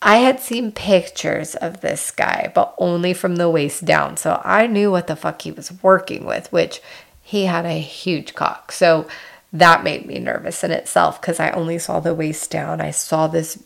I 0.00 0.18
had 0.18 0.38
seen 0.38 0.70
pictures 0.70 1.56
of 1.56 1.80
this 1.80 2.12
guy, 2.12 2.52
but 2.54 2.76
only 2.78 3.12
from 3.12 3.34
the 3.34 3.50
waist 3.50 3.86
down. 3.86 4.16
So 4.16 4.40
I 4.44 4.68
knew 4.68 4.92
what 4.92 5.08
the 5.08 5.16
fuck 5.16 5.42
he 5.42 5.50
was 5.50 5.82
working 5.82 6.24
with, 6.24 6.52
which 6.52 6.80
he 7.24 7.46
had 7.46 7.66
a 7.66 7.80
huge 7.80 8.36
cock. 8.36 8.70
So 8.70 9.08
that 9.52 9.82
made 9.82 10.06
me 10.06 10.20
nervous 10.20 10.62
in 10.62 10.70
itself 10.70 11.20
because 11.20 11.40
I 11.40 11.50
only 11.50 11.80
saw 11.80 11.98
the 11.98 12.14
waist 12.14 12.52
down. 12.52 12.80
I 12.80 12.92
saw 12.92 13.26
this 13.26 13.60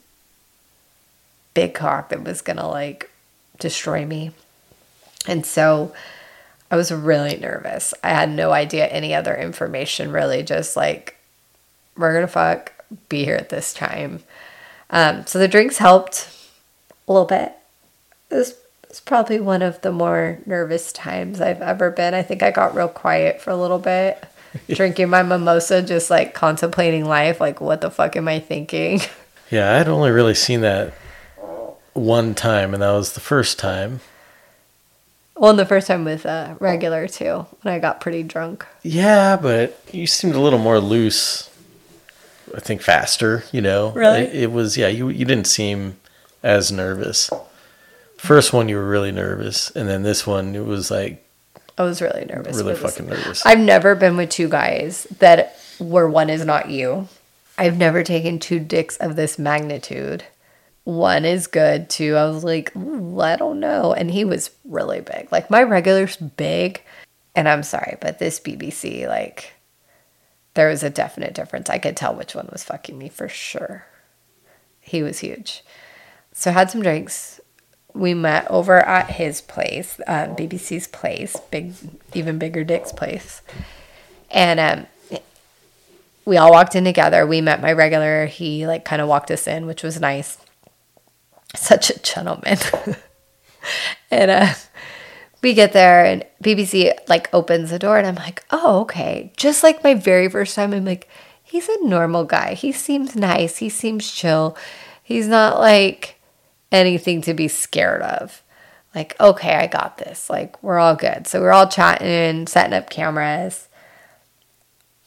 big 1.53 1.75
cock 1.75 2.09
that 2.09 2.25
was 2.25 2.41
going 2.41 2.57
to 2.57 2.67
like 2.67 3.11
destroy 3.59 4.07
me. 4.07 4.31
And 5.27 5.45
so 5.45 5.93
I 6.73 6.77
was 6.77 6.91
really 6.91 7.37
nervous. 7.37 7.93
I 8.03 8.09
had 8.09 8.31
no 8.31 8.51
idea 8.51 8.87
any 8.87 9.15
other 9.15 9.37
information, 9.37 10.11
really, 10.11 10.43
just 10.43 10.75
like, 10.75 11.19
we're 11.99 12.15
gonna 12.15 12.27
fuck, 12.27 12.73
be 13.11 13.27
here 13.27 13.37
at 13.37 13.51
this 13.51 13.75
time. 13.75 14.23
Um, 14.89 15.27
so 15.27 15.39
the 15.39 15.49
drinks 15.49 15.77
helped 15.77 16.35
a 17.07 17.13
little 17.13 17.27
bit. 17.27 17.53
This 18.31 18.55
was 18.89 19.01
probably 19.01 19.39
one 19.39 19.61
of 19.61 19.83
the 19.83 19.93
more 19.93 20.39
nervous 20.47 20.95
times 20.95 21.43
I've 21.43 21.61
ever 21.61 21.91
been. 21.91 22.15
I 22.15 22.23
think 22.23 22.43
I 22.43 22.51
got 22.51 22.75
real 22.75 22.89
quiet 22.89 23.43
for 23.43 23.51
a 23.51 23.57
little 23.57 23.79
bit, 23.79 24.25
drinking 24.71 25.11
my 25.11 25.23
mimosa, 25.23 25.83
just 25.83 26.09
like 26.09 26.33
contemplating 26.33 27.05
life, 27.05 27.39
like, 27.39 27.61
what 27.61 27.83
the 27.83 27.91
fuck 27.91 28.17
am 28.17 28.29
I 28.29 28.41
thinking? 28.41 29.03
Yeah, 29.51 29.79
I'd 29.79 29.89
only 29.89 30.11
really 30.11 30.33
seen 30.33 30.63
that 30.63 30.95
one 31.93 32.35
time, 32.35 32.73
and 32.73 32.83
that 32.83 32.93
was 32.93 33.13
the 33.13 33.21
first 33.21 33.59
time. 33.59 34.01
Well, 35.43 35.51
and 35.51 35.59
the 35.59 35.67
first 35.67 35.89
time 35.89 36.05
with 36.05 36.25
uh, 36.25 36.55
regular 36.61 37.09
too, 37.09 37.47
when 37.63 37.75
I 37.75 37.81
got 37.81 38.01
pretty 38.01 38.23
drunk. 38.23 38.65
Yeah, 38.85 39.37
but 39.37 39.77
you 39.91 40.07
seemed 40.07 40.37
a 40.37 40.41
little 40.41 40.61
more 40.61 40.79
loose. 40.79 41.51
I 42.57 42.61
think 42.61 42.81
faster. 42.81 43.43
You 43.51 43.61
know, 43.61 43.91
really. 43.91 44.21
It, 44.21 44.35
it 44.37 44.53
was 44.53 44.77
yeah. 44.77 44.87
You 44.87 45.09
you 45.09 45.25
didn't 45.25 45.49
seem 45.49 45.97
as 46.45 46.71
nervous. 46.71 47.29
First 48.19 48.53
one 48.53 48.69
you 48.69 48.77
were 48.77 48.89
really 48.89 49.11
nervous, 49.11 49.73
and 49.73 49.89
then 49.89 50.05
this 50.05 50.29
one 50.29 50.55
it 50.55 50.65
was 50.65 50.93
like 50.93 51.29
I 51.77 51.83
was 51.83 52.01
really 52.01 52.25
nervous. 52.25 52.57
Really 52.57 52.77
fucking 52.77 53.07
nervous. 53.07 53.45
I've 53.45 53.59
never 53.59 53.97
been 53.97 54.17
with 54.17 54.31
two 54.31 54.49
guys 54.49 55.09
that 55.19 55.59
where 55.81 56.07
one 56.07 56.31
is 56.31 56.45
not 56.45 56.71
you. 56.71 57.09
I've 57.59 57.77
never 57.77 58.05
taken 58.05 58.39
two 58.39 58.61
dicks 58.61 58.97
of 58.99 59.17
this 59.17 59.41
magnitude 59.41 60.23
one 60.85 61.25
is 61.25 61.47
good 61.47 61.89
too. 61.89 62.17
I 62.17 62.25
was 62.27 62.45
like, 62.45 62.77
I 62.77 63.37
don't 63.37 63.61
know. 63.61 63.93
And 63.93 64.11
he 64.11 64.25
was 64.25 64.51
really 64.65 65.01
big. 65.01 65.31
Like 65.31 65.51
my 65.51 65.63
regular's 65.63 66.17
big. 66.17 66.83
And 67.35 67.49
I'm 67.49 67.63
sorry, 67.63 67.97
but 68.01 68.19
this 68.19 68.41
BBC, 68.41 69.07
like, 69.09 69.55
there 70.55 70.69
was 70.69 70.83
a 70.83 70.91
definite 70.91 71.35
difference. 71.35 71.71
I 71.71 71.79
could 71.79 71.97
tell 71.97 72.15
which 72.15 72.35
one 72.35 72.49
was 72.53 72.63
fucking 72.63 72.99
me 72.99 73.09
for 73.09 73.29
sure. 73.29 73.87
He 74.81 75.03
was 75.03 75.21
huge. 75.21 75.65
So 76.33 76.51
I 76.51 76.53
had 76.53 76.71
some 76.71 76.83
drinks. 76.83 77.41
We 77.95 78.13
met 78.13 78.51
over 78.51 78.81
at 78.81 79.11
his 79.11 79.41
place, 79.41 79.99
uh, 80.07 80.27
BBC's 80.29 80.89
place, 80.89 81.37
big, 81.51 81.75
even 82.13 82.39
bigger 82.39 82.65
Dick's 82.65 82.93
place. 82.93 83.41
And 84.31 84.61
um, 84.61 85.21
we 86.25 86.37
all 86.37 86.51
walked 86.51 86.75
in 86.75 86.85
together. 86.85 87.27
We 87.27 87.41
met 87.41 87.63
my 87.63 87.73
regular. 87.73 88.27
He 88.27 88.67
like 88.67 88.85
kind 88.85 89.01
of 89.01 89.09
walked 89.09 89.31
us 89.31 89.47
in, 89.47 89.67
which 89.67 89.83
was 89.83 90.01
nice 90.01 90.39
such 91.55 91.91
a 91.91 91.99
gentleman. 92.01 92.59
and 94.11 94.31
uh, 94.31 94.55
we 95.43 95.55
get 95.55 95.73
there 95.73 96.05
and 96.05 96.25
BBC 96.43 96.93
like 97.09 97.33
opens 97.35 97.71
the 97.71 97.79
door 97.79 97.99
and 97.99 98.07
I'm 98.07 98.15
like, 98.15 98.45
oh, 98.51 98.81
okay. 98.83 99.33
Just 99.37 99.63
like 99.63 99.85
my 99.85 99.95
very 99.95 100.29
first 100.29 100.55
time, 100.55 100.73
I'm 100.73 100.85
like, 100.85 101.09
he's 101.43 101.69
a 101.69 101.85
normal 101.85 102.25
guy. 102.25 102.55
He 102.55 102.73
seems 102.73 103.17
nice. 103.17 103.59
He 103.59 103.69
seems 103.69 104.11
chill. 104.11 104.57
He's 105.03 105.29
not 105.29 105.59
like 105.59 106.21
anything 106.71 107.21
to 107.23 107.35
be 107.35 107.49
scared 107.49 108.03
of. 108.03 108.43
Like, 108.95 109.19
okay, 109.21 109.55
I 109.55 109.67
got 109.67 109.99
this. 109.99 110.29
Like, 110.29 110.63
we're 110.63 110.79
all 110.79 110.95
good. 110.95 111.27
So 111.27 111.41
we're 111.41 111.53
all 111.53 111.69
chatting, 111.69 112.47
setting 112.47 112.75
up 112.75 112.91
cameras. 112.91 113.69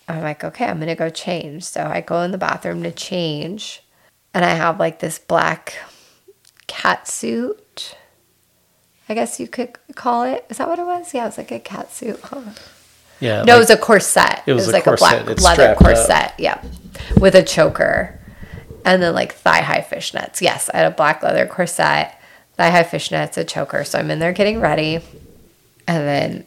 I'm 0.08 0.22
like, 0.22 0.44
okay, 0.44 0.66
I'm 0.66 0.80
gonna 0.80 0.96
go 0.96 1.10
change. 1.10 1.64
So 1.64 1.84
I 1.84 2.02
go 2.02 2.22
in 2.22 2.32
the 2.32 2.38
bathroom 2.38 2.84
to 2.84 2.92
change. 2.92 3.84
And 4.34 4.44
I 4.44 4.50
have 4.50 4.80
like 4.80 5.00
this 5.00 5.18
black 5.18 5.76
cat 6.68 7.08
suit. 7.08 7.96
I 9.08 9.14
guess 9.14 9.40
you 9.40 9.48
could 9.48 9.78
call 9.96 10.24
it. 10.24 10.46
Is 10.50 10.58
that 10.58 10.68
what 10.68 10.80
it 10.80 10.86
was? 10.86 11.14
Yeah, 11.14 11.24
it 11.24 11.28
was 11.28 11.38
like 11.38 11.52
a 11.52 11.60
cat 11.60 11.92
suit. 11.92 12.20
Huh. 12.24 12.42
Yeah. 13.20 13.44
No, 13.44 13.54
like, 13.54 13.56
it 13.56 13.60
was 13.60 13.70
a 13.70 13.78
corset. 13.78 14.44
It 14.46 14.54
was, 14.54 14.64
it 14.64 14.68
was 14.68 14.74
like 14.74 14.84
corset. 14.84 15.22
a 15.22 15.24
black 15.24 15.30
it's 15.32 15.44
leather 15.44 15.76
corset. 15.76 16.32
Up. 16.32 16.34
Yeah, 16.40 16.64
with 17.20 17.36
a 17.36 17.44
choker, 17.44 18.20
and 18.84 19.02
then 19.02 19.14
like 19.14 19.34
thigh 19.34 19.62
high 19.62 19.86
fishnets. 19.88 20.42
Yes, 20.42 20.70
I 20.74 20.78
had 20.78 20.92
a 20.92 20.96
black 20.96 21.24
leather 21.24 21.46
corset, 21.46 22.14
thigh 22.56 22.70
high 22.70 22.84
fishnets, 22.84 23.38
a 23.38 23.44
choker. 23.44 23.84
So 23.84 24.00
I'm 24.00 24.12
in 24.12 24.20
there 24.20 24.34
getting 24.34 24.60
ready, 24.60 25.00
and 25.88 26.08
then 26.08 26.46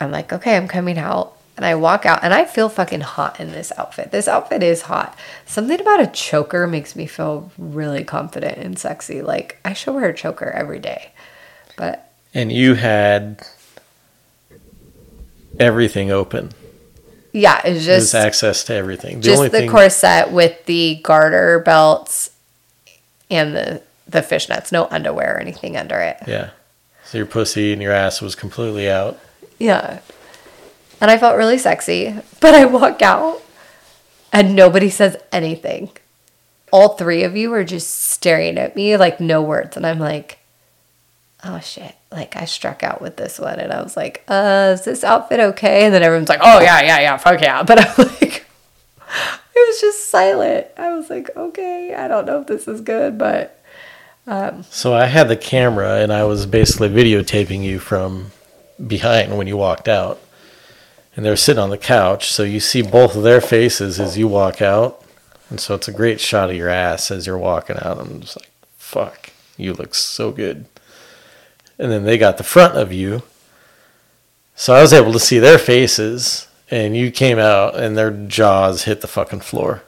I'm 0.00 0.10
like, 0.10 0.32
okay, 0.32 0.56
I'm 0.56 0.68
coming 0.68 0.98
out. 0.98 1.37
And 1.58 1.66
I 1.66 1.74
walk 1.74 2.06
out 2.06 2.20
and 2.22 2.32
I 2.32 2.44
feel 2.44 2.68
fucking 2.68 3.00
hot 3.00 3.40
in 3.40 3.50
this 3.50 3.72
outfit. 3.76 4.12
This 4.12 4.28
outfit 4.28 4.62
is 4.62 4.82
hot. 4.82 5.18
Something 5.44 5.80
about 5.80 5.98
a 5.98 6.06
choker 6.06 6.68
makes 6.68 6.94
me 6.94 7.04
feel 7.08 7.50
really 7.58 8.04
confident 8.04 8.58
and 8.58 8.78
sexy. 8.78 9.22
Like 9.22 9.58
I 9.64 9.72
should 9.72 9.92
wear 9.92 10.08
a 10.08 10.14
choker 10.14 10.48
every 10.52 10.78
day. 10.78 11.10
But 11.76 12.12
And 12.32 12.52
you 12.52 12.74
had 12.74 13.44
everything 15.58 16.12
open. 16.12 16.52
Yeah, 17.32 17.60
it's 17.64 17.84
just 17.84 18.14
access 18.14 18.62
to 18.64 18.74
everything. 18.74 19.16
The 19.16 19.22
just 19.24 19.42
the 19.42 19.50
thing, 19.50 19.68
corset 19.68 20.30
with 20.30 20.64
the 20.66 21.00
garter 21.02 21.58
belts 21.58 22.30
and 23.28 23.56
the 23.56 23.82
the 24.06 24.20
fishnets, 24.20 24.70
no 24.70 24.86
underwear 24.92 25.34
or 25.34 25.40
anything 25.40 25.76
under 25.76 25.98
it. 25.98 26.18
yeah. 26.28 26.50
So 27.04 27.18
your 27.18 27.26
pussy 27.26 27.72
and 27.72 27.82
your 27.82 27.92
ass 27.92 28.22
was 28.22 28.36
completely 28.36 28.88
out. 28.88 29.18
Yeah. 29.58 29.98
And 31.00 31.10
I 31.10 31.18
felt 31.18 31.36
really 31.36 31.58
sexy, 31.58 32.14
but 32.40 32.54
I 32.54 32.64
walk 32.64 33.02
out 33.02 33.42
and 34.32 34.54
nobody 34.56 34.90
says 34.90 35.16
anything. 35.32 35.90
All 36.72 36.90
three 36.90 37.22
of 37.24 37.36
you 37.36 37.52
are 37.54 37.64
just 37.64 37.90
staring 37.90 38.58
at 38.58 38.76
me 38.76 38.96
like 38.96 39.20
no 39.20 39.42
words. 39.42 39.76
And 39.76 39.86
I'm 39.86 39.98
like, 39.98 40.38
oh 41.44 41.60
shit. 41.60 41.94
Like 42.10 42.36
I 42.36 42.44
struck 42.46 42.82
out 42.82 43.00
with 43.00 43.16
this 43.16 43.38
one 43.38 43.60
and 43.60 43.72
I 43.72 43.82
was 43.82 43.96
like, 43.96 44.24
uh, 44.28 44.72
is 44.74 44.84
this 44.84 45.04
outfit 45.04 45.40
okay? 45.40 45.84
And 45.84 45.94
then 45.94 46.02
everyone's 46.02 46.28
like, 46.28 46.40
oh 46.42 46.60
yeah, 46.60 46.80
yeah, 46.82 47.00
yeah, 47.00 47.16
fuck 47.16 47.40
yeah. 47.40 47.62
But 47.62 47.80
I'm 47.80 47.94
like, 48.20 48.46
it 49.54 49.68
was 49.68 49.80
just 49.80 50.10
silent. 50.10 50.66
I 50.76 50.94
was 50.94 51.10
like, 51.10 51.30
okay, 51.36 51.94
I 51.94 52.08
don't 52.08 52.26
know 52.26 52.40
if 52.40 52.46
this 52.46 52.66
is 52.66 52.80
good, 52.80 53.18
but 53.18 53.62
So 54.70 54.94
I 54.94 55.06
had 55.06 55.28
the 55.28 55.36
camera 55.36 56.00
and 56.00 56.12
I 56.12 56.24
was 56.24 56.44
basically 56.44 56.88
videotaping 56.90 57.62
you 57.62 57.78
from 57.78 58.30
behind 58.84 59.36
when 59.36 59.46
you 59.46 59.56
walked 59.56 59.88
out. 59.88 60.20
And 61.18 61.26
they're 61.26 61.34
sitting 61.34 61.60
on 61.60 61.70
the 61.70 61.76
couch, 61.78 62.30
so 62.30 62.44
you 62.44 62.60
see 62.60 62.80
both 62.80 63.16
of 63.16 63.24
their 63.24 63.40
faces 63.40 63.98
as 63.98 64.16
you 64.16 64.28
walk 64.28 64.62
out. 64.62 65.02
And 65.50 65.58
so 65.58 65.74
it's 65.74 65.88
a 65.88 65.92
great 65.92 66.20
shot 66.20 66.48
of 66.48 66.54
your 66.54 66.68
ass 66.68 67.10
as 67.10 67.26
you're 67.26 67.36
walking 67.36 67.74
out. 67.82 67.98
I'm 67.98 68.20
just 68.20 68.40
like, 68.40 68.48
fuck, 68.76 69.30
you 69.56 69.72
look 69.72 69.96
so 69.96 70.30
good. 70.30 70.66
And 71.76 71.90
then 71.90 72.04
they 72.04 72.18
got 72.18 72.38
the 72.38 72.44
front 72.44 72.76
of 72.76 72.92
you. 72.92 73.24
So 74.54 74.72
I 74.72 74.80
was 74.80 74.92
able 74.92 75.12
to 75.12 75.18
see 75.18 75.40
their 75.40 75.58
faces, 75.58 76.46
and 76.70 76.96
you 76.96 77.10
came 77.10 77.40
out 77.40 77.74
and 77.74 77.98
their 77.98 78.12
jaws 78.12 78.84
hit 78.84 79.00
the 79.00 79.08
fucking 79.08 79.40
floor. 79.40 79.82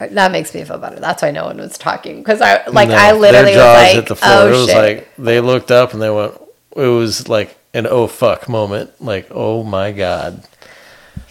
that 0.00 0.32
makes 0.32 0.54
me 0.54 0.64
feel 0.64 0.76
better. 0.76 1.00
That's 1.00 1.22
why 1.22 1.30
no 1.30 1.46
one 1.46 1.56
was 1.56 1.78
talking. 1.78 2.18
Because 2.18 2.42
I, 2.42 2.66
like, 2.66 2.90
No, 2.90 2.96
I 2.96 3.12
literally 3.12 3.56
was 3.56 4.10
like, 4.10 4.22
oh 4.22 4.48
it 4.48 4.50
was 4.50 4.66
shit. 4.66 4.76
like 4.76 5.16
they 5.16 5.40
looked 5.40 5.70
up 5.70 5.94
and 5.94 6.02
they 6.02 6.10
went. 6.10 6.38
It 6.76 6.88
was 6.88 7.26
like 7.26 7.56
an 7.74 7.86
oh 7.86 8.06
fuck 8.06 8.48
moment. 8.48 9.00
Like 9.00 9.28
oh 9.30 9.62
my 9.62 9.92
god. 9.92 10.46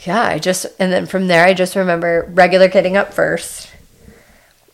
Yeah, 0.06 0.22
I 0.22 0.40
just 0.40 0.66
and 0.80 0.92
then 0.92 1.06
from 1.06 1.28
there 1.28 1.46
I 1.46 1.54
just 1.54 1.76
remember 1.76 2.28
regular 2.32 2.68
getting 2.68 2.98
up 2.98 3.14
first. 3.14 3.70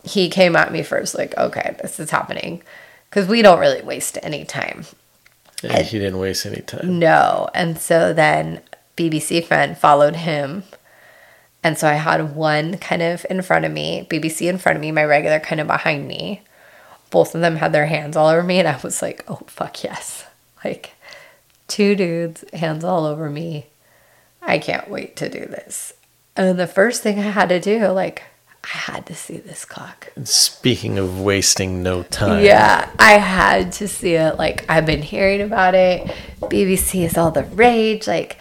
He 0.03 0.29
came 0.29 0.55
at 0.55 0.71
me 0.71 0.83
first, 0.83 1.15
like, 1.15 1.37
okay, 1.37 1.75
this 1.81 1.99
is 1.99 2.11
happening. 2.11 2.63
Because 3.09 3.27
we 3.27 3.41
don't 3.41 3.59
really 3.59 3.81
waste 3.81 4.17
any 4.23 4.45
time. 4.45 4.85
And 5.63 5.85
he 5.85 5.99
didn't 5.99 6.19
waste 6.19 6.45
any 6.45 6.61
time. 6.61 6.99
No. 6.99 7.49
And 7.53 7.77
so 7.77 8.13
then 8.13 8.61
BBC 8.95 9.43
friend 9.45 9.77
followed 9.77 10.17
him. 10.17 10.63
And 11.63 11.77
so 11.77 11.87
I 11.87 11.93
had 11.93 12.35
one 12.35 12.77
kind 12.77 13.01
of 13.01 13.25
in 13.29 13.41
front 13.41 13.65
of 13.65 13.71
me, 13.71 14.07
BBC 14.09 14.49
in 14.49 14.57
front 14.57 14.75
of 14.75 14.81
me, 14.81 14.91
my 14.91 15.03
regular 15.03 15.39
kind 15.39 15.59
of 15.59 15.67
behind 15.67 16.07
me. 16.07 16.41
Both 17.09 17.33
of 17.33 17.41
them 17.41 17.57
had 17.57 17.73
their 17.73 17.87
hands 17.87 18.15
all 18.15 18.27
over 18.27 18.43
me, 18.43 18.59
and 18.59 18.67
I 18.67 18.79
was 18.83 19.01
like, 19.01 19.23
oh, 19.27 19.41
fuck 19.47 19.83
yes. 19.83 20.25
Like, 20.63 20.91
two 21.67 21.95
dudes, 21.95 22.43
hands 22.53 22.83
all 22.83 23.05
over 23.05 23.29
me. 23.29 23.67
I 24.41 24.59
can't 24.59 24.89
wait 24.89 25.15
to 25.17 25.29
do 25.29 25.45
this. 25.45 25.93
And 26.35 26.59
the 26.59 26.67
first 26.67 27.03
thing 27.03 27.19
I 27.19 27.23
had 27.23 27.49
to 27.49 27.59
do, 27.59 27.87
like, 27.87 28.23
I 28.63 28.67
had 28.67 29.05
to 29.07 29.15
see 29.15 29.37
this 29.37 29.65
cock. 29.65 30.11
Speaking 30.23 30.97
of 30.97 31.21
wasting 31.21 31.81
no 31.81 32.03
time. 32.03 32.43
Yeah, 32.43 32.89
I 32.99 33.13
had 33.13 33.71
to 33.73 33.87
see 33.87 34.13
it. 34.13 34.37
Like, 34.37 34.65
I've 34.69 34.85
been 34.85 35.01
hearing 35.01 35.41
about 35.41 35.73
it. 35.73 36.07
BBC 36.41 37.05
is 37.05 37.17
all 37.17 37.31
the 37.31 37.43
rage. 37.43 38.07
Like, 38.07 38.37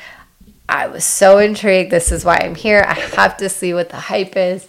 I 0.69 0.89
was 0.89 1.05
so 1.05 1.39
intrigued. 1.39 1.91
This 1.91 2.11
is 2.11 2.25
why 2.25 2.39
I'm 2.43 2.55
here. 2.55 2.85
I 2.87 2.95
have 2.95 3.37
to 3.39 3.49
see 3.49 3.73
what 3.73 3.91
the 3.91 3.97
hype 3.97 4.37
is. 4.37 4.69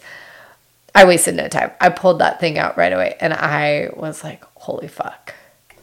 I 0.93 1.05
wasted 1.05 1.35
no 1.35 1.47
time. 1.47 1.71
I 1.79 1.89
pulled 1.89 2.19
that 2.19 2.39
thing 2.39 2.57
out 2.57 2.77
right 2.77 2.91
away 2.91 3.17
and 3.19 3.33
I 3.33 3.89
was 3.95 4.23
like, 4.23 4.43
holy 4.55 4.87
fuck. 4.87 5.35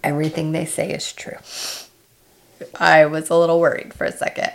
Everything 0.02 0.52
they 0.52 0.64
say 0.64 0.90
is 0.90 1.12
true. 1.12 1.36
I 2.74 3.06
was 3.06 3.30
a 3.30 3.36
little 3.36 3.60
worried 3.60 3.94
for 3.94 4.04
a 4.04 4.12
second. 4.12 4.50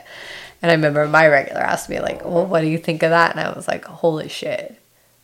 And 0.62 0.72
I 0.72 0.76
remember 0.76 1.08
my 1.08 1.28
regular 1.28 1.62
asked 1.62 1.90
me, 1.90 2.00
like, 2.00 2.24
well, 2.26 2.46
what 2.46 2.62
do 2.62 2.68
you 2.68 2.78
think 2.78 3.04
of 3.04 3.12
that? 3.12 3.32
And 3.32 3.40
I 3.40 3.54
was 3.54 3.68
like, 3.68 3.86
holy 3.86 4.28
shit, 4.28 4.80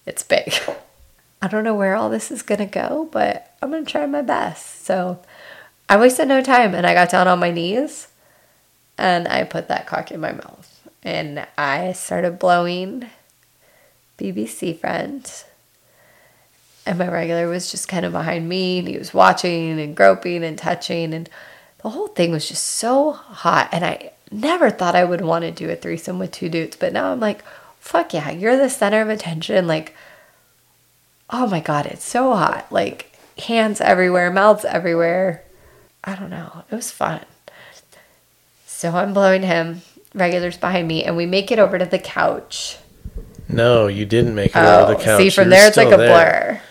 it's 0.06 0.24
big. 0.24 0.54
I 1.42 1.48
don't 1.48 1.64
know 1.64 1.76
where 1.76 1.96
all 1.96 2.10
this 2.10 2.32
is 2.32 2.42
going 2.42 2.60
to 2.60 2.66
go, 2.66 3.10
but 3.12 3.56
I'm 3.62 3.70
going 3.70 3.86
to 3.86 3.92
try 3.92 4.06
my 4.06 4.22
best. 4.22 4.86
So 4.86 5.20
I 5.90 5.98
wasted 5.98 6.28
no 6.28 6.42
time 6.42 6.74
and 6.74 6.88
I 6.88 6.94
got 6.94 7.10
down 7.10 7.28
on 7.28 7.40
my 7.40 7.52
knees 7.52 8.08
and 8.98 9.28
I 9.28 9.44
put 9.44 9.68
that 9.68 9.88
cock 9.88 10.12
in 10.12 10.20
my 10.20 10.32
mouth 10.32 10.90
and 11.04 11.46
I 11.58 11.92
started 11.94 12.40
blowing 12.40 13.10
BBC 14.18 14.80
friend. 14.80 15.30
And 16.88 16.98
my 16.98 17.08
regular 17.08 17.48
was 17.48 17.70
just 17.70 17.88
kind 17.88 18.06
of 18.06 18.12
behind 18.12 18.48
me 18.48 18.80
and 18.80 18.88
he 18.88 18.98
was 18.98 19.14
watching 19.14 19.80
and 19.80 19.96
groping 19.96 20.44
and 20.44 20.58
touching 20.58 21.14
and 21.14 21.30
the 21.86 21.92
whole 21.92 22.08
thing 22.08 22.32
was 22.32 22.50
just 22.50 22.64
so 22.66 23.12
hot 23.12 23.70
and 23.72 23.86
I 23.86 24.10
never 24.32 24.72
thought 24.72 24.96
I 24.96 25.04
would 25.04 25.22
want 25.22 25.44
to 25.44 25.52
do 25.52 25.70
a 25.70 25.76
threesome 25.76 26.18
with 26.18 26.32
two 26.32 26.50
dudes, 26.50 26.76
but 26.76 26.92
now 26.92 27.12
I'm 27.12 27.20
like, 27.20 27.44
fuck 27.80 28.12
yeah, 28.12 28.32
you're 28.32 28.58
the 28.58 28.72
center 28.72 29.02
of 29.02 29.10
attention 29.10 29.68
like 29.68 29.96
oh 31.30 31.46
my 31.46 31.60
god, 31.60 31.86
it's 31.86 32.04
so 32.04 32.36
hot. 32.36 32.66
Like 32.72 33.16
hands 33.38 33.82
everywhere, 33.82 34.32
mouths 34.32 34.66
everywhere. 34.66 35.44
I 36.04 36.16
don't 36.16 36.32
know. 36.32 36.64
It 36.72 36.76
was 36.76 36.90
fun. 36.90 37.22
So 38.66 38.90
I'm 38.90 39.14
blowing 39.14 39.44
him, 39.44 39.82
regulars 40.16 40.58
behind 40.58 40.88
me, 40.88 41.04
and 41.04 41.16
we 41.16 41.28
make 41.28 41.52
it 41.52 41.60
over 41.60 41.78
to 41.78 41.86
the 41.86 42.00
couch. 42.00 42.78
No, 43.48 43.86
you 43.86 44.06
didn't 44.06 44.34
make 44.34 44.52
it 44.56 44.58
Oh, 44.58 44.86
over 44.86 44.96
the 44.96 45.04
couch. 45.04 45.20
see, 45.22 45.30
from 45.30 45.44
You 45.46 45.50
were 45.52 45.56
there 45.56 45.68
it's 45.68 45.78
like 45.78 45.94
a 45.94 45.98
there. 45.98 46.08
blur. 46.10 46.62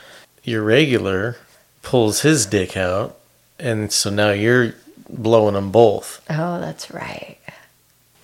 Your 0.43 0.63
regular 0.65 1.37
pulls 1.83 2.23
his 2.23 2.47
dick 2.47 2.77
out, 2.77 3.17
and 3.61 3.93
so 3.93 4.11
now 4.11 4.31
you're 4.33 4.75
blowing 5.23 5.55
them 5.55 5.71
both. 5.71 6.25
Oh, 6.31 6.61
that's 6.61 6.91
right. 6.91 7.39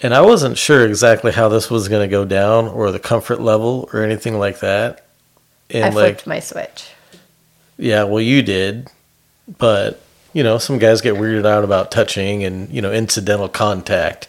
And 0.03 0.15
I 0.15 0.23
wasn't 0.23 0.57
sure 0.57 0.87
exactly 0.87 1.33
how 1.33 1.49
this 1.49 1.71
was 1.71 1.89
going 1.89 2.09
to 2.09 2.11
go 2.11 2.25
down 2.25 2.69
or 2.69 2.91
the 2.91 2.99
comfort 2.99 3.41
level 3.41 3.89
or 3.93 4.03
anything 4.03 4.39
like 4.39 4.61
that. 4.61 5.07
And 5.69 5.85
I 5.85 5.89
like, 5.89 5.95
flipped 5.95 6.27
my 6.27 6.41
switch. 6.41 6.91
yeah, 7.77 8.05
well, 8.05 8.21
you 8.21 8.43
did, 8.43 8.89
but 9.59 10.01
you 10.33 10.43
know, 10.43 10.59
some 10.59 10.79
guys 10.79 11.01
get 11.01 11.15
weirded 11.15 11.47
out 11.47 11.65
about 11.65 11.91
touching 11.91 12.45
and 12.45 12.71
you 12.71 12.81
know 12.81 12.93
incidental 12.93 13.49
contact 13.49 14.29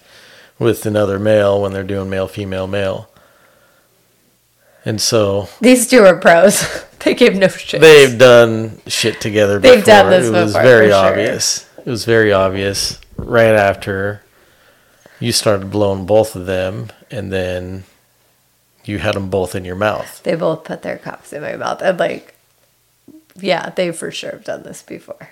with 0.60 0.86
another 0.86 1.18
male 1.20 1.62
when 1.62 1.74
they're 1.74 1.84
doing 1.84 2.10
male, 2.10 2.28
female, 2.28 2.68
male. 2.68 3.10
And 4.84 5.00
so 5.00 5.48
These 5.62 5.88
two 5.88 6.04
are 6.06 6.18
pros. 6.18 6.84
they 7.04 7.14
gave 7.14 7.36
no 7.36 7.48
shit. 7.48 7.82
they've 7.82 8.18
done 8.18 8.80
shit 8.88 9.22
together 9.22 9.60
before. 9.60 9.76
They've 9.76 9.86
done 9.86 10.10
this 10.10 10.28
it 10.28 10.32
was 10.32 10.54
before, 10.54 10.64
very 10.64 10.88
for 10.88 10.92
sure. 10.92 11.02
It 11.86 11.90
was 11.90 12.06
very 12.06 12.32
obvious 12.32 13.00
right 13.16 13.56
after 13.56 14.24
you 15.20 15.32
started 15.32 15.72
blowing 15.72 16.06
both 16.06 16.36
of 16.36 16.46
them, 16.46 16.92
and 17.10 17.32
then 17.32 17.84
you 18.86 19.00
had 19.00 19.16
them 19.16 19.30
both 19.30 19.56
in 19.56 19.66
your 19.66 19.76
mouth. 19.76 20.22
They 20.24 20.36
both 20.36 20.64
put 20.64 20.82
their 20.82 20.98
cocks 20.98 21.34
in 21.34 21.42
my 21.42 21.56
mouth. 21.56 21.82
And 21.82 22.00
like, 22.00 22.36
yeah, 23.36 23.70
they 23.70 23.92
for 23.92 24.12
sure 24.12 24.32
have 24.32 24.44
done 24.44 24.64
this 24.64 24.82
before. 24.84 25.30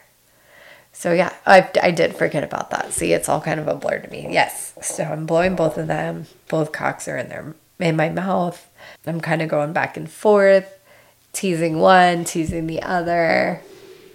So 0.91 1.13
yeah, 1.13 1.33
I, 1.45 1.69
I 1.81 1.91
did 1.91 2.15
forget 2.15 2.43
about 2.43 2.71
that. 2.71 2.93
See, 2.93 3.13
it's 3.13 3.29
all 3.29 3.41
kind 3.41 3.59
of 3.59 3.67
a 3.67 3.75
blur 3.75 3.99
to 3.99 4.09
me. 4.09 4.27
Yes. 4.31 4.73
So 4.81 5.03
I'm 5.03 5.25
blowing 5.25 5.55
both 5.55 5.77
of 5.77 5.87
them. 5.87 6.27
Both 6.47 6.71
cocks 6.71 7.07
are 7.07 7.17
in 7.17 7.29
their 7.29 7.55
in 7.79 7.95
my 7.95 8.09
mouth. 8.09 8.67
I'm 9.07 9.21
kind 9.21 9.41
of 9.41 9.49
going 9.49 9.71
back 9.71 9.95
and 9.95 10.09
forth, 10.09 10.77
teasing 11.31 11.79
one, 11.79 12.25
teasing 12.25 12.67
the 12.67 12.81
other. 12.81 13.61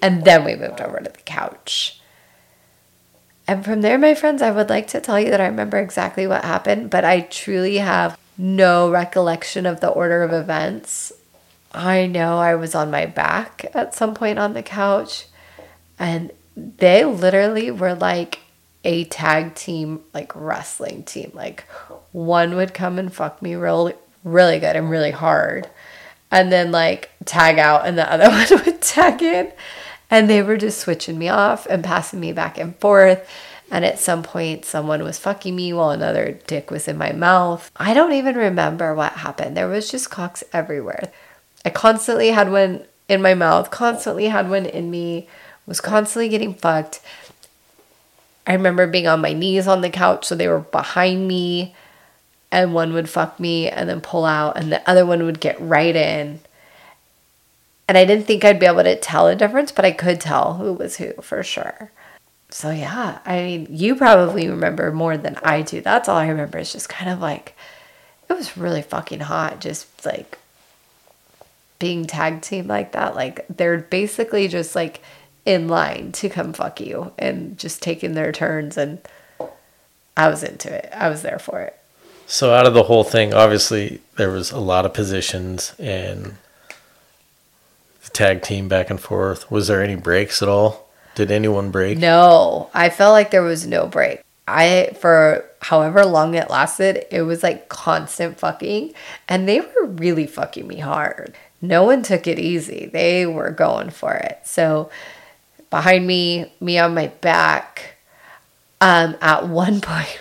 And 0.03 0.25
then 0.25 0.45
we 0.45 0.55
moved 0.55 0.81
over 0.81 0.99
to 0.99 1.11
the 1.11 1.23
couch. 1.23 2.01
And 3.47 3.65
from 3.65 3.83
there, 3.83 3.99
my 3.99 4.15
friends, 4.15 4.41
I 4.41 4.51
would 4.51 4.71
like 4.71 4.87
to 4.89 5.01
tell 5.01 5.21
you 5.21 5.31
that 5.31 5.41
I 5.41 5.47
remember 5.47 5.79
exactly 5.79 6.27
what 6.27 6.45
happened, 6.45 6.91
but 6.91 7.05
I 7.05 7.21
truly 7.21 7.77
have 7.77 8.19
no 8.39 8.91
recollection 8.91 9.67
of 9.67 9.81
the 9.81 9.89
order 9.89 10.23
of 10.23 10.33
events. 10.33 11.13
I 11.73 12.07
know 12.07 12.39
I 12.39 12.55
was 12.55 12.75
on 12.75 12.91
my 12.91 13.05
back 13.05 13.67
at 13.75 13.95
some 13.95 14.15
point 14.15 14.39
on 14.39 14.55
the 14.55 14.63
couch, 14.63 15.27
and 15.99 16.33
they 16.57 17.05
literally 17.05 17.71
were 17.71 17.95
like 17.95 18.41
a 18.83 19.05
tag 19.05 19.55
team, 19.55 20.01
like 20.15 20.33
wrestling 20.35 21.03
team. 21.03 21.31
Like 21.35 21.65
one 22.13 22.57
would 22.57 22.73
come 22.73 22.99
and 22.99 23.13
fuck 23.13 23.43
me 23.43 23.55
really, 23.55 23.95
really 24.23 24.59
good 24.59 24.77
and 24.77 24.89
really 24.89 25.11
hard, 25.11 25.69
and 26.31 26.51
then 26.51 26.73
like 26.73 27.11
tag 27.27 27.59
out, 27.59 27.87
and 27.87 27.99
the 27.99 28.11
other 28.11 28.29
one 28.31 28.65
would 28.65 28.81
tag 28.81 29.21
in 29.21 29.53
and 30.11 30.29
they 30.29 30.43
were 30.43 30.57
just 30.57 30.79
switching 30.79 31.19
me 31.19 31.29
off 31.29 31.67
and 31.67 31.83
passing 31.83 32.21
me 32.21 32.33
back 32.33 32.59
and 32.59 32.77
forth. 32.79 33.29
And 33.71 33.85
at 33.85 33.99
some 33.99 34.23
point, 34.23 34.65
someone 34.65 35.03
was 35.03 35.19
fucking 35.19 35.57
me 35.57 35.73
while 35.73 35.91
another 35.91 36.39
dick 36.47 36.71
was 36.71 36.87
in 36.87 36.99
my 36.99 37.13
mouth. 37.13 37.71
I 37.77 37.95
don't 37.95 38.13
even 38.13 38.37
remember 38.37 38.95
what 38.95 39.13
happened. 39.15 39.57
There 39.57 39.69
was 39.69 39.91
just 39.91 40.11
cocks 40.11 40.45
everywhere. 40.53 41.11
I 41.65 41.71
constantly 41.71 42.29
had 42.29 42.53
one 42.53 42.85
in 43.09 43.23
my 43.23 43.35
mouth, 43.35 43.71
constantly 43.71 44.27
had 44.27 44.51
one 44.51 44.67
in 44.67 44.91
me, 44.91 45.29
was 45.67 45.81
constantly 45.81 46.29
getting 46.29 46.55
fucked. 46.55 47.01
I 48.47 48.53
remember 48.53 48.87
being 48.87 49.07
on 49.07 49.23
my 49.23 49.33
knees 49.33 49.67
on 49.67 49.81
the 49.81 49.89
couch, 49.89 50.27
so 50.27 50.35
they 50.35 50.49
were 50.49 50.61
behind 50.61 51.27
me. 51.27 51.75
and 52.53 52.73
one 52.73 52.93
would 52.93 53.09
fuck 53.09 53.41
me 53.41 53.69
and 53.69 53.89
then 53.89 54.01
pull 54.01 54.25
out, 54.25 54.57
and 54.57 54.71
the 54.71 54.89
other 54.89 55.05
one 55.05 55.25
would 55.25 55.41
get 55.41 55.61
right 55.61 55.97
in. 55.97 56.39
And 57.87 57.99
I 57.99 58.05
didn't 58.05 58.27
think 58.27 58.45
I'd 58.45 58.61
be 58.61 58.67
able 58.67 58.83
to 58.83 58.97
tell 58.97 59.29
a 59.29 59.37
difference, 59.37 59.71
but 59.71 59.85
I 59.85 59.93
could 59.93 60.21
tell 60.21 60.55
who 60.55 60.73
was 60.73 60.97
who 60.97 61.13
for 61.21 61.43
sure. 61.43 61.91
So 62.51 62.71
yeah, 62.71 63.19
I 63.25 63.43
mean, 63.43 63.67
you 63.69 63.97
probably 63.97 64.49
remember 64.49 64.93
more 64.93 65.17
than 65.17 65.37
I 65.43 65.63
do. 65.63 65.81
That's 65.81 66.09
all 66.09 66.17
I 66.17 66.29
remember 66.29 66.59
is 66.59 66.73
just 66.73 66.89
kind 66.89 67.11
of 67.11 67.21
like 67.21 67.57
it 68.29 68.33
was 68.33 68.57
really 68.57 68.83
fucking 68.83 69.21
hot 69.21 69.61
just 69.61 70.07
like 70.07 70.39
being 71.79 72.07
tag 72.07 72.41
team 72.41 72.67
like 72.67 72.93
that. 72.93 73.15
Like 73.15 73.45
they're 73.49 73.79
basically 73.79 74.49
just 74.49 74.75
like 74.75 75.03
in 75.45 75.69
line 75.69 76.13
to 76.13 76.29
come 76.29 76.53
fuck 76.53 76.81
you 76.81 77.13
and 77.19 77.59
just 77.59 77.83
taking 77.83 78.15
their 78.15 78.33
turns 78.33 78.77
and 78.79 78.99
I 80.17 80.29
was 80.29 80.43
into 80.43 80.73
it. 80.73 80.89
I 80.93 81.09
was 81.09 81.23
there 81.23 81.39
for 81.39 81.61
it. 81.61 81.79
So 82.27 82.55
out 82.55 82.67
of 82.67 82.75
the 82.75 82.85
whole 82.85 83.05
thing, 83.05 83.35
obviously 83.35 84.01
there 84.17 84.31
was 84.31 84.51
a 84.51 84.61
lot 84.61 84.87
of 84.87 84.95
positions 84.95 85.75
and 85.79 86.37
tag 88.15 88.43
team 88.43 88.69
back 88.69 88.89
and 88.89 89.01
forth. 89.01 89.51
Was 89.51 89.67
there 89.67 89.83
any 89.83 89.97
breaks 89.97 90.43
at 90.43 90.49
all? 90.49 90.89
Did 91.15 91.31
anyone 91.31 91.71
break? 91.71 91.99
No, 91.99 92.71
I 92.75 92.89
felt 92.89 93.13
like 93.13 93.31
there 93.31 93.43
was 93.43 93.67
no 93.67 93.87
break. 93.87 94.23
I 94.47 94.97
for 95.01 95.45
however 95.61 96.05
long 96.05 96.35
it 96.35 96.51
lasted, 96.51 97.07
it 97.11 97.23
was 97.23 97.43
like 97.43 97.69
constant 97.69 98.39
fucking 98.39 98.93
and 99.29 99.49
they 99.49 99.61
were 99.61 99.87
really 99.87 100.27
fucking 100.27 100.67
me 100.67 100.79
hard. 100.79 101.35
No 101.63 101.85
one 101.85 102.03
took 102.03 102.27
it 102.27 102.39
easy. 102.39 102.87
They 102.93 103.27
were 103.27 103.51
going 103.51 103.91
for 103.91 104.15
it. 104.15 104.41
So 104.45 104.91
behind 105.71 106.07
me, 106.07 106.53
me 106.61 106.79
on 106.79 106.95
my 106.95 107.07
back, 107.07 107.97
um 108.81 109.17
at 109.21 109.49
one 109.49 109.81
point 109.81 110.21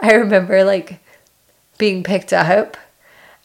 I 0.00 0.12
remember 0.12 0.64
like 0.64 1.00
being 1.78 2.02
picked 2.02 2.32
up 2.32 2.76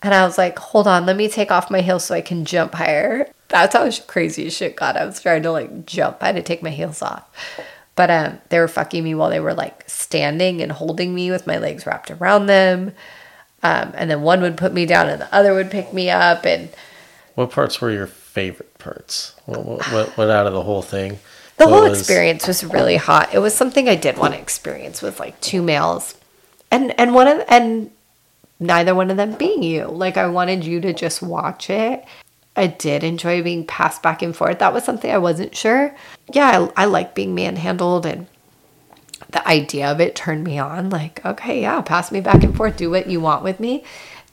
and 0.02 0.14
I 0.14 0.26
was 0.26 0.38
like, 0.38 0.58
hold 0.58 0.88
on, 0.88 1.06
let 1.06 1.16
me 1.16 1.28
take 1.28 1.52
off 1.52 1.70
my 1.70 1.82
heels 1.82 2.06
so 2.06 2.16
I 2.16 2.22
can 2.22 2.45
jump 2.45 2.74
higher. 2.74 3.32
That's 3.49 3.76
how 3.76 3.89
crazy 4.08 4.49
shit 4.49 4.76
got. 4.76 4.97
I 4.97 5.06
was 5.06 5.22
trying 5.22 5.43
to 5.43 5.52
like 5.52 5.86
jump. 5.86 6.18
I 6.22 6.28
had 6.28 6.36
to 6.36 6.41
take 6.41 6.64
my 6.64 6.70
heels 6.70 7.02
off. 7.02 7.30
But 7.95 8.10
um, 8.10 8.41
they 8.49 8.60
were 8.60 8.68
fucking 8.68 9.04
me 9.04 9.14
while 9.14 9.30
they 9.30 9.39
were 9.39 9.54
like 9.54 9.84
standing 9.88 10.62
and 10.62 10.72
holding 10.72 11.14
me 11.14 11.30
with 11.30 11.45
my 11.45 11.58
legs 11.58 11.86
wrapped 11.86 12.10
around 12.10 12.47
them. 12.47 12.93
Um, 13.64 13.91
and 13.95 14.10
then 14.10 14.22
one 14.22 14.41
would 14.41 14.58
put 14.58 14.74
me 14.74 14.86
down 14.86 15.08
and 15.08 15.22
the 15.22 15.34
other 15.34 15.54
would 15.54 15.70
pick 15.70 15.93
me 15.93 16.10
up. 16.10 16.45
And 16.45 16.70
what 17.36 17.52
parts 17.52 17.80
were 17.80 17.91
your 17.91 18.08
favorite 18.08 18.78
parts? 18.80 19.36
What, 19.45 19.66
what, 19.66 19.91
what, 19.91 20.18
what 20.18 20.30
out 20.30 20.47
of 20.47 20.54
the 20.54 20.64
whole 20.64 20.82
thing? 20.82 21.20
The 21.58 21.68
whole 21.68 21.88
was... 21.88 21.99
experience 21.99 22.47
was 22.47 22.64
really 22.64 22.97
hot. 22.97 23.34
It 23.34 23.39
was 23.39 23.54
something 23.54 23.88
I 23.88 23.95
did 23.95 24.18
want 24.18 24.34
to 24.34 24.39
experience 24.39 25.02
with 25.04 25.20
like 25.20 25.39
two 25.41 25.62
males, 25.62 26.16
and 26.72 26.97
and 26.99 27.14
one 27.14 27.28
of 27.28 27.43
and 27.47 27.91
neither 28.62 28.95
one 28.95 29.12
of 29.12 29.18
them 29.18 29.34
being 29.34 29.64
you. 29.64 29.88
Like 29.88 30.16
I 30.16 30.28
wanted 30.28 30.64
you 30.64 30.80
to 30.82 30.93
just 30.93 31.22
watch 31.22 31.70
it. 31.70 32.05
I 32.55 32.68
did 32.68 33.03
enjoy 33.03 33.41
being 33.41 33.66
passed 33.66 34.03
back 34.03 34.22
and 34.22 34.36
forth. 34.36 34.59
That 34.59 34.74
was 34.74 34.84
something 34.84 35.12
I 35.12 35.18
wasn't 35.18 35.55
sure. 35.55 35.95
Yeah, 36.32 36.70
I, 36.76 36.84
I 36.84 36.86
like 36.86 37.16
being 37.16 37.34
manhandled 37.34 38.05
and 38.05 38.28
the 39.30 39.45
idea 39.47 39.89
of 39.91 39.99
it 39.99 40.16
turned 40.16 40.43
me 40.43 40.59
on. 40.59 40.89
Like, 40.89 41.26
okay, 41.26 41.62
yeah, 41.62 41.82
pass 41.82 42.12
me 42.12 42.22
back 42.22 42.43
and 42.43 42.55
forth, 42.55 42.78
do 42.78 42.91
what 42.91 43.07
you 43.07 43.20
want 43.20 43.43
with 43.43 43.59
me. 43.59 43.84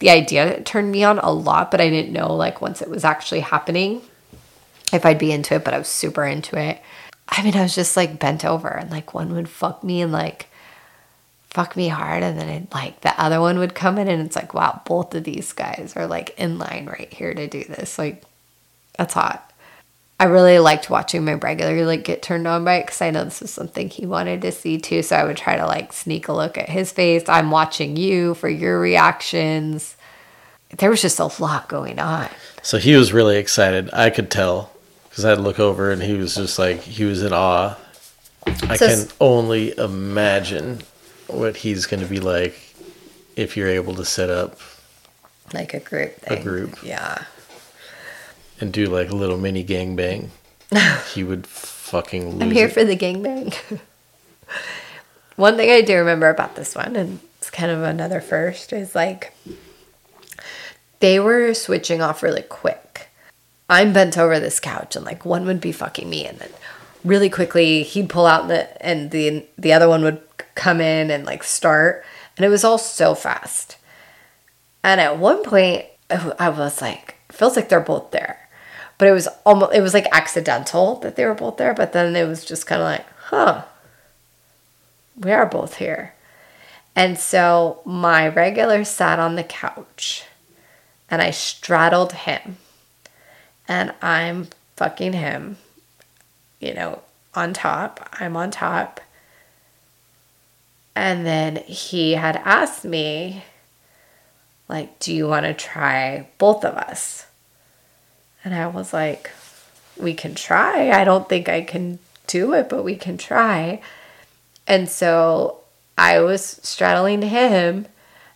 The 0.01 0.11
idea 0.11 0.61
turned 0.61 0.93
me 0.93 1.03
on 1.05 1.19
a 1.19 1.33
lot, 1.33 1.71
but 1.71 1.81
I 1.81 1.89
didn't 1.89 2.13
know 2.13 2.33
like 2.35 2.61
once 2.61 2.83
it 2.83 2.91
was 2.91 3.05
actually 3.05 3.41
happening 3.41 4.03
if 4.93 5.07
I'd 5.07 5.19
be 5.19 5.33
into 5.33 5.55
it, 5.55 5.65
but 5.65 5.75
I 5.75 5.79
was 5.79 5.89
super 5.89 6.25
into 6.25 6.59
it. 6.59 6.81
I 7.29 7.43
mean, 7.43 7.57
I 7.57 7.63
was 7.63 7.75
just 7.75 7.97
like 7.97 8.19
bent 8.19 8.45
over 8.45 8.69
and 8.69 8.91
like 8.91 9.15
one 9.15 9.35
would 9.35 9.49
fuck 9.49 9.83
me 9.83 10.01
and 10.03 10.13
like 10.13 10.48
fuck 11.51 11.77
me 11.77 11.89
hard 11.89 12.23
and 12.23 12.39
then 12.39 12.49
it, 12.49 12.75
like 12.75 13.01
the 13.01 13.21
other 13.21 13.41
one 13.41 13.59
would 13.59 13.75
come 13.75 13.99
in 13.99 14.09
and 14.09 14.23
it's 14.23 14.37
like 14.37 14.53
wow 14.55 14.81
both 14.85 15.15
of 15.15 15.25
these 15.25 15.53
guys 15.53 15.95
are 15.97 16.07
like 16.07 16.39
in 16.39 16.59
line 16.59 16.87
right 16.87 17.13
here 17.13 17.33
to 17.33 17.47
do 17.47 17.65
this. 17.65 17.99
Like 17.99 18.23
that's 18.97 19.15
hot. 19.15 19.45
I 20.21 20.25
really 20.25 20.59
liked 20.59 20.91
watching 20.91 21.25
my 21.25 21.35
regular 21.35 21.87
like 21.87 22.05
get 22.05 22.23
turned 22.23 22.49
on 22.49 22.65
by 22.65 22.79
it 22.79 22.87
because 22.87 23.01
i 23.01 23.11
know 23.11 23.25
this 23.25 23.41
is 23.41 23.53
something 23.53 23.89
he 23.89 24.05
wanted 24.05 24.43
to 24.43 24.51
see 24.51 24.77
too 24.79 25.01
so 25.01 25.15
i 25.15 25.23
would 25.23 25.37
try 25.37 25.57
to 25.57 25.65
like 25.65 25.93
sneak 25.93 26.27
a 26.27 26.33
look 26.33 26.59
at 26.59 26.69
his 26.69 26.93
face. 26.93 27.29
I'm 27.29 27.51
watching 27.51 27.97
you 27.97 28.35
for 28.35 28.49
your 28.49 28.81
reactions. 28.81 29.97
There 30.77 30.91
was 30.91 31.01
just 31.01 31.19
a 31.19 31.31
lot 31.41 31.69
going 31.69 31.99
on. 31.99 32.29
So 32.63 32.79
he 32.79 32.95
was 32.95 33.13
really 33.13 33.39
excited. 33.39 33.89
I 33.93 34.11
could 34.11 34.31
tell 34.31 34.73
because 35.09 35.25
i'd 35.25 35.39
look 35.39 35.59
over 35.59 35.91
and 35.91 36.03
he 36.03 36.15
was 36.15 36.35
just 36.35 36.59
like 36.59 36.81
he 36.81 37.05
was 37.05 37.23
in 37.23 37.33
awe. 37.33 37.77
I 38.47 38.77
so, 38.77 38.87
can 38.89 39.09
only 39.21 39.77
imagine 39.79 40.81
what 41.29 41.59
he's 41.59 41.87
going 41.87 42.01
to 42.01 42.09
be 42.09 42.21
like 42.21 42.75
if 43.37 43.57
you're 43.57 43.69
able 43.69 43.95
to 43.95 44.05
set 44.05 44.31
up 44.31 44.59
like 45.55 45.75
a 45.75 45.81
group 45.81 46.15
thing. 46.17 46.39
a 46.39 46.43
group. 46.43 46.83
Yeah. 46.83 47.25
And 48.61 48.73
do 48.73 48.87
like 48.87 49.11
a 49.11 49.15
little 49.15 49.39
mini 49.39 49.65
gangbang. 49.65 50.29
He 51.15 51.25
would 51.25 51.47
fucking 51.47 52.31
lose 52.33 52.43
i'm 52.43 52.51
here 52.51 52.67
it. 52.67 52.73
for 52.73 52.85
the 52.85 52.97
gangbang. 52.97 53.57
One 55.37 55.57
thing 55.57 55.71
i 55.71 55.81
do 55.81 55.97
remember 55.97 56.29
about 56.29 56.57
this 56.57 56.75
one 56.75 56.97
and 56.97 57.21
it's 57.39 57.51
kind 57.51 57.71
of 57.71 57.83
another 57.83 58.21
first 58.21 58.73
is 58.73 58.95
like 58.95 59.33
they 61.01 61.21
were 61.21 61.55
switching 61.55 62.03
off 62.03 62.23
really 62.23 62.43
quick. 62.43 63.09
I'm 63.71 63.93
bent 63.93 64.19
over 64.19 64.41
this 64.41 64.61
couch 64.61 64.97
and 64.97 65.05
like 65.05 65.25
one 65.25 65.47
would 65.47 65.61
be 65.61 65.73
fucking 65.73 66.09
me 66.11 66.27
and 66.27 66.39
then 66.39 66.51
really 67.05 67.31
quickly 67.31 67.83
he'd 67.85 68.09
pull 68.09 68.27
out 68.27 68.49
the 68.49 68.85
and 68.85 69.11
the 69.11 69.47
the 69.57 69.73
other 69.73 69.89
one 69.89 70.03
would 70.03 70.21
come 70.59 70.81
in 70.81 71.11
and 71.11 71.25
like 71.25 71.43
start. 71.43 72.05
And 72.37 72.45
it 72.45 72.51
was 72.51 72.65
all 72.65 72.79
so 72.79 73.15
fast. 73.15 73.77
And 74.83 75.01
at 75.01 75.19
one 75.19 75.43
point, 75.43 75.87
I 76.11 76.49
was 76.51 76.83
like, 76.83 77.17
feels 77.31 77.57
like 77.57 77.69
they're 77.69 77.81
both 77.81 78.11
there. 78.11 78.49
But 78.99 79.09
it 79.09 79.13
was 79.13 79.29
almost, 79.47 79.75
it 79.75 79.81
was 79.81 79.95
like 79.95 80.07
accidental 80.13 80.97
that 80.97 81.17
they 81.17 81.25
were 81.25 81.35
both 81.35 81.57
there. 81.57 81.75
But 81.75 81.93
then 81.93 82.15
it 82.17 82.27
was 82.27 82.45
just 82.45 82.67
kind 82.67 82.83
of 82.83 82.87
like, 82.87 83.07
huh, 83.27 83.65
we 85.17 85.31
are 85.31 85.47
both 85.47 85.77
here. 85.77 86.15
And 86.97 87.19
so 87.19 87.81
my 87.85 88.27
regular 88.27 88.85
sat 88.85 89.19
on 89.21 89.37
the 89.37 89.45
couch 89.45 90.25
and 91.09 91.23
I 91.23 91.31
straddled 91.31 92.13
him. 92.13 92.57
And 93.69 93.95
I'm 94.03 94.49
fucking 94.77 95.13
him, 95.13 95.59
you 96.59 96.75
know, 96.75 97.03
on 97.35 97.53
top. 97.53 98.09
I'm 98.15 98.37
on 98.37 98.51
top. 98.51 99.01
And 100.99 101.25
then 101.25 101.59
he 101.59 102.15
had 102.15 102.43
asked 102.45 102.85
me, 102.85 103.45
like, 104.69 104.99
do 104.99 105.15
you 105.15 105.29
want 105.29 105.47
to 105.47 105.55
try 105.55 106.27
both 106.39 106.65
of 106.65 106.75
us? 106.75 107.29
And 108.43 108.53
I 108.53 108.67
was 108.67 108.93
like, 108.93 109.31
we 109.97 110.13
can 110.13 110.35
try. 110.35 110.91
I 110.91 111.05
don't 111.05 111.29
think 111.29 111.49
I 111.49 111.61
can 111.61 112.01
do 112.27 112.53
it, 112.53 112.69
but 112.69 112.83
we 112.83 112.97
can 112.97 113.17
try. 113.17 113.81
And 114.67 114.89
so 114.89 115.61
I 115.97 116.19
was 116.19 116.59
straddling 116.65 117.23
him, 117.23 117.87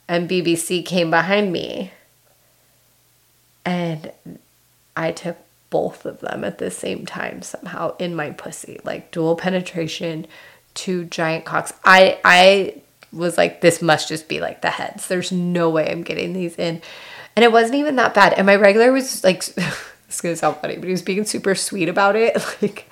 and 0.06 0.30
BBC 0.30 0.86
came 0.86 1.10
behind 1.10 1.52
me. 1.52 1.90
And 3.64 4.12
I 4.96 5.10
took 5.10 5.36
both 5.68 6.06
of 6.06 6.20
them 6.20 6.44
at 6.44 6.58
the 6.58 6.70
same 6.70 7.06
time 7.06 7.42
somehow 7.42 7.96
in 7.96 8.14
my 8.14 8.30
pussy, 8.30 8.78
like 8.84 9.10
dual 9.10 9.34
penetration, 9.34 10.28
two 10.74 11.04
giant 11.04 11.44
cocks. 11.44 11.72
I 11.84 12.20
I 12.24 12.82
was 13.12 13.36
like, 13.36 13.60
this 13.60 13.82
must 13.82 14.08
just 14.08 14.28
be 14.28 14.40
like 14.40 14.62
the 14.62 14.70
heads. 14.70 15.08
There's 15.08 15.32
no 15.32 15.70
way 15.70 15.90
I'm 15.90 16.02
getting 16.02 16.32
these 16.32 16.56
in. 16.56 16.80
And 17.36 17.44
it 17.44 17.52
wasn't 17.52 17.76
even 17.76 17.96
that 17.96 18.14
bad. 18.14 18.34
And 18.34 18.46
my 18.46 18.56
regular 18.56 18.92
was 18.92 19.22
like 19.24 19.44
this 19.54 20.20
gonna 20.20 20.36
sound 20.36 20.56
funny, 20.58 20.76
but 20.76 20.84
he 20.84 20.92
was 20.92 21.02
being 21.02 21.24
super 21.24 21.54
sweet 21.54 21.88
about 21.88 22.16
it. 22.16 22.36
Like 22.62 22.88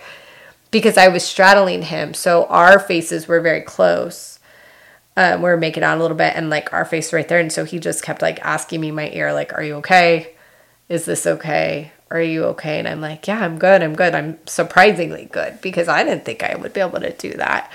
because 0.71 0.97
I 0.97 1.09
was 1.09 1.25
straddling 1.25 1.83
him. 1.83 2.15
So 2.15 2.47
our 2.47 2.79
faces 2.79 3.27
were 3.27 3.41
very 3.41 3.63
close. 3.63 4.39
Um, 5.17 5.43
we 5.43 5.51
are 5.51 5.57
making 5.57 5.83
out 5.83 5.99
a 5.99 6.01
little 6.01 6.17
bit 6.17 6.35
and 6.37 6.49
like 6.49 6.73
our 6.73 6.85
face 6.85 7.13
right 7.13 7.27
there. 7.27 7.41
And 7.41 7.53
so 7.53 7.65
he 7.65 7.79
just 7.79 8.05
kept 8.05 8.23
like 8.23 8.39
asking 8.45 8.81
me 8.81 8.91
my 8.91 9.11
ear, 9.11 9.33
like, 9.33 9.53
Are 9.53 9.63
you 9.63 9.75
okay? 9.77 10.35
Is 10.89 11.05
this 11.05 11.27
okay? 11.27 11.93
Are 12.11 12.21
you 12.21 12.45
okay? 12.47 12.79
And 12.79 12.89
I'm 12.89 13.01
like, 13.01 13.27
Yeah, 13.27 13.45
I'm 13.45 13.59
good. 13.59 13.83
I'm 13.83 13.95
good. 13.95 14.15
I'm 14.15 14.39
surprisingly 14.47 15.27
good 15.27 15.61
because 15.61 15.89
I 15.89 16.03
didn't 16.05 16.25
think 16.25 16.43
I 16.43 16.57
would 16.57 16.73
be 16.73 16.81
able 16.81 17.01
to 17.01 17.13
do 17.13 17.33
that. 17.35 17.71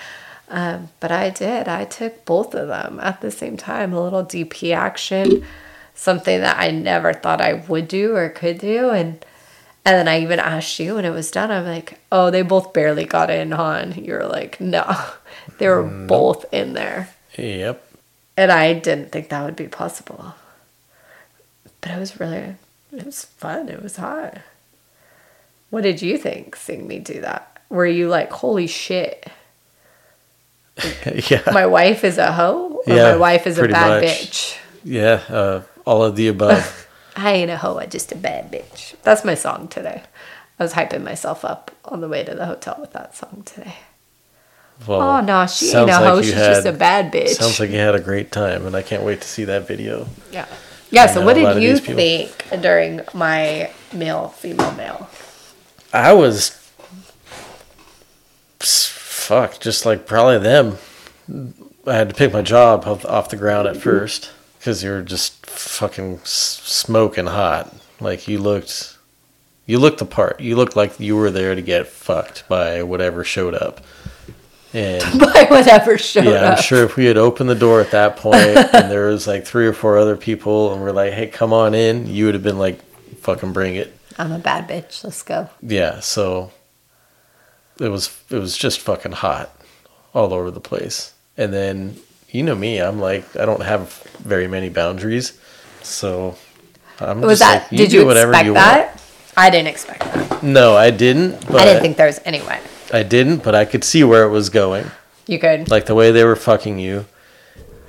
Um, 0.50 0.90
but 1.00 1.12
I 1.12 1.30
did. 1.30 1.68
I 1.68 1.86
took 1.86 2.26
both 2.26 2.54
of 2.54 2.68
them 2.68 3.00
at 3.02 3.22
the 3.22 3.32
same 3.32 3.58
time. 3.58 3.94
A 3.94 4.02
little 4.02 4.24
DP 4.24 4.76
action, 4.76 5.46
something 5.96 6.42
that 6.42 6.60
I 6.60 6.70
never 6.72 7.14
thought 7.14 7.42
I 7.42 7.54
would 7.54 7.88
do 7.88 8.16
or 8.16 8.30
could 8.30 8.60
do. 8.60 8.90
And 8.90 9.26
and 9.88 9.96
then 9.98 10.08
I 10.08 10.22
even 10.22 10.40
asked 10.40 10.80
you 10.80 10.96
when 10.96 11.06
it 11.06 11.12
was 11.12 11.30
done. 11.30 11.52
I'm 11.52 11.66
like, 11.66 12.00
oh, 12.12 12.32
they 12.32 12.42
both 12.42 12.74
barely 12.74 13.06
got 13.06 13.30
in 13.30 13.54
on. 13.54 13.94
You're 13.94 14.26
like, 14.28 14.60
no, 14.60 14.84
they 15.60 15.68
were 15.68 15.84
nope. 15.88 16.08
both 16.08 16.46
in 16.52 16.74
there. 16.74 17.10
Yep. 17.38 17.84
And 18.36 18.52
I 18.52 18.74
didn't 18.74 19.12
think 19.12 19.30
that 19.30 19.46
would 19.46 19.56
be 19.56 19.68
possible. 19.68 20.34
But 21.82 21.92
it 21.92 22.00
was 22.00 22.20
really 22.20 22.56
it 22.98 23.06
was 23.06 23.24
fun. 23.26 23.70
It 23.70 23.82
was 23.84 23.98
hot. 23.98 24.38
What 25.70 25.82
did 25.84 26.02
you 26.02 26.18
think 26.18 26.56
seeing 26.56 26.88
me 26.88 27.00
do 27.00 27.22
that? 27.22 27.62
Were 27.70 27.86
you 27.86 28.08
like, 28.08 28.32
holy 28.32 28.68
shit? 28.68 29.28
yeah. 31.30 31.42
My 31.52 31.66
wife 31.66 32.04
is 32.04 32.18
a 32.18 32.32
hoe? 32.34 32.82
or 32.86 32.94
Yeah, 32.94 33.12
my 33.12 33.18
wife 33.18 33.48
is 33.48 33.58
a 33.58 33.68
bad 33.68 34.02
much. 34.04 34.10
bitch. 34.12 34.58
Yeah, 34.84 35.22
uh, 35.30 35.62
all 35.86 36.04
of 36.04 36.16
the 36.16 36.28
above. 36.28 36.88
I 37.16 37.32
ain't 37.32 37.50
a 37.52 37.58
hoe, 37.58 37.78
I 37.78 37.86
just 37.86 38.12
a 38.12 38.16
bad 38.16 38.52
bitch. 38.52 38.96
That's 39.04 39.24
my 39.24 39.36
song 39.36 39.68
today. 39.70 40.04
I 40.60 40.64
was 40.64 40.74
hyping 40.74 41.04
myself 41.04 41.44
up 41.46 41.72
on 41.86 42.02
the 42.02 42.08
way 42.10 42.24
to 42.24 42.36
the 42.36 42.46
hotel 42.46 42.78
with 42.80 42.92
that 42.94 43.16
song 43.16 43.44
today. 43.46 43.76
Well, 44.86 45.02
Oh 45.02 45.22
no, 45.22 45.48
she 45.48 45.68
ain't 45.68 45.76
a 45.76 45.86
like 45.86 45.96
hoe. 46.04 46.22
She's 46.22 46.34
had- 46.34 46.54
just 46.56 46.66
a 46.68 46.74
bad 46.74 47.12
bitch. 47.14 47.30
Sounds 47.30 47.60
like 47.60 47.70
you 47.70 47.78
had 47.78 47.96
a 47.96 48.00
great 48.02 48.32
time, 48.32 48.66
and 48.66 48.76
I 48.76 48.82
can't 48.82 49.04
wait 49.04 49.22
to 49.22 49.28
see 49.28 49.46
that 49.46 49.66
video. 49.68 50.08
yeah. 50.32 50.46
Yeah. 50.92 51.08
So, 51.08 51.24
what 51.24 51.34
did 51.34 51.62
you 51.62 51.78
think 51.78 52.32
during 52.62 53.02
my 53.14 53.72
male 53.94 54.30
female 54.30 54.72
male? 54.74 55.10
I 55.94 56.14
was, 56.14 56.50
fuck, 58.60 59.60
just 59.60 59.86
like 59.86 60.06
probably 60.06 60.40
them. 60.40 60.78
I 61.88 61.94
had 61.94 62.10
to 62.10 62.16
pick 62.16 62.34
my 62.34 62.42
job 62.42 62.86
off, 62.86 63.06
off 63.06 63.30
the 63.30 63.38
ground 63.38 63.68
at 63.68 63.78
first 63.78 64.32
because 64.58 64.84
you 64.84 64.90
were 64.90 65.02
just 65.02 65.46
fucking 65.46 66.20
smoking 66.24 67.28
hot. 67.28 67.74
Like 68.00 68.28
you 68.28 68.40
looked, 68.40 68.98
you 69.66 69.80
looked 69.80 70.00
the 70.00 70.06
part. 70.06 70.40
You 70.42 70.56
looked 70.56 70.76
like 70.76 71.00
you 71.00 71.16
were 71.16 71.32
there 71.32 71.56
to 71.56 71.62
get 71.62 71.88
fucked 71.88 72.48
by 72.48 72.84
whatever 72.84 73.24
showed 73.24 73.54
up. 73.54 73.82
And 74.76 75.20
By 75.20 75.46
whatever 75.50 75.98
showed 75.98 76.26
yeah, 76.26 76.32
up. 76.52 76.58
I'm 76.58 76.64
sure 76.64 76.84
if 76.84 76.98
we 76.98 77.06
had 77.06 77.16
opened 77.18 77.50
the 77.50 77.56
door 77.56 77.80
at 77.80 77.92
that 77.92 78.18
point 78.18 78.36
and 78.74 78.92
there 78.92 79.08
was 79.08 79.26
like 79.26 79.46
three 79.46 79.66
or 79.66 79.74
four 79.74 79.98
other 79.98 80.18
people 80.18 80.74
and 80.74 80.82
we're 80.82 80.92
like, 80.92 81.14
"Hey, 81.14 81.28
come 81.28 81.54
on 81.54 81.74
in," 81.74 82.08
you 82.08 82.26
would 82.26 82.34
have 82.34 82.44
been 82.44 82.60
like, 82.60 82.82
"Fucking 83.22 83.54
bring 83.54 83.76
it." 83.76 83.98
I'm 84.18 84.32
a 84.34 84.40
bad 84.40 84.68
bitch. 84.68 85.04
Let's 85.04 85.22
go. 85.24 85.50
yeah 85.62 86.00
so 86.02 86.52
it 87.80 87.90
was 87.90 88.18
it 88.30 88.38
was 88.38 88.58
just 88.58 88.80
fucking 88.80 89.12
hot 89.14 89.50
all 90.14 90.34
over 90.34 90.50
the 90.52 90.62
place 90.62 91.14
and 91.38 91.52
then 91.54 91.98
you 92.30 92.42
know 92.42 92.56
me 92.56 92.78
i'm 92.80 93.00
like 93.02 93.26
i 93.36 93.44
don't 93.46 93.62
have 93.62 93.92
very 94.24 94.48
many 94.48 94.70
boundaries 94.70 95.38
so 95.82 96.38
i'm 97.02 97.20
Was 97.20 97.40
just 97.40 97.52
that? 97.52 97.64
like, 97.64 97.72
you 97.74 97.78
did 97.80 97.90
do 97.92 97.98
you 98.00 98.06
whatever 98.06 98.32
expect 98.32 98.46
you 98.48 98.54
that? 98.54 99.02
I 99.36 99.50
didn't 99.50 99.68
expect 99.68 100.00
that. 100.06 100.42
no 100.44 100.78
i 100.78 100.90
didn't 100.90 101.46
but 101.48 101.60
I 101.62 101.66
didn't 101.66 101.82
think 101.82 101.98
there 101.98 102.08
was 102.08 102.22
any 102.24 102.42
way. 102.44 102.62
I 102.94 103.04
didn't 103.04 103.44
but 103.44 103.56
i 103.56 103.66
could 103.66 103.84
see 103.84 104.04
where 104.04 104.24
it 104.24 104.30
was 104.30 104.50
going 104.50 104.86
You 105.28 105.40
could. 105.40 105.70
like 105.70 105.86
the 105.86 105.96
way 105.96 106.12
they 106.12 106.24
were 106.24 106.36
fucking 106.36 106.80
you 106.80 107.06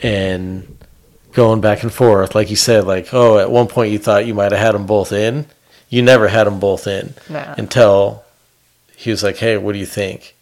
and 0.03 0.79
going 1.33 1.61
back 1.61 1.83
and 1.83 1.93
forth 1.93 2.35
like 2.35 2.51
you 2.51 2.57
said 2.57 2.85
like 2.85 3.13
oh 3.13 3.39
at 3.39 3.51
one 3.51 3.67
point 3.67 3.93
you 3.93 3.99
thought 3.99 4.27
you 4.27 4.35
might 4.35 4.53
have 4.53 4.61
had 4.61 4.75
them 4.75 4.87
both 4.87 5.13
in 5.13 5.47
you 5.89 6.03
never 6.03 6.29
had 6.29 6.45
them 6.45 6.59
both 6.59 6.87
in 6.87 7.15
No. 7.29 7.55
until 7.59 8.25
he 8.97 9.11
was 9.11 9.23
like 9.23 9.37
hey 9.37 9.57
what 9.57 9.73
do 9.73 9.79
you 9.79 9.87
think 9.87 10.35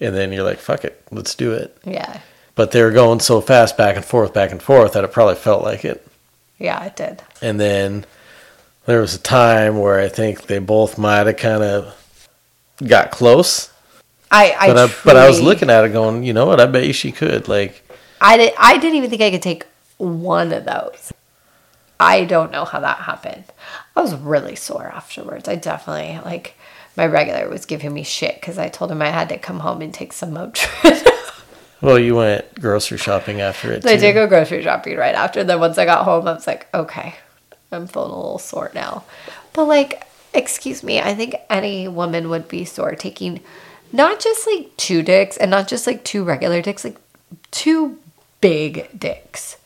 and 0.00 0.14
then 0.14 0.32
you're 0.32 0.44
like 0.44 0.58
fuck 0.58 0.84
it 0.84 1.02
let's 1.10 1.34
do 1.34 1.52
it 1.52 1.76
Yeah. 1.84 2.20
but 2.54 2.70
they 2.72 2.82
were 2.82 2.90
going 2.90 3.20
so 3.20 3.40
fast 3.40 3.76
back 3.76 3.96
and 3.96 4.04
forth 4.04 4.32
back 4.32 4.50
and 4.50 4.62
forth 4.62 4.94
that 4.94 5.04
it 5.04 5.12
probably 5.12 5.34
felt 5.36 5.62
like 5.62 5.84
it 5.84 6.06
Yeah, 6.58 6.84
it 6.84 6.96
did. 6.96 7.22
and 7.42 7.60
then 7.60 8.06
there 8.86 9.00
was 9.00 9.14
a 9.14 9.18
time 9.18 9.78
where 9.78 10.00
i 10.00 10.08
think 10.08 10.46
they 10.46 10.58
both 10.58 10.96
might 10.98 11.26
have 11.26 11.36
kind 11.36 11.62
of 11.62 11.94
got 12.86 13.10
close 13.10 13.70
I, 14.30 14.54
I 14.58 14.66
but 14.68 14.78
I, 14.78 14.94
but 15.04 15.16
I 15.16 15.28
was 15.28 15.40
looking 15.40 15.70
at 15.70 15.84
it 15.84 15.92
going 15.92 16.22
you 16.22 16.32
know 16.32 16.46
what 16.46 16.60
i 16.60 16.66
bet 16.66 16.86
you 16.86 16.92
she 16.92 17.10
could 17.10 17.48
like 17.48 17.84
I 18.20 18.36
did. 18.36 18.52
I 18.58 18.76
didn't 18.78 18.96
even 18.96 19.10
think 19.10 19.22
I 19.22 19.30
could 19.30 19.42
take 19.42 19.66
one 19.96 20.52
of 20.52 20.64
those. 20.64 21.12
I 21.98 22.24
don't 22.24 22.52
know 22.52 22.64
how 22.64 22.80
that 22.80 22.98
happened. 22.98 23.44
I 23.96 24.00
was 24.00 24.14
really 24.14 24.56
sore 24.56 24.86
afterwards. 24.86 25.48
I 25.48 25.56
definitely 25.56 26.20
like 26.24 26.54
my 26.96 27.06
regular 27.06 27.48
was 27.48 27.66
giving 27.66 27.92
me 27.92 28.02
shit 28.02 28.34
because 28.34 28.58
I 28.58 28.68
told 28.68 28.90
him 28.90 29.02
I 29.02 29.10
had 29.10 29.28
to 29.30 29.38
come 29.38 29.60
home 29.60 29.82
and 29.82 29.92
take 29.92 30.12
some 30.12 30.32
Motrin. 30.32 31.06
Well, 31.82 31.98
you 31.98 32.14
went 32.14 32.60
grocery 32.60 32.98
shopping 32.98 33.40
after 33.40 33.72
it. 33.72 33.86
I 33.86 33.96
did 33.96 34.12
go 34.12 34.26
grocery 34.26 34.62
shopping 34.62 34.98
right 34.98 35.14
after. 35.14 35.42
Then 35.42 35.60
once 35.60 35.78
I 35.78 35.86
got 35.86 36.04
home, 36.04 36.28
I 36.28 36.34
was 36.34 36.46
like, 36.46 36.68
okay, 36.74 37.14
I'm 37.72 37.86
feeling 37.86 38.10
a 38.10 38.16
little 38.16 38.38
sore 38.38 38.70
now. 38.74 39.04
But 39.54 39.64
like, 39.64 40.06
excuse 40.34 40.82
me, 40.82 41.00
I 41.00 41.14
think 41.14 41.36
any 41.48 41.88
woman 41.88 42.28
would 42.28 42.48
be 42.48 42.66
sore 42.66 42.94
taking 42.94 43.40
not 43.92 44.20
just 44.20 44.46
like 44.46 44.76
two 44.76 45.02
dicks 45.02 45.36
and 45.36 45.50
not 45.50 45.68
just 45.68 45.86
like 45.86 46.04
two 46.04 46.24
regular 46.24 46.62
dicks, 46.62 46.84
like 46.84 46.98
two 47.50 47.98
big 48.40 48.88
dicks, 48.98 49.56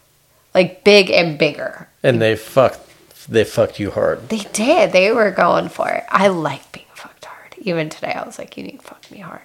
like 0.54 0.84
big 0.84 1.10
and 1.10 1.38
bigger. 1.38 1.88
And 2.02 2.20
they 2.20 2.36
fucked. 2.36 2.80
They 3.28 3.44
fucked 3.44 3.80
you 3.80 3.90
hard. 3.90 4.28
They 4.28 4.46
did. 4.52 4.92
They 4.92 5.10
were 5.10 5.30
going 5.30 5.70
for 5.70 5.88
it. 5.88 6.04
I 6.10 6.28
like 6.28 6.70
being 6.72 6.86
fucked 6.94 7.24
hard. 7.24 7.54
Even 7.58 7.88
today, 7.88 8.12
I 8.12 8.24
was 8.24 8.38
like, 8.38 8.56
you 8.56 8.62
need 8.62 8.80
to 8.80 8.84
fuck 8.84 9.10
me 9.10 9.18
hard. 9.18 9.40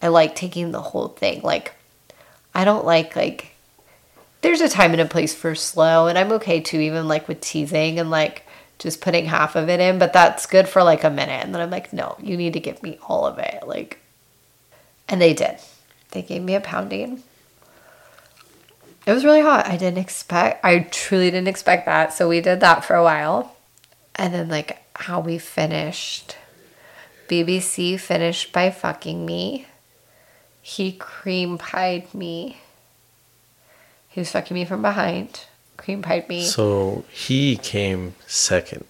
I 0.00 0.08
like 0.08 0.34
taking 0.34 0.70
the 0.70 0.80
whole 0.80 1.08
thing. 1.08 1.42
Like, 1.42 1.74
I 2.54 2.64
don't 2.64 2.86
like, 2.86 3.14
like, 3.14 3.54
there's 4.40 4.60
a 4.60 4.68
time 4.68 4.92
and 4.92 5.00
a 5.00 5.06
place 5.06 5.34
for 5.34 5.54
slow, 5.54 6.06
and 6.06 6.16
I'm 6.16 6.32
okay 6.32 6.60
too, 6.60 6.78
even 6.78 7.08
like 7.08 7.28
with 7.28 7.40
teasing 7.40 7.98
and 7.98 8.10
like 8.10 8.46
just 8.78 9.00
putting 9.00 9.26
half 9.26 9.56
of 9.56 9.68
it 9.68 9.80
in, 9.80 9.98
but 9.98 10.12
that's 10.12 10.46
good 10.46 10.68
for 10.68 10.82
like 10.82 11.04
a 11.04 11.10
minute. 11.10 11.44
And 11.44 11.54
then 11.54 11.62
I'm 11.62 11.70
like, 11.70 11.92
no, 11.92 12.16
you 12.22 12.36
need 12.36 12.52
to 12.52 12.60
give 12.60 12.82
me 12.82 12.98
all 13.08 13.26
of 13.26 13.38
it. 13.38 13.66
Like, 13.66 13.98
and 15.08 15.20
they 15.20 15.34
did. 15.34 15.58
They 16.10 16.22
gave 16.22 16.42
me 16.42 16.54
a 16.54 16.60
pounding. 16.60 17.22
It 19.06 19.12
was 19.12 19.24
really 19.24 19.40
hot. 19.40 19.66
I 19.66 19.76
didn't 19.76 19.98
expect, 19.98 20.64
I 20.64 20.80
truly 20.80 21.30
didn't 21.30 21.48
expect 21.48 21.86
that. 21.86 22.12
So 22.12 22.28
we 22.28 22.40
did 22.40 22.60
that 22.60 22.84
for 22.84 22.94
a 22.94 23.02
while. 23.02 23.56
And 24.14 24.34
then, 24.34 24.48
like, 24.48 24.82
how 24.94 25.20
we 25.20 25.38
finished 25.38 26.36
BBC 27.28 28.00
finished 28.00 28.52
by 28.52 28.70
fucking 28.70 29.24
me. 29.24 29.66
He 30.60 30.92
cream 30.92 31.58
pied 31.58 32.12
me. 32.14 32.58
He 34.08 34.20
was 34.20 34.32
fucking 34.32 34.54
me 34.54 34.64
from 34.64 34.82
behind. 34.82 35.44
Cream 35.78 36.02
pied 36.02 36.28
me. 36.28 36.44
So 36.44 37.04
he 37.10 37.56
came 37.56 38.14
second. 38.26 38.84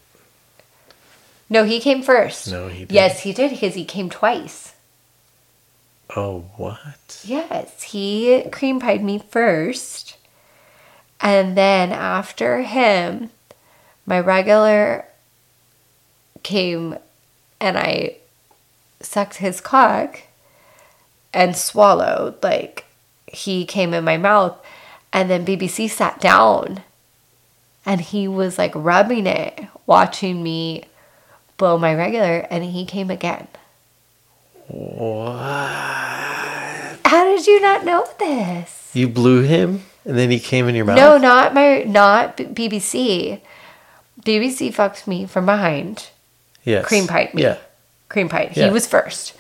no, 1.48 1.62
he 1.62 1.78
came 1.78 2.02
first. 2.02 2.50
No, 2.50 2.66
he 2.66 2.80
didn't. 2.80 2.90
Yes, 2.92 3.20
he 3.20 3.32
did 3.32 3.50
because 3.50 3.74
he 3.74 3.84
came 3.84 4.10
twice. 4.10 4.74
Oh, 6.16 6.46
what? 6.56 7.22
Yes, 7.24 7.82
he 7.82 8.42
cream 8.50 8.80
pied 8.80 9.04
me 9.04 9.18
first. 9.18 10.16
And 11.20 11.56
then 11.56 11.92
after 11.92 12.62
him, 12.62 13.30
my 14.06 14.18
regular 14.18 15.04
came 16.42 16.96
and 17.60 17.76
I 17.76 18.16
sucked 19.00 19.36
his 19.36 19.60
cock 19.60 20.22
and 21.34 21.54
swallowed. 21.54 22.42
Like 22.42 22.86
he 23.26 23.66
came 23.66 23.92
in 23.92 24.04
my 24.04 24.16
mouth. 24.16 24.56
And 25.12 25.30
then 25.30 25.46
BBC 25.46 25.88
sat 25.90 26.20
down 26.20 26.82
and 27.86 28.00
he 28.00 28.28
was 28.28 28.58
like 28.58 28.72
rubbing 28.74 29.26
it, 29.26 29.66
watching 29.86 30.42
me 30.42 30.84
blow 31.56 31.78
my 31.78 31.94
regular, 31.94 32.46
and 32.50 32.64
he 32.64 32.84
came 32.84 33.10
again. 33.10 33.48
What? 34.68 35.34
How 37.04 37.24
did 37.24 37.46
you 37.46 37.60
not 37.60 37.84
know 37.84 38.06
this? 38.18 38.90
You 38.94 39.08
blew 39.08 39.42
him, 39.42 39.84
and 40.04 40.16
then 40.18 40.30
he 40.30 40.38
came 40.38 40.68
in 40.68 40.74
your 40.74 40.84
mouth. 40.84 40.96
No, 40.96 41.16
not 41.16 41.54
my 41.54 41.82
not 41.84 42.36
BBC. 42.36 43.40
BBC 44.22 44.74
fucked 44.74 45.06
me 45.06 45.26
from 45.26 45.46
behind. 45.46 46.10
Yes. 46.64 46.84
cream 46.84 47.06
pied 47.06 47.32
me. 47.32 47.42
Yeah. 47.42 47.56
Cream 48.08 48.28
pie. 48.28 48.52
Yeah. 48.54 48.66
He 48.66 48.70
was 48.70 48.86
first. 48.86 49.34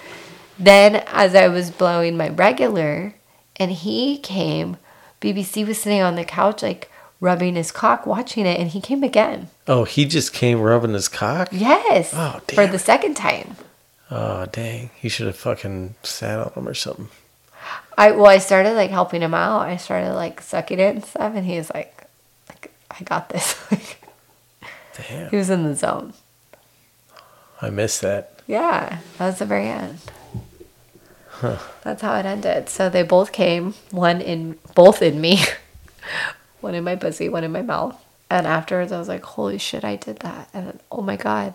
Then 0.58 0.96
as 1.06 1.34
I 1.34 1.48
was 1.48 1.70
blowing 1.70 2.16
my 2.16 2.28
regular 2.28 3.14
and 3.56 3.70
he 3.70 4.18
came, 4.18 4.76
BBC 5.20 5.66
was 5.66 5.80
sitting 5.80 6.00
on 6.00 6.14
the 6.16 6.24
couch 6.24 6.62
like 6.62 6.90
rubbing 7.20 7.56
his 7.56 7.72
cock 7.72 8.06
watching 8.06 8.46
it 8.46 8.60
and 8.60 8.70
he 8.70 8.80
came 8.80 9.02
again. 9.02 9.48
Oh, 9.66 9.84
he 9.84 10.04
just 10.04 10.32
came 10.32 10.60
rubbing 10.60 10.92
his 10.94 11.08
cock. 11.08 11.48
Yes. 11.50 12.12
Oh, 12.14 12.40
dang 12.46 12.54
For 12.54 12.66
the 12.66 12.78
second 12.78 13.14
time. 13.14 13.56
Oh, 14.10 14.46
dang! 14.46 14.90
He 14.96 15.10
should 15.10 15.26
have 15.26 15.36
fucking 15.36 15.94
sat 16.02 16.38
on 16.38 16.52
him 16.52 16.68
or 16.68 16.74
something. 16.74 17.08
I 17.98 18.12
well 18.12 18.26
I 18.26 18.38
started 18.38 18.72
like 18.74 18.90
helping 18.90 19.20
him 19.22 19.34
out. 19.34 19.62
I 19.62 19.76
started 19.76 20.14
like 20.14 20.40
sucking 20.40 20.78
it 20.78 20.94
and 20.94 21.04
stuff 21.04 21.34
and 21.34 21.44
he 21.44 21.58
was 21.58 21.70
like 21.74 22.04
like 22.48 22.70
I 22.90 23.02
got 23.02 23.28
this. 23.28 23.56
Damn, 25.08 25.30
he 25.30 25.36
was 25.36 25.50
in 25.50 25.64
the 25.64 25.74
zone. 25.74 26.14
I 27.60 27.70
missed 27.70 28.00
that. 28.02 28.40
Yeah, 28.46 29.00
that 29.18 29.26
was 29.26 29.38
the 29.40 29.44
very 29.46 29.66
end. 29.66 29.98
That's 31.82 32.02
how 32.02 32.16
it 32.16 32.26
ended. 32.26 32.68
So 32.68 32.88
they 32.88 33.02
both 33.02 33.32
came, 33.32 33.74
one 33.90 34.20
in 34.20 34.58
both 34.74 35.02
in 35.02 35.20
me, 35.20 35.40
one 36.60 36.74
in 36.74 36.84
my 36.84 36.96
pussy, 36.96 37.28
one 37.28 37.44
in 37.44 37.52
my 37.52 37.62
mouth. 37.62 38.02
And 38.30 38.46
afterwards, 38.46 38.92
I 38.92 38.98
was 38.98 39.08
like, 39.08 39.24
"Holy 39.24 39.58
shit, 39.58 39.84
I 39.84 39.96
did 39.96 40.18
that!" 40.20 40.48
And 40.52 40.66
then, 40.66 40.80
oh 40.92 41.00
my 41.00 41.16
god, 41.16 41.54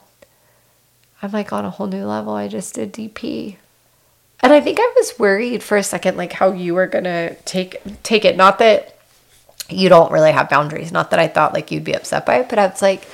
I'm 1.21 1.31
like 1.31 1.53
on 1.53 1.65
a 1.65 1.69
whole 1.69 1.87
new 1.87 2.05
level. 2.05 2.33
I 2.33 2.47
just 2.47 2.73
did 2.73 2.93
DP, 2.93 3.57
and 4.41 4.51
I 4.51 4.59
think 4.59 4.79
I 4.81 4.93
was 4.95 5.19
worried 5.19 5.61
for 5.61 5.77
a 5.77 5.83
second, 5.83 6.17
like 6.17 6.33
how 6.33 6.51
you 6.51 6.73
were 6.73 6.87
gonna 6.87 7.35
take 7.45 7.77
take 8.01 8.25
it. 8.25 8.35
Not 8.35 8.59
that 8.59 8.97
you 9.69 9.87
don't 9.89 10.11
really 10.11 10.31
have 10.31 10.49
boundaries. 10.49 10.91
Not 10.91 11.11
that 11.11 11.19
I 11.19 11.27
thought 11.27 11.53
like 11.53 11.71
you'd 11.71 11.83
be 11.83 11.93
upset 11.93 12.25
by 12.25 12.37
it, 12.39 12.49
but 12.49 12.57
I 12.59 12.67
was 12.67 12.81
like, 12.81 13.07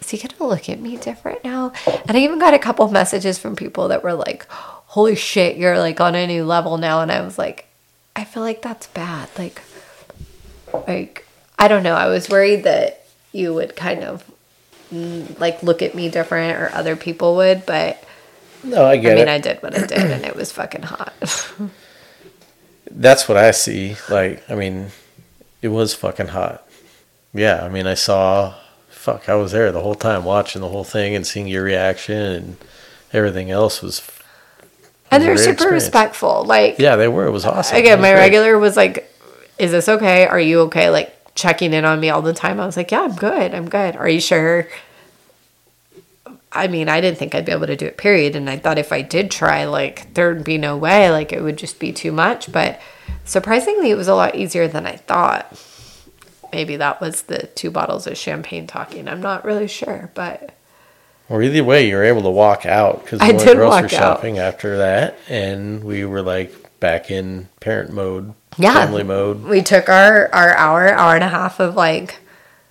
is 0.00 0.10
he 0.10 0.18
gonna 0.18 0.48
look 0.48 0.68
at 0.68 0.80
me 0.80 0.96
different 0.96 1.44
now? 1.44 1.72
And 1.86 2.16
I 2.16 2.20
even 2.20 2.38
got 2.38 2.54
a 2.54 2.58
couple 2.58 2.88
messages 2.90 3.38
from 3.38 3.56
people 3.56 3.88
that 3.88 4.02
were 4.02 4.14
like, 4.14 4.46
holy 4.98 5.14
shit, 5.14 5.56
you're 5.56 5.78
like 5.78 6.00
on 6.00 6.16
a 6.16 6.26
new 6.26 6.44
level 6.44 6.76
now. 6.76 7.02
And 7.02 7.12
I 7.12 7.20
was 7.20 7.38
like, 7.38 7.66
I 8.16 8.24
feel 8.24 8.42
like 8.42 8.62
that's 8.62 8.88
bad. 8.88 9.28
Like, 9.38 9.62
like 10.88 11.24
I 11.56 11.68
don't 11.68 11.84
know. 11.84 11.94
I 11.94 12.08
was 12.08 12.28
worried 12.28 12.64
that 12.64 13.06
you 13.30 13.54
would 13.54 13.76
kind 13.76 14.02
of 14.02 14.28
mm, 14.92 15.38
like 15.38 15.62
look 15.62 15.82
at 15.82 15.94
me 15.94 16.08
different 16.08 16.60
or 16.60 16.74
other 16.74 16.96
people 16.96 17.36
would, 17.36 17.64
but 17.64 18.02
No, 18.64 18.86
I 18.86 18.96
get 18.96 19.12
I 19.12 19.14
mean, 19.14 19.28
it. 19.28 19.30
I 19.30 19.38
did 19.38 19.62
what 19.62 19.78
I 19.78 19.86
did 19.86 20.10
and 20.10 20.24
it 20.24 20.34
was 20.34 20.50
fucking 20.58 20.82
hot. 20.82 21.14
That's 22.90 23.28
what 23.28 23.38
I 23.38 23.52
see. 23.52 23.94
Like, 24.10 24.50
I 24.50 24.56
mean, 24.56 24.88
it 25.62 25.68
was 25.68 25.94
fucking 25.94 26.28
hot. 26.28 26.66
Yeah, 27.32 27.64
I 27.64 27.68
mean, 27.68 27.86
I 27.86 27.94
saw, 27.94 28.54
fuck, 28.88 29.28
I 29.28 29.36
was 29.36 29.52
there 29.52 29.70
the 29.70 29.82
whole 29.82 29.94
time 29.94 30.24
watching 30.24 30.60
the 30.60 30.70
whole 30.70 30.82
thing 30.82 31.14
and 31.14 31.24
seeing 31.24 31.46
your 31.46 31.62
reaction 31.62 32.16
and 32.16 32.56
everything 33.12 33.52
else 33.52 33.80
was, 33.80 34.00
and 35.10 35.22
they're 35.22 35.36
super 35.36 35.52
experience. 35.52 35.84
respectful. 35.84 36.44
Like 36.44 36.78
yeah, 36.78 36.96
they 36.96 37.08
were. 37.08 37.26
It 37.26 37.30
was 37.30 37.44
awesome. 37.44 37.76
Again, 37.76 37.98
was 37.98 38.02
my 38.02 38.12
great. 38.12 38.20
regular 38.20 38.58
was 38.58 38.76
like, 38.76 39.10
"Is 39.58 39.70
this 39.70 39.88
okay? 39.88 40.26
Are 40.26 40.40
you 40.40 40.60
okay?" 40.62 40.90
Like 40.90 41.14
checking 41.34 41.72
in 41.72 41.84
on 41.84 42.00
me 42.00 42.10
all 42.10 42.22
the 42.22 42.34
time. 42.34 42.60
I 42.60 42.66
was 42.66 42.76
like, 42.76 42.90
"Yeah, 42.90 43.02
I'm 43.02 43.14
good. 43.14 43.54
I'm 43.54 43.68
good. 43.68 43.96
Are 43.96 44.08
you 44.08 44.20
sure?" 44.20 44.68
I 46.50 46.66
mean, 46.66 46.88
I 46.88 47.00
didn't 47.00 47.18
think 47.18 47.34
I'd 47.34 47.44
be 47.44 47.52
able 47.52 47.66
to 47.66 47.76
do 47.76 47.86
it. 47.86 47.98
Period. 47.98 48.34
And 48.34 48.48
I 48.48 48.56
thought 48.56 48.78
if 48.78 48.90
I 48.92 49.02
did 49.02 49.30
try, 49.30 49.64
like 49.66 50.14
there'd 50.14 50.44
be 50.44 50.58
no 50.58 50.76
way. 50.76 51.10
Like 51.10 51.32
it 51.32 51.42
would 51.42 51.58
just 51.58 51.78
be 51.78 51.92
too 51.92 52.10
much. 52.12 52.50
But 52.50 52.80
surprisingly, 53.24 53.90
it 53.90 53.96
was 53.96 54.08
a 54.08 54.14
lot 54.14 54.34
easier 54.34 54.66
than 54.66 54.86
I 54.86 54.96
thought. 54.96 55.62
Maybe 56.52 56.76
that 56.76 57.00
was 57.00 57.22
the 57.22 57.46
two 57.54 57.70
bottles 57.70 58.06
of 58.06 58.16
champagne 58.16 58.66
talking. 58.66 59.06
I'm 59.08 59.20
not 59.20 59.44
really 59.44 59.68
sure, 59.68 60.10
but 60.14 60.54
Or 61.28 61.42
either 61.42 61.62
way, 61.62 61.88
you 61.88 61.96
were 61.96 62.04
able 62.04 62.22
to 62.22 62.30
walk 62.30 62.64
out 62.64 63.04
because 63.04 63.20
I 63.20 63.26
we 63.28 63.32
went 63.34 63.46
did 63.46 63.56
grocery 63.56 63.82
walk 63.82 63.90
shopping 63.90 64.38
after 64.38 64.78
that, 64.78 65.18
and 65.28 65.84
we 65.84 66.04
were 66.06 66.22
like 66.22 66.54
back 66.80 67.10
in 67.10 67.48
parent 67.60 67.92
mode, 67.92 68.32
Yeah. 68.56 68.72
family 68.72 69.02
mode. 69.02 69.44
we 69.44 69.60
took 69.62 69.88
our 69.88 70.28
our 70.32 70.54
hour 70.54 70.88
hour 70.88 71.14
and 71.14 71.24
a 71.24 71.28
half 71.28 71.60
of 71.60 71.74
like 71.74 72.20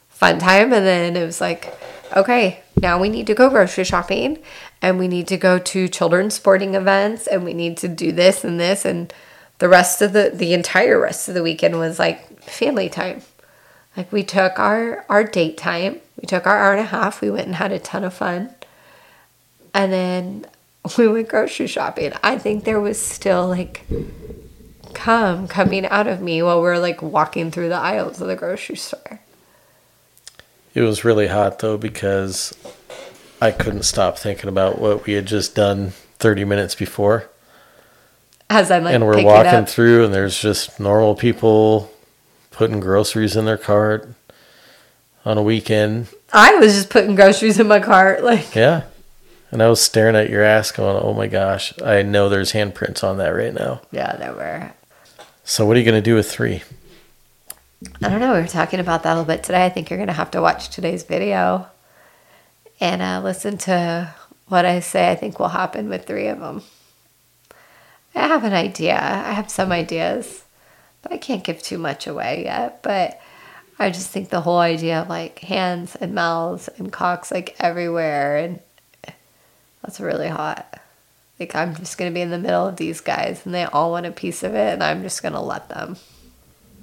fun 0.09 0.39
time 0.39 0.73
and 0.73 0.85
then 0.85 1.15
it 1.15 1.23
was 1.25 1.39
like 1.39 1.77
okay 2.15 2.61
now 2.81 2.99
we 2.99 3.09
need 3.09 3.27
to 3.27 3.35
go 3.35 3.49
grocery 3.49 3.83
shopping 3.83 4.39
and 4.81 4.97
we 4.97 5.07
need 5.07 5.27
to 5.27 5.37
go 5.37 5.59
to 5.59 5.87
children's 5.87 6.33
sporting 6.33 6.73
events 6.73 7.27
and 7.27 7.43
we 7.43 7.53
need 7.53 7.77
to 7.77 7.87
do 7.87 8.11
this 8.11 8.43
and 8.43 8.59
this 8.59 8.83
and 8.85 9.13
the 9.59 9.69
rest 9.69 10.01
of 10.01 10.13
the 10.13 10.31
the 10.33 10.53
entire 10.53 10.99
rest 10.99 11.27
of 11.27 11.35
the 11.35 11.43
weekend 11.43 11.77
was 11.77 11.99
like 11.99 12.41
family 12.41 12.89
time 12.89 13.21
like 13.97 14.11
we 14.11 14.23
took 14.23 14.57
our 14.59 15.05
our 15.09 15.23
date 15.23 15.57
time 15.57 15.99
we 16.21 16.25
took 16.25 16.47
our 16.47 16.57
hour 16.57 16.71
and 16.71 16.81
a 16.81 16.85
half 16.85 17.19
we 17.19 17.29
went 17.29 17.47
and 17.47 17.55
had 17.55 17.71
a 17.71 17.79
ton 17.79 18.03
of 18.03 18.13
fun 18.13 18.49
and 19.73 19.91
then 19.91 20.45
we 20.97 21.07
went 21.07 21.27
grocery 21.27 21.67
shopping 21.67 22.13
i 22.23 22.37
think 22.37 22.63
there 22.63 22.79
was 22.79 22.99
still 22.99 23.47
like 23.47 23.83
come 24.97 25.47
coming 25.47 25.85
out 25.85 26.07
of 26.07 26.21
me 26.21 26.41
while 26.41 26.61
we 26.61 26.67
are 26.67 26.79
like 26.79 27.01
walking 27.01 27.51
through 27.51 27.69
the 27.69 27.75
aisles 27.75 28.19
of 28.19 28.27
the 28.27 28.35
grocery 28.35 28.75
store. 28.75 29.19
It 30.73 30.81
was 30.81 31.05
really 31.05 31.27
hot 31.27 31.59
though 31.59 31.77
because 31.77 32.53
I 33.39 33.51
couldn't 33.51 33.83
stop 33.83 34.17
thinking 34.17 34.49
about 34.49 34.79
what 34.79 35.05
we 35.05 35.13
had 35.13 35.27
just 35.27 35.55
done 35.55 35.91
30 36.17 36.45
minutes 36.45 36.73
before. 36.73 37.29
As 38.49 38.71
I'm 38.71 38.83
like, 38.83 38.95
and 38.95 39.05
we're 39.05 39.23
walking 39.23 39.65
through, 39.65 40.05
and 40.05 40.13
there's 40.13 40.39
just 40.39 40.79
normal 40.79 41.15
people 41.15 41.91
putting 42.57 42.79
groceries 42.79 43.35
in 43.35 43.45
their 43.45 43.57
cart 43.57 44.09
on 45.23 45.37
a 45.37 45.43
weekend. 45.43 46.07
I 46.33 46.55
was 46.55 46.73
just 46.73 46.89
putting 46.89 47.13
groceries 47.13 47.59
in 47.59 47.67
my 47.67 47.79
cart. 47.79 48.23
Like, 48.23 48.55
Yeah. 48.55 48.83
And 49.51 49.61
I 49.61 49.69
was 49.69 49.79
staring 49.79 50.15
at 50.15 50.29
your 50.29 50.43
ass 50.43 50.71
going, 50.71 50.99
oh 51.01 51.13
my 51.13 51.27
gosh, 51.27 51.71
I 51.81 52.01
know 52.01 52.27
there's 52.27 52.51
handprints 52.51 53.03
on 53.03 53.17
that 53.17 53.29
right 53.29 53.53
now. 53.53 53.81
yeah, 53.91 54.15
there 54.17 54.33
were. 54.33 54.73
So, 55.45 55.65
what 55.65 55.77
are 55.77 55.79
you 55.79 55.85
going 55.85 56.01
to 56.01 56.01
do 56.01 56.15
with 56.15 56.29
three? 56.29 56.63
I 58.03 58.09
don't 58.09 58.19
know. 58.19 58.33
We 58.33 58.41
were 58.41 58.47
talking 58.47 58.79
about 58.79 59.03
that 59.03 59.11
a 59.11 59.15
little 59.19 59.25
bit 59.33 59.43
today. 59.43 59.63
I 59.63 59.69
think 59.69 59.89
you're 59.89 59.99
going 59.99 60.07
to 60.07 60.13
have 60.13 60.31
to 60.31 60.41
watch 60.41 60.69
today's 60.69 61.03
video 61.03 61.67
and 62.81 63.01
uh, 63.01 63.21
listen 63.23 63.57
to 63.59 64.13
what 64.47 64.65
I 64.65 64.79
say 64.79 65.11
I 65.11 65.15
think 65.15 65.39
will 65.39 65.49
happen 65.49 65.87
with 65.87 66.05
three 66.05 66.27
of 66.27 66.39
them. 66.39 66.63
I 68.15 68.27
have 68.27 68.43
an 68.43 68.53
idea. 68.53 68.95
I 68.95 69.31
have 69.33 69.51
some 69.51 69.71
ideas, 69.71 70.43
I 71.09 71.17
can't 71.17 71.43
give 71.43 71.61
too 71.61 71.77
much 71.77 72.07
away 72.07 72.43
yet. 72.43 72.81
But 72.83 73.19
I 73.79 73.89
just 73.89 74.09
think 74.09 74.29
the 74.29 74.41
whole 74.41 74.59
idea 74.59 75.01
of 75.01 75.09
like 75.09 75.39
hands 75.39 75.95
and 75.95 76.13
mouths 76.15 76.69
and 76.77 76.91
cocks 76.91 77.31
like 77.31 77.55
everywhere 77.59 78.37
and 78.37 78.59
that's 79.81 79.99
really 79.99 80.27
hot. 80.27 80.81
Like 81.39 81.55
I'm 81.55 81.75
just 81.75 81.97
gonna 81.97 82.11
be 82.11 82.21
in 82.21 82.31
the 82.31 82.39
middle 82.39 82.67
of 82.67 82.77
these 82.77 83.01
guys 83.01 83.45
and 83.45 83.53
they 83.53 83.65
all 83.65 83.91
want 83.91 84.05
a 84.05 84.11
piece 84.11 84.43
of 84.43 84.55
it 84.55 84.73
and 84.73 84.83
I'm 84.83 85.03
just 85.03 85.21
gonna 85.21 85.41
let 85.43 85.69
them. 85.69 85.97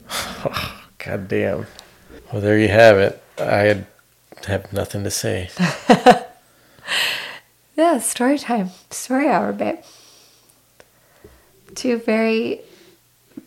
God 0.99 1.29
damn. 1.29 1.66
Well, 2.33 2.41
there 2.41 2.59
you 2.59 2.68
have 2.68 2.99
it. 2.99 3.22
I 3.39 3.85
have 4.47 4.72
nothing 4.72 5.05
to 5.05 5.11
say. 5.11 5.51
Yeah, 7.77 7.99
story 7.99 8.39
time. 8.39 8.70
Story 8.91 9.29
hour, 9.29 9.53
babe. 9.53 9.79
Two 11.75 11.99
very 11.99 12.61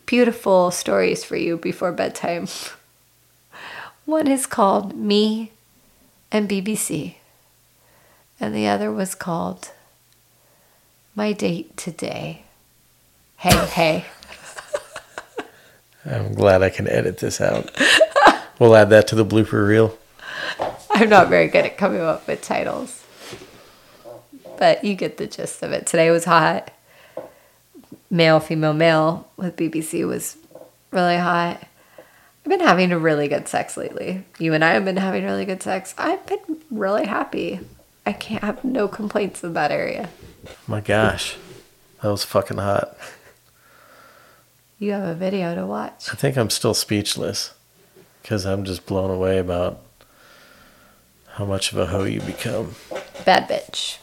beautiful 0.08 0.72
stories 0.72 1.24
for 1.24 1.36
you 1.36 1.58
before 1.58 1.92
bedtime. 1.92 2.48
One 4.06 4.26
is 4.26 4.48
called 4.48 4.96
Me 4.96 5.52
and 6.32 6.50
BBC, 6.50 7.16
and 8.40 8.56
the 8.56 8.68
other 8.68 8.92
was 8.92 9.14
called 9.14 9.72
My 11.14 11.34
Date 11.34 11.76
Today. 11.78 12.44
Hey, 13.36 13.66
hey. 13.68 14.06
I'm 16.06 16.34
glad 16.34 16.64
I 16.64 16.70
can 16.70 16.88
edit 16.88 17.20
this 17.20 17.42
out. 17.42 17.70
We'll 18.60 18.76
add 18.76 18.90
that 18.90 19.08
to 19.10 19.16
the 19.16 19.26
blooper 19.26 19.68
reel. 19.68 20.00
I'm 20.90 21.10
not 21.10 21.28
very 21.28 21.48
good 21.48 21.66
at 21.66 21.78
coming 21.78 22.02
up 22.02 22.26
with 22.28 22.42
titles. 22.42 23.04
But 24.58 24.84
you 24.84 24.96
get 24.96 25.18
the 25.18 25.28
gist 25.28 25.62
of 25.62 25.74
it. 25.74 25.86
Today 25.86 26.10
was 26.10 26.26
hot. 26.26 26.72
Male, 28.10 28.40
female, 28.40 28.74
male 28.74 29.28
with 29.36 29.56
BBC 29.58 30.08
was 30.08 30.38
really 30.92 31.18
hot. 31.18 31.62
I've 31.98 32.50
been 32.50 32.60
having 32.62 32.92
a 32.92 33.00
really 33.00 33.28
good 33.28 33.48
sex 33.48 33.76
lately. 33.76 34.24
You 34.40 34.54
and 34.54 34.64
I 34.64 34.72
have 34.72 34.86
been 34.86 34.98
having 34.98 35.26
really 35.26 35.44
good 35.44 35.62
sex. 35.62 35.94
I've 35.98 36.26
been 36.26 36.62
really 36.72 37.06
happy. 37.06 37.60
I 38.06 38.14
can't 38.14 38.44
have 38.44 38.64
no 38.64 38.88
complaints 38.88 39.44
in 39.44 39.52
that 39.54 39.72
area. 39.72 40.10
My 40.66 40.80
gosh, 40.80 41.36
that 42.02 42.10
was 42.10 42.24
fucking 42.24 42.58
hot. 42.58 42.96
You 44.80 44.92
have 44.92 45.04
a 45.04 45.14
video 45.14 45.56
to 45.56 45.66
watch. 45.66 46.08
I 46.10 46.16
think 46.16 46.38
I'm 46.38 46.50
still 46.50 46.74
speechless 46.74 47.54
because 48.22 48.46
I'm 48.46 48.64
just 48.64 48.86
blown 48.86 49.10
away 49.10 49.40
about 49.40 49.82
how 51.32 51.44
much 51.46 51.74
of 51.74 51.80
a 51.80 51.88
hoe 51.88 52.06
you 52.06 52.22
become. 52.22 52.76
Bad 53.26 53.50
bitch. 53.50 53.98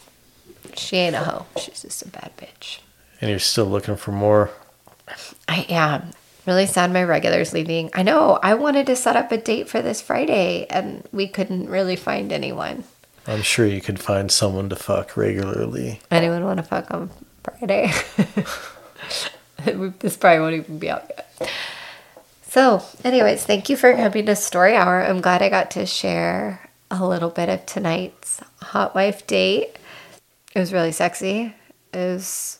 She 0.76 0.96
ain't 0.96 1.16
a 1.16 1.20
hoe. 1.20 1.46
She's 1.59 1.80
just 1.80 2.02
a 2.02 2.09
bad 2.09 2.32
bitch. 2.36 2.80
And 3.25 3.31
you're 3.31 3.39
still 3.39 3.64
looking 3.64 3.97
for 3.97 4.12
more. 4.12 4.51
I 5.49 5.64
am. 5.70 6.11
Really 6.45 6.66
sad 6.66 6.93
my 6.93 7.03
regulars 7.03 7.55
leaving. 7.55 7.89
I 7.95 8.03
know. 8.03 8.39
I 8.43 8.53
wanted 8.53 8.85
to 8.89 8.97
set 8.97 9.16
up 9.16 9.33
a 9.33 9.39
date 9.39 9.66
for 9.66 9.81
this 9.81 10.03
Friday 10.03 10.66
and 10.68 11.09
we 11.11 11.27
couldn't 11.27 11.70
really 11.70 11.97
find 11.97 12.31
anyone. 12.31 12.85
I'm 13.27 13.41
sure 13.41 13.64
you 13.64 13.81
could 13.81 13.99
find 13.99 14.31
someone 14.31 14.68
to 14.68 14.77
fuck 14.77 15.16
regularly. 15.16 16.01
Anyone 16.11 16.45
want 16.45 16.59
to 16.59 16.64
fuck 16.64 16.91
on 16.91 17.09
Friday? 17.43 17.91
this 20.01 20.18
probably 20.18 20.41
won't 20.41 20.55
even 20.57 20.79
be 20.79 20.91
out 20.91 21.11
yet. 21.16 21.51
So, 22.43 22.85
anyways, 23.05 23.47
thank 23.47 23.70
you 23.70 23.77
for 23.79 23.95
coming 23.95 24.27
to 24.27 24.37
Story 24.37 24.77
Hour. 24.77 25.03
I'm 25.03 25.22
glad 25.22 25.41
I 25.41 25.49
got 25.49 25.70
to 25.70 25.87
share 25.87 26.68
a 26.91 27.07
little 27.09 27.31
bit 27.31 27.49
of 27.49 27.64
tonight's 27.64 28.43
hot 28.61 28.95
wife 28.95 29.27
date. 29.27 29.79
It 30.55 30.59
was 30.59 30.75
really 30.75 30.93
sexy. 30.93 31.55
It 31.95 31.97
was, 31.97 32.59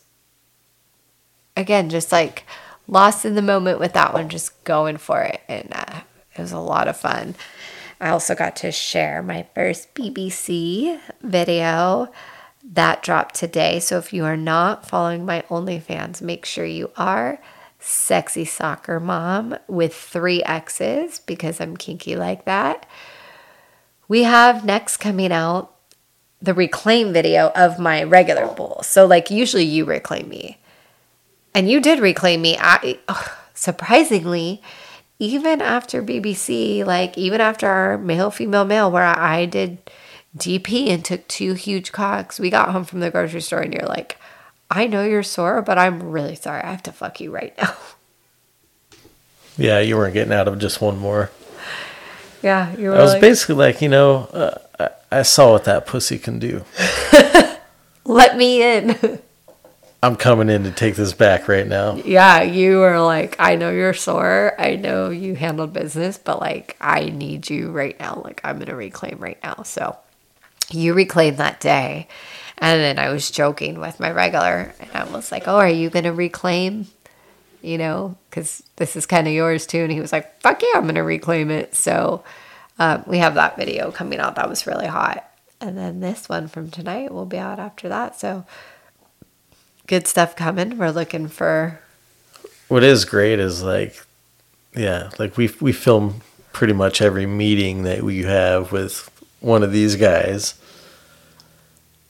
again, 1.55 1.89
just 1.89 2.11
like 2.11 2.43
lost 2.87 3.25
in 3.25 3.35
the 3.35 3.41
moment 3.41 3.79
with 3.79 3.93
that 3.93 4.13
one, 4.13 4.29
just 4.29 4.63
going 4.63 4.97
for 4.97 5.21
it. 5.21 5.41
And 5.47 5.69
uh, 5.71 6.01
it 6.35 6.41
was 6.41 6.51
a 6.51 6.59
lot 6.59 6.87
of 6.87 6.97
fun. 6.97 7.35
I 7.99 8.09
also 8.09 8.35
got 8.35 8.55
to 8.57 8.71
share 8.71 9.23
my 9.23 9.47
first 9.55 9.93
BBC 9.95 10.99
video 11.21 12.11
that 12.63 13.03
dropped 13.03 13.35
today. 13.35 13.79
So 13.79 13.97
if 13.97 14.11
you 14.11 14.25
are 14.25 14.37
not 14.37 14.87
following 14.87 15.25
my 15.25 15.41
OnlyFans, 15.49 16.21
make 16.21 16.45
sure 16.45 16.65
you 16.65 16.91
are. 16.97 17.39
Sexy 17.79 18.45
soccer 18.45 18.99
mom 18.99 19.55
with 19.67 19.93
three 19.93 20.43
X's 20.43 21.19
because 21.19 21.61
I'm 21.61 21.77
kinky 21.77 22.15
like 22.15 22.45
that. 22.45 22.87
We 24.07 24.23
have 24.23 24.65
next 24.65 24.97
coming 24.97 25.31
out 25.31 25.75
the 26.41 26.53
reclaim 26.53 27.13
video 27.13 27.51
of 27.55 27.79
my 27.79 28.03
regular 28.03 28.47
bowl. 28.47 28.81
So, 28.83 29.05
like, 29.05 29.29
usually 29.29 29.63
you 29.63 29.85
reclaim 29.85 30.29
me. 30.29 30.57
And 31.55 31.69
you 31.69 31.79
did 31.79 31.99
reclaim 31.99 32.41
me. 32.41 32.57
I, 32.59 32.99
surprisingly, 33.53 34.61
even 35.19 35.61
after 35.61 36.03
BBC, 36.03 36.85
like, 36.85 37.17
even 37.17 37.39
after 37.39 37.65
our 37.65 37.97
male, 37.97 38.29
female, 38.29 38.65
male, 38.65 38.91
where 38.91 39.05
I 39.05 39.45
did 39.45 39.77
DP 40.37 40.89
and 40.89 41.03
took 41.03 41.25
two 41.29 41.53
huge 41.53 41.93
cocks, 41.93 42.41
we 42.41 42.49
got 42.49 42.71
home 42.71 42.83
from 42.83 42.99
the 42.99 43.09
grocery 43.09 43.39
store 43.39 43.61
and 43.61 43.73
you're 43.73 43.87
like, 43.87 44.17
I 44.69 44.85
know 44.87 45.05
you're 45.05 45.23
sore, 45.23 45.61
but 45.61 45.77
I'm 45.77 46.03
really 46.03 46.35
sorry. 46.35 46.61
I 46.61 46.71
have 46.71 46.83
to 46.83 46.91
fuck 46.91 47.21
you 47.21 47.31
right 47.31 47.57
now. 47.57 47.73
Yeah, 49.57 49.79
you 49.79 49.95
weren't 49.95 50.13
getting 50.13 50.33
out 50.33 50.49
of 50.49 50.59
just 50.59 50.81
one 50.81 50.97
more. 50.97 51.31
Yeah, 52.43 52.75
you 52.75 52.89
were 52.89 52.97
I 52.97 53.01
was 53.01 53.13
like, 53.13 53.21
basically 53.21 53.55
like, 53.55 53.81
you 53.81 53.87
know, 53.87 54.25
uh, 54.33 54.57
I, 54.77 55.19
I 55.19 55.21
saw 55.21 55.53
what 55.53 55.63
that 55.63 55.85
pussy 55.85 56.19
can 56.19 56.39
do. 56.39 56.65
let 58.03 58.35
me 58.35 58.61
in. 58.61 59.21
I'm 60.05 60.15
coming 60.15 60.49
in 60.49 60.65
to 60.65 60.71
take 60.71 60.95
this 60.95 61.13
back 61.13 61.47
right 61.47 61.65
now. 61.65 61.95
yeah, 61.95 62.43
you 62.43 62.77
were 62.77 62.99
like, 62.99 63.35
I 63.39 63.55
know 63.55 63.71
you're 63.71 63.95
sore. 63.95 64.53
I 64.59 64.75
know 64.75 65.09
you 65.09 65.33
handled 65.33 65.73
business, 65.73 66.19
but 66.19 66.39
like, 66.39 66.77
I 66.79 67.05
need 67.05 67.49
you 67.49 67.71
right 67.71 67.99
now. 67.99 68.21
Like, 68.23 68.39
I'm 68.43 68.57
going 68.57 68.67
to 68.67 68.75
reclaim 68.75 69.17
right 69.17 69.39
now. 69.43 69.63
So 69.63 69.97
you 70.69 70.93
reclaimed 70.93 71.37
that 71.37 71.59
day. 71.59 72.07
And 72.59 72.79
then 72.79 72.99
I 72.99 73.09
was 73.09 73.31
joking 73.31 73.79
with 73.79 73.99
my 73.99 74.11
regular, 74.11 74.75
and 74.79 74.89
I 74.93 75.05
was 75.05 75.31
like, 75.31 75.47
Oh, 75.47 75.57
are 75.57 75.67
you 75.67 75.89
going 75.89 76.05
to 76.05 76.13
reclaim? 76.13 76.85
You 77.63 77.79
know, 77.79 78.15
because 78.29 78.61
this 78.75 78.95
is 78.95 79.07
kind 79.07 79.27
of 79.27 79.33
yours 79.33 79.65
too. 79.65 79.79
And 79.79 79.91
he 79.91 80.01
was 80.01 80.11
like, 80.11 80.39
Fuck 80.41 80.61
yeah, 80.61 80.73
I'm 80.75 80.83
going 80.83 80.95
to 80.95 81.01
reclaim 81.01 81.49
it. 81.49 81.73
So 81.73 82.23
um, 82.77 83.03
we 83.07 83.17
have 83.17 83.33
that 83.35 83.57
video 83.57 83.91
coming 83.91 84.19
out. 84.19 84.35
That 84.35 84.49
was 84.49 84.67
really 84.67 84.87
hot. 84.87 85.27
And 85.59 85.75
then 85.75 85.99
this 85.99 86.29
one 86.29 86.47
from 86.47 86.69
tonight 86.69 87.11
will 87.11 87.25
be 87.25 87.39
out 87.39 87.57
after 87.57 87.89
that. 87.89 88.19
So 88.19 88.45
good 89.87 90.07
stuff 90.07 90.35
coming. 90.35 90.77
We're 90.77 90.91
looking 90.91 91.27
for 91.27 91.79
What 92.67 92.83
is 92.83 93.05
great 93.05 93.39
is 93.39 93.63
like, 93.63 94.03
yeah, 94.75 95.09
like 95.19 95.37
we 95.37 95.49
we 95.59 95.71
film 95.71 96.21
pretty 96.53 96.73
much 96.73 97.01
every 97.01 97.25
meeting 97.25 97.83
that 97.83 98.03
we 98.03 98.23
have 98.23 98.71
with 98.71 99.09
one 99.41 99.63
of 99.63 99.71
these 99.71 99.95
guys, 99.95 100.55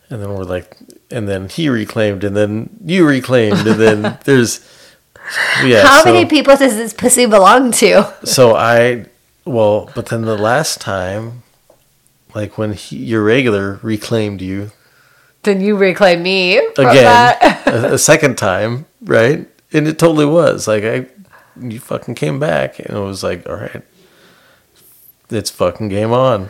and 0.10 0.22
then 0.22 0.30
we're 0.34 0.44
like, 0.44 0.78
and 1.12 1.28
then 1.28 1.50
he 1.50 1.70
reclaimed, 1.70 2.24
and 2.24 2.36
then 2.36 2.70
you 2.84 3.06
reclaimed, 3.06 3.68
and 3.68 3.80
then 3.80 4.18
there's, 4.26 4.62
yeah. 5.64 5.84
How 5.84 6.04
so, 6.04 6.14
many 6.14 6.26
people 6.26 6.56
does 6.56 6.76
this 6.76 6.94
pussy 6.94 7.26
belong 7.26 7.72
to? 7.74 8.14
So 8.24 8.56
I, 8.56 9.06
well, 9.46 9.92
but 9.96 10.08
then 10.08 10.22
the 10.22 10.38
last 10.38 10.80
time, 10.80 11.44
like 12.34 12.58
when 12.58 12.74
he, 12.74 12.98
your 12.98 13.24
regular 13.24 13.80
reclaimed 13.82 14.42
you 14.42 14.72
Then 15.46 15.62
you 15.62 15.78
reclaim 15.78 16.24
me 16.24 16.58
again 16.58 17.38
a, 17.68 17.94
a 17.94 17.98
second 17.98 18.38
time, 18.38 18.86
right? 19.02 19.48
And 19.72 19.88
it 19.88 20.00
totally 20.00 20.26
was 20.26 20.68
like 20.68 20.84
I, 20.84 21.08
you 21.62 21.80
fucking 21.80 22.16
came 22.16 22.40
back, 22.40 22.80
and 22.80 22.98
it 22.98 23.00
was 23.00 23.24
like, 23.24 23.48
all 23.48 23.56
right, 23.56 23.84
it's 25.30 25.52
fucking 25.52 25.90
game 25.90 26.12
on. 26.12 26.50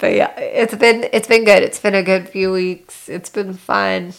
But 0.00 0.14
yeah, 0.14 0.32
it's 0.38 0.74
been 0.74 1.08
it's 1.12 1.28
been 1.28 1.44
good. 1.44 1.62
It's 1.62 1.78
been 1.78 1.94
a 1.94 2.02
good 2.02 2.28
few 2.28 2.52
weeks. 2.52 3.08
It's 3.08 3.30
been 3.30 3.54
fun. 3.54 4.14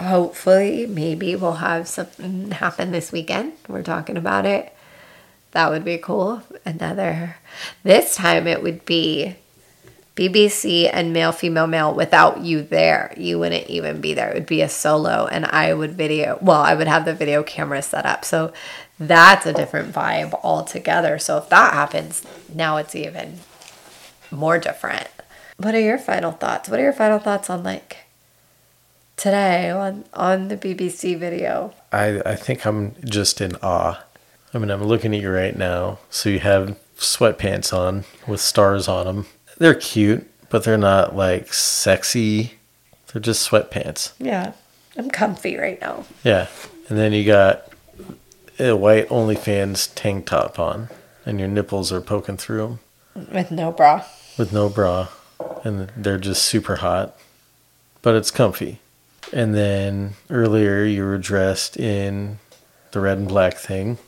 Hopefully, 0.00 0.86
maybe 0.86 1.34
we'll 1.34 1.54
have 1.54 1.88
something 1.88 2.50
happen 2.50 2.92
this 2.92 3.10
weekend. 3.10 3.54
We're 3.68 3.82
talking 3.82 4.16
about 4.16 4.44
it. 4.44 4.72
That 5.52 5.70
would 5.70 5.84
be 5.84 5.98
cool. 5.98 6.42
Another 6.64 7.36
this 7.82 8.16
time 8.16 8.46
it 8.46 8.62
would 8.62 8.84
be 8.84 9.36
BBC 10.16 10.88
and 10.92 11.12
male, 11.12 11.32
female, 11.32 11.66
male 11.66 11.92
without 11.92 12.40
you 12.40 12.62
there. 12.62 13.12
You 13.16 13.38
wouldn't 13.40 13.68
even 13.68 14.00
be 14.00 14.14
there. 14.14 14.30
It 14.30 14.34
would 14.34 14.46
be 14.46 14.62
a 14.62 14.68
solo, 14.68 15.26
and 15.26 15.44
I 15.44 15.74
would 15.74 15.92
video. 15.92 16.38
Well, 16.40 16.60
I 16.60 16.74
would 16.74 16.86
have 16.86 17.04
the 17.04 17.14
video 17.14 17.42
camera 17.42 17.82
set 17.82 18.06
up. 18.06 18.24
So 18.24 18.52
that's 18.98 19.44
a 19.44 19.52
different 19.52 19.92
vibe 19.92 20.38
altogether. 20.44 21.18
So 21.18 21.38
if 21.38 21.48
that 21.48 21.74
happens, 21.74 22.24
now 22.52 22.76
it's 22.76 22.94
even 22.94 23.40
more 24.30 24.58
different. 24.58 25.08
What 25.56 25.74
are 25.74 25.80
your 25.80 25.98
final 25.98 26.32
thoughts? 26.32 26.68
What 26.68 26.78
are 26.78 26.84
your 26.84 26.92
final 26.92 27.18
thoughts 27.18 27.50
on 27.50 27.64
like 27.64 27.98
today 29.16 29.70
on 29.70 30.04
on 30.14 30.48
the 30.48 30.56
BBC 30.56 31.18
video? 31.18 31.74
I 31.92 32.20
I 32.24 32.36
think 32.36 32.64
I'm 32.64 32.94
just 33.04 33.40
in 33.40 33.56
awe. 33.62 34.04
I 34.52 34.58
mean, 34.58 34.70
I'm 34.70 34.84
looking 34.84 35.12
at 35.14 35.20
you 35.20 35.30
right 35.30 35.56
now. 35.56 35.98
So 36.10 36.28
you 36.28 36.38
have 36.38 36.78
sweatpants 36.96 37.76
on 37.76 38.04
with 38.28 38.40
stars 38.40 38.86
on 38.86 39.06
them. 39.06 39.26
They're 39.58 39.74
cute, 39.74 40.26
but 40.50 40.64
they're 40.64 40.76
not 40.78 41.14
like 41.16 41.52
sexy. 41.52 42.54
They're 43.12 43.22
just 43.22 43.48
sweatpants. 43.48 44.12
Yeah, 44.18 44.52
I'm 44.96 45.10
comfy 45.10 45.56
right 45.56 45.80
now. 45.80 46.04
Yeah. 46.24 46.48
And 46.88 46.98
then 46.98 47.12
you 47.12 47.24
got 47.24 47.68
a 48.58 48.72
white 48.76 49.08
OnlyFans 49.08 49.92
tank 49.94 50.26
top 50.26 50.58
on, 50.58 50.88
and 51.24 51.38
your 51.38 51.48
nipples 51.48 51.92
are 51.92 52.00
poking 52.00 52.36
through 52.36 52.78
them 53.14 53.28
With 53.32 53.50
no 53.50 53.70
bra. 53.72 54.04
with 54.36 54.52
no 54.52 54.68
bra, 54.68 55.08
and 55.64 55.90
they're 55.96 56.18
just 56.18 56.42
super 56.44 56.76
hot, 56.76 57.16
but 58.02 58.14
it's 58.14 58.30
comfy. 58.30 58.80
And 59.32 59.54
then 59.54 60.14
earlier 60.30 60.84
you 60.84 61.04
were 61.04 61.18
dressed 61.18 61.76
in 61.76 62.38
the 62.92 63.00
red 63.00 63.18
and 63.18 63.26
black 63.28 63.54
thing 63.56 63.98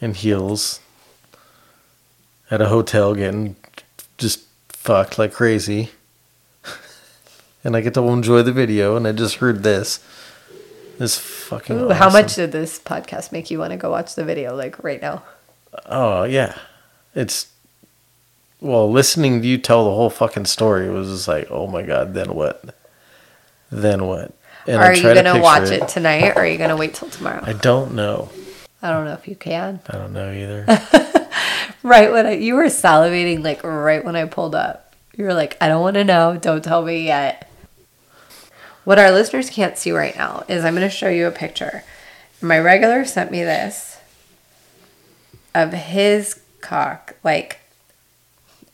and 0.00 0.16
heels 0.16 0.80
at 2.50 2.60
a 2.60 2.68
hotel 2.68 3.14
getting 3.14 3.56
just 4.18 4.44
fucked 4.68 5.18
like 5.18 5.32
crazy. 5.32 5.90
and 7.64 7.76
I 7.76 7.80
get 7.80 7.94
to 7.94 8.02
enjoy 8.02 8.42
the 8.42 8.52
video, 8.52 8.96
and 8.96 9.06
I 9.06 9.12
just 9.12 9.36
heard 9.36 9.62
this. 9.62 10.00
This 10.98 11.18
fucking. 11.18 11.78
Ooh, 11.78 11.88
how 11.90 12.10
much 12.10 12.34
did 12.34 12.52
this 12.52 12.78
podcast 12.78 13.32
make 13.32 13.50
you 13.50 13.58
want 13.58 13.70
to 13.70 13.76
go 13.76 13.90
watch 13.90 14.14
the 14.14 14.24
video 14.24 14.54
like 14.54 14.82
right 14.82 15.00
now? 15.00 15.22
Oh 15.86 16.24
yeah, 16.24 16.58
it's 17.14 17.52
well 18.60 18.90
listening 18.90 19.40
to 19.42 19.46
you 19.46 19.58
tell 19.58 19.84
the 19.84 19.94
whole 19.94 20.10
fucking 20.10 20.46
story 20.46 20.90
was 20.90 21.08
just 21.08 21.28
like, 21.28 21.48
oh 21.50 21.68
my 21.68 21.82
god, 21.82 22.14
then 22.14 22.34
what? 22.34 22.74
Then 23.70 24.06
what? 24.06 24.34
And 24.66 24.82
are 24.82 24.94
you 24.94 25.00
try 25.00 25.14
to 25.14 25.40
watch 25.40 25.70
it. 25.70 25.88
tonight 25.88 26.30
or 26.36 26.40
are 26.40 26.46
you 26.46 26.58
gonna 26.58 26.76
wait 26.76 26.94
till 26.94 27.08
tomorrow? 27.08 27.42
I 27.42 27.52
don't 27.52 27.94
know. 27.94 28.30
I 28.82 28.90
don't 28.90 29.04
know 29.04 29.14
if 29.14 29.26
you 29.26 29.36
can. 29.36 29.80
I 29.88 29.98
don't 29.98 30.12
know 30.12 30.32
either. 30.32 30.64
Right 31.82 32.10
when 32.10 32.26
I, 32.26 32.32
you 32.32 32.54
were 32.54 32.64
salivating, 32.64 33.42
like 33.42 33.62
right 33.62 34.04
when 34.04 34.16
I 34.16 34.24
pulled 34.26 34.54
up, 34.54 34.94
you 35.16 35.24
were 35.24 35.34
like, 35.34 35.56
"I 35.60 35.68
don't 35.68 35.82
want 35.82 35.94
to 35.94 36.04
know. 36.04 36.36
Don't 36.40 36.62
tell 36.62 36.84
me 36.84 37.04
yet." 37.04 37.50
What 38.84 38.98
our 38.98 39.10
listeners 39.10 39.50
can't 39.50 39.76
see 39.76 39.92
right 39.92 40.16
now 40.16 40.44
is 40.48 40.64
I'm 40.64 40.74
going 40.74 40.88
to 40.88 40.94
show 40.94 41.10
you 41.10 41.26
a 41.26 41.30
picture. 41.30 41.84
My 42.40 42.58
regular 42.58 43.04
sent 43.04 43.30
me 43.30 43.42
this 43.42 43.98
of 45.54 45.72
his 45.72 46.40
cock, 46.60 47.14
like 47.22 47.60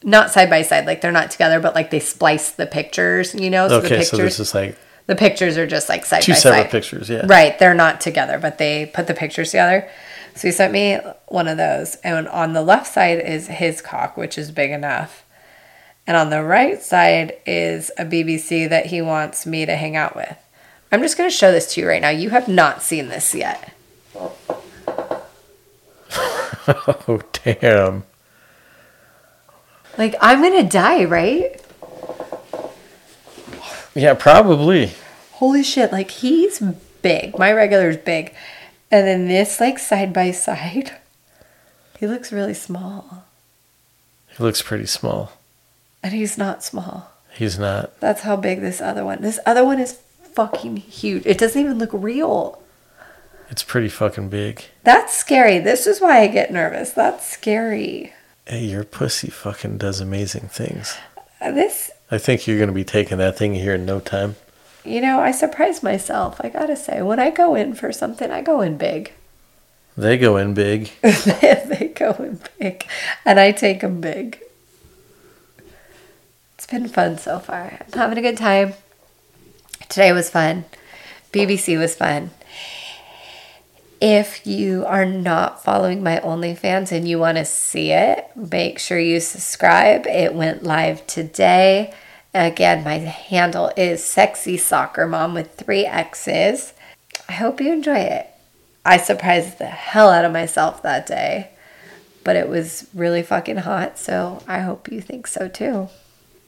not 0.05 0.31
side 0.31 0.51
by 0.51 0.63
side, 0.63 0.87
like 0.87 1.01
they're 1.01 1.11
not 1.11 1.31
together, 1.31 1.59
but 1.59 1.75
like 1.75 1.91
they 1.91 1.99
splice 1.99 2.51
the 2.51 2.67
pictures. 2.67 3.35
You 3.35 3.51
know, 3.51 3.69
so 3.69 3.81
the 3.81 3.87
okay, 3.87 3.97
pictures, 3.99 4.11
so 4.11 4.17
this 4.19 4.41
is 4.41 4.55
like 4.55 4.79
the 5.07 5.17
pictures 5.17 5.57
are 5.59 5.67
just 5.67 5.89
like 5.89 6.05
side 6.05 6.23
two 6.23 6.33
by 6.33 6.39
separate 6.39 6.63
side. 6.63 6.71
pictures. 6.71 7.11
Yeah. 7.11 7.27
Right, 7.27 7.59
they're 7.59 7.75
not 7.75 8.01
together, 8.01 8.39
but 8.39 8.59
they 8.59 8.87
put 8.87 9.07
the 9.07 9.15
pictures 9.15 9.51
together. 9.51 9.89
So 10.35 10.49
he 10.49 10.53
sent 10.53 10.73
me 10.73 10.99
one 11.29 11.47
of 11.47 11.57
those, 11.57 11.97
and 11.97 12.27
on 12.29 12.53
the 12.53 12.63
left 12.63 12.93
side 12.93 13.21
is 13.21 13.47
his 13.47 13.81
cock, 13.81 14.17
which 14.17 14.37
is 14.37 14.51
big 14.51 14.71
enough. 14.71 15.25
And 16.07 16.17
on 16.17 16.31
the 16.31 16.43
right 16.43 16.83
side 16.83 17.35
is 17.47 17.91
a 17.97 18.05
BBC 18.05 18.69
that 18.69 18.87
he 18.87 19.01
wants 19.01 19.47
me 19.47 19.65
to 19.65 19.77
hang 19.77 19.97
out 19.97 20.17
with. 20.17 20.37
I'm 20.93 21.01
just 21.01 21.17
going 21.17 21.31
to 21.31 21.35
show 21.35 21.51
this 21.51 21.73
to 21.75 21.81
you 21.81 21.89
right 21.89 22.03
now. 22.03 22.11
You 22.11 22.31
have 22.31 22.49
not 22.49 22.83
seen 22.83 23.09
this 23.09 23.35
yet. 23.35 23.73
Oh 26.67 27.21
damn. 27.45 28.05
Like, 29.99 30.15
I'm 30.21 30.41
going 30.41 30.63
to 30.63 30.69
die, 30.69 31.05
right? 31.05 31.61
Yeah, 33.95 34.15
probably. 34.15 34.93
Holy 35.33 35.63
shit, 35.63 35.93
like, 35.93 36.11
he's 36.11 36.61
big. 37.03 37.39
My 37.39 37.53
regular's 37.53 37.99
big. 37.99 38.35
And 38.95 39.09
then 39.09 39.27
this, 39.27 39.59
like, 39.59 39.81
side 39.81 40.13
by 40.13 40.31
side, 40.31 40.93
he 41.99 42.07
looks 42.07 42.31
really 42.31 42.55
small. 42.55 43.25
He 44.29 44.41
looks 44.41 44.63
pretty 44.63 44.87
small. 44.87 45.33
And 46.01 46.13
he's 46.13 46.39
not 46.39 46.63
small. 46.63 47.11
He's 47.33 47.59
not. 47.59 47.99
That's 47.99 48.21
how 48.21 48.37
big 48.37 48.61
this 48.61 48.81
other 48.81 49.05
one. 49.05 49.21
This 49.21 49.41
other 49.45 49.65
one 49.65 49.81
is 49.81 49.95
fucking 50.23 50.77
huge. 50.77 51.27
It 51.27 51.39
doesn't 51.39 51.61
even 51.61 51.81
look 51.81 51.91
real. 51.93 52.63
It's 53.51 53.65
pretty 53.65 53.89
fucking 53.89 54.29
big. 54.29 54.63
That's 54.85 55.13
scary. 55.13 55.59
This 55.59 55.89
is 55.89 56.01
why 56.01 56.21
I 56.21 56.29
get 56.29 56.53
nervous. 56.53 56.91
That's 56.93 57.27
scary. 57.27 58.13
Hey, 58.47 58.65
your 58.65 58.85
pussy 58.85 59.29
fucking 59.29 59.79
does 59.79 60.01
amazing 60.01 60.51
things. 60.51 60.97
Uh, 61.41 61.51
This, 61.51 61.91
I 62.13 62.19
think 62.19 62.47
you're 62.47 62.61
gonna 62.61 62.71
be 62.71 62.85
taking 62.85 63.19
that 63.19 63.37
thing 63.37 63.55
here 63.55 63.75
in 63.75 63.85
no 63.85 63.99
time. 63.99 64.37
You 64.85 65.01
know, 65.01 65.21
I 65.21 65.31
surprise 65.31 65.83
myself. 65.83 66.41
I 66.43 66.49
gotta 66.49 66.77
say, 66.77 67.03
when 67.03 67.19
I 67.19 67.31
go 67.31 67.55
in 67.55 67.75
for 67.75 67.93
something, 67.93 68.31
I 68.31 68.43
go 68.43 68.61
in 68.61 68.77
big. 68.77 69.13
They 69.97 70.17
go 70.17 70.37
in 70.37 70.55
big. 70.55 70.91
they 71.03 71.93
go 71.95 72.13
in 72.19 72.41
big, 72.59 72.87
and 73.25 73.39
I 73.39 73.53
take 73.53 73.81
them 73.81 74.01
big. 74.01 74.41
It's 76.55 76.67
been 76.67 76.89
fun 76.89 77.19
so 77.19 77.39
far. 77.39 77.79
I'm 77.81 77.93
having 77.93 78.19
a 78.19 78.23
good 78.23 78.37
time. 78.37 78.75
Today 79.89 80.13
was 80.13 80.31
fun. 80.31 80.65
BBC 81.33 81.79
was 81.79 81.95
fun. 81.95 82.31
If 84.01 84.47
you 84.47 84.85
are 84.87 85.05
not 85.05 85.63
following 85.63 86.03
my 86.03 86.21
OnlyFans 86.21 86.93
and 86.93 87.09
you 87.09 87.19
want 87.19 87.39
to 87.39 87.45
see 87.45 87.91
it, 87.91 88.29
make 88.35 88.79
sure 88.79 88.99
you 88.99 89.21
subscribe. 89.21 90.07
It 90.07 90.35
went 90.35 90.63
live 90.63 91.07
today. 91.07 91.95
Again, 92.35 92.83
my 92.83 92.95
handle 92.95 93.71
is 93.77 94.03
sexy 94.03 94.57
soccer 94.57 95.07
mom 95.07 95.35
with 95.35 95.55
three 95.55 95.87
X's. 95.87 96.75
I 97.29 97.35
hope 97.35 97.61
you 97.61 97.73
enjoy 97.73 97.99
it. 97.99 98.29
I 98.85 98.97
surprised 98.97 99.59
the 99.59 99.67
hell 99.67 100.11
out 100.11 100.25
of 100.25 100.33
myself 100.33 100.83
that 100.83 101.07
day. 101.07 101.51
But 102.25 102.37
it 102.37 102.49
was 102.49 102.89
really 102.93 103.23
fucking 103.23 103.59
hot, 103.59 103.99
so 103.99 104.43
I 104.49 104.61
hope 104.61 104.91
you 104.91 105.01
think 105.01 105.27
so 105.27 105.47
too. 105.47 105.89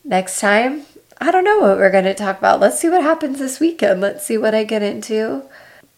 Next 0.03 0.41
time, 0.41 0.87
I 1.21 1.31
don't 1.31 1.45
know 1.45 1.59
what 1.59 1.77
we're 1.77 1.93
going 1.93 2.05
to 2.05 2.15
talk 2.15 2.39
about. 2.39 2.61
Let's 2.61 2.81
see 2.81 2.89
what 2.89 3.03
happens 3.03 3.39
this 3.39 3.61
weekend. 3.61 4.01
Let's 4.01 4.25
see 4.27 4.39
what 4.39 4.55
I 4.55 4.65
get 4.65 4.83
into. 4.83 5.45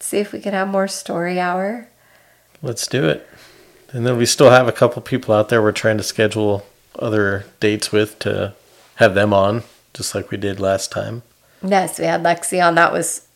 See 0.01 0.18
if 0.18 0.32
we 0.32 0.41
can 0.41 0.53
have 0.53 0.68
more 0.68 0.89
story 0.89 1.41
hour. 1.41 1.89
Let's 2.61 2.86
do 2.86 3.09
it. 3.09 3.26
And 3.93 4.05
then 4.05 4.18
we 4.18 4.26
still 4.26 4.51
have 4.51 4.68
a 4.68 4.72
couple 4.72 5.01
people 5.01 5.34
out 5.34 5.49
there 5.49 5.62
we're 5.62 5.72
trying 5.72 5.97
to 5.97 6.03
schedule 6.03 6.66
other 6.99 7.47
dates 7.59 7.91
with 7.91 8.18
to 8.20 8.55
have 8.97 9.14
them 9.14 9.32
on, 9.32 9.62
just 9.99 10.14
like 10.14 10.30
we 10.30 10.38
did 10.38 10.59
last 10.61 10.90
time. 10.90 11.22
Yes, 11.62 11.99
we 11.99 12.07
had 12.07 12.22
Lexi 12.22 12.64
on. 12.64 12.76
That 12.76 12.92
was 12.92 13.26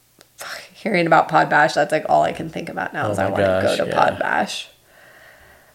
hearing 0.73 1.07
about 1.07 1.29
Pod 1.29 1.51
Bash. 1.51 1.75
That's 1.75 1.93
like 1.93 2.07
all 2.09 2.23
I 2.23 2.33
can 2.33 2.49
think 2.49 2.69
about 2.71 2.95
now 2.95 3.09
Oh 3.09 3.11
is 3.11 3.19
I 3.19 3.25
want 3.29 3.37
to 3.37 3.43
gosh, 3.43 3.77
go 3.79 3.85
to 3.85 3.91
yeah. 3.91 3.95
Pod 4.11 4.19
Bash. 4.19 4.69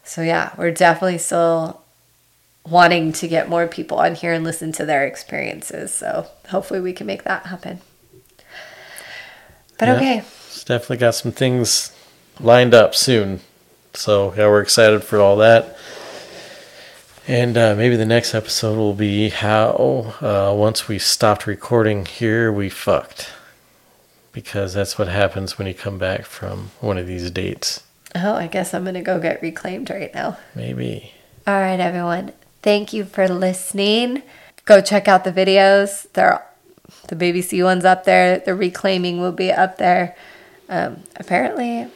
So 0.04 0.22
yeah, 0.22 0.54
we're 0.58 0.72
definitely 0.72 1.18
still 1.20 1.82
wanting 2.66 3.12
to 3.14 3.28
get 3.28 3.48
more 3.50 3.68
people 3.68 3.98
on 4.00 4.16
here 4.16 4.34
and 4.34 4.44
listen 4.44 4.72
to 4.74 4.86
their 4.86 5.06
experiences. 5.06 5.94
So 5.94 6.28
hopefully 6.50 6.80
we 6.82 6.94
can 6.94 7.06
make 7.06 7.24
that 7.24 7.46
happen. 7.46 7.80
But 9.78 9.90
Yeah. 9.90 9.96
okay, 9.96 10.18
It's 10.48 10.64
definitely 10.64 10.98
got 10.98 11.16
some 11.16 11.32
things 11.32 11.92
lined 12.40 12.74
up 12.74 12.96
soon. 12.96 13.42
So 13.94 14.34
yeah, 14.36 14.48
we're 14.48 14.62
excited 14.62 15.04
for 15.04 15.20
all 15.20 15.38
that. 15.38 15.78
And 17.28 17.58
uh, 17.58 17.76
maybe 17.76 17.98
the 17.98 18.06
next 18.06 18.34
episode 18.34 18.78
will 18.78 18.94
be 18.94 19.30
how 19.30 20.16
uh, 20.22 20.54
once 20.56 20.88
we 20.88 20.98
stopped 20.98 21.46
recording 21.46 22.06
here, 22.06 22.54
we 22.54 22.70
fucked. 22.70 23.32
Because 24.32 24.74
that's 24.74 24.98
what 24.98 25.10
happens 25.10 25.58
when 25.58 25.68
you 25.68 25.74
come 25.74 25.98
back 25.98 26.26
from 26.26 26.72
one 26.80 26.98
of 26.98 27.06
these 27.06 27.30
dates. 27.32 27.84
oh, 28.16 28.34
I 28.34 28.48
guess 28.48 28.74
I'm 28.74 28.86
gonna 28.86 29.02
go 29.02 29.20
get 29.20 29.42
reclaimed 29.42 29.90
right 29.90 30.14
now. 30.14 30.38
Maybe. 30.56 31.12
All 31.46 31.60
right, 31.60 31.80
everyone. 31.80 32.32
Thank 32.62 32.94
you 32.94 33.04
for 33.04 33.28
listening. 33.28 34.22
Go 34.66 34.80
check 34.80 35.08
out 35.08 35.24
the 35.24 35.32
videos. 35.32 36.12
They're 36.14 36.44
the 37.08 37.16
BBC 37.16 37.64
one's 37.64 37.84
up 37.84 38.06
there. 38.06 38.40
The 38.40 38.56
reclaiming 38.56 39.20
will 39.20 39.32
be 39.34 39.52
up 39.52 39.78
there. 39.78 40.16
Um, 40.70 41.04
apparently, 41.18 41.88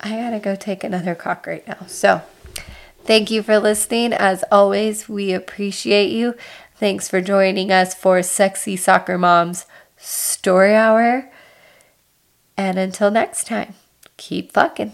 I 0.00 0.10
gotta 0.10 0.40
go 0.40 0.56
take 0.56 0.84
another 0.84 1.14
cock 1.14 1.46
right 1.46 1.66
now. 1.66 1.86
So, 1.86 2.22
thank 3.04 3.30
you 3.30 3.42
for 3.42 3.58
listening. 3.58 4.12
As 4.12 4.44
always, 4.50 5.08
we 5.08 5.32
appreciate 5.32 6.10
you. 6.10 6.34
Thanks 6.76 7.08
for 7.08 7.20
joining 7.20 7.70
us 7.70 7.94
for 7.94 8.22
Sexy 8.22 8.76
Soccer 8.76 9.18
Moms 9.18 9.66
Story 9.96 10.74
Hour. 10.74 11.30
And 12.56 12.78
until 12.78 13.10
next 13.10 13.46
time, 13.46 13.74
keep 14.16 14.52
fucking. 14.52 14.92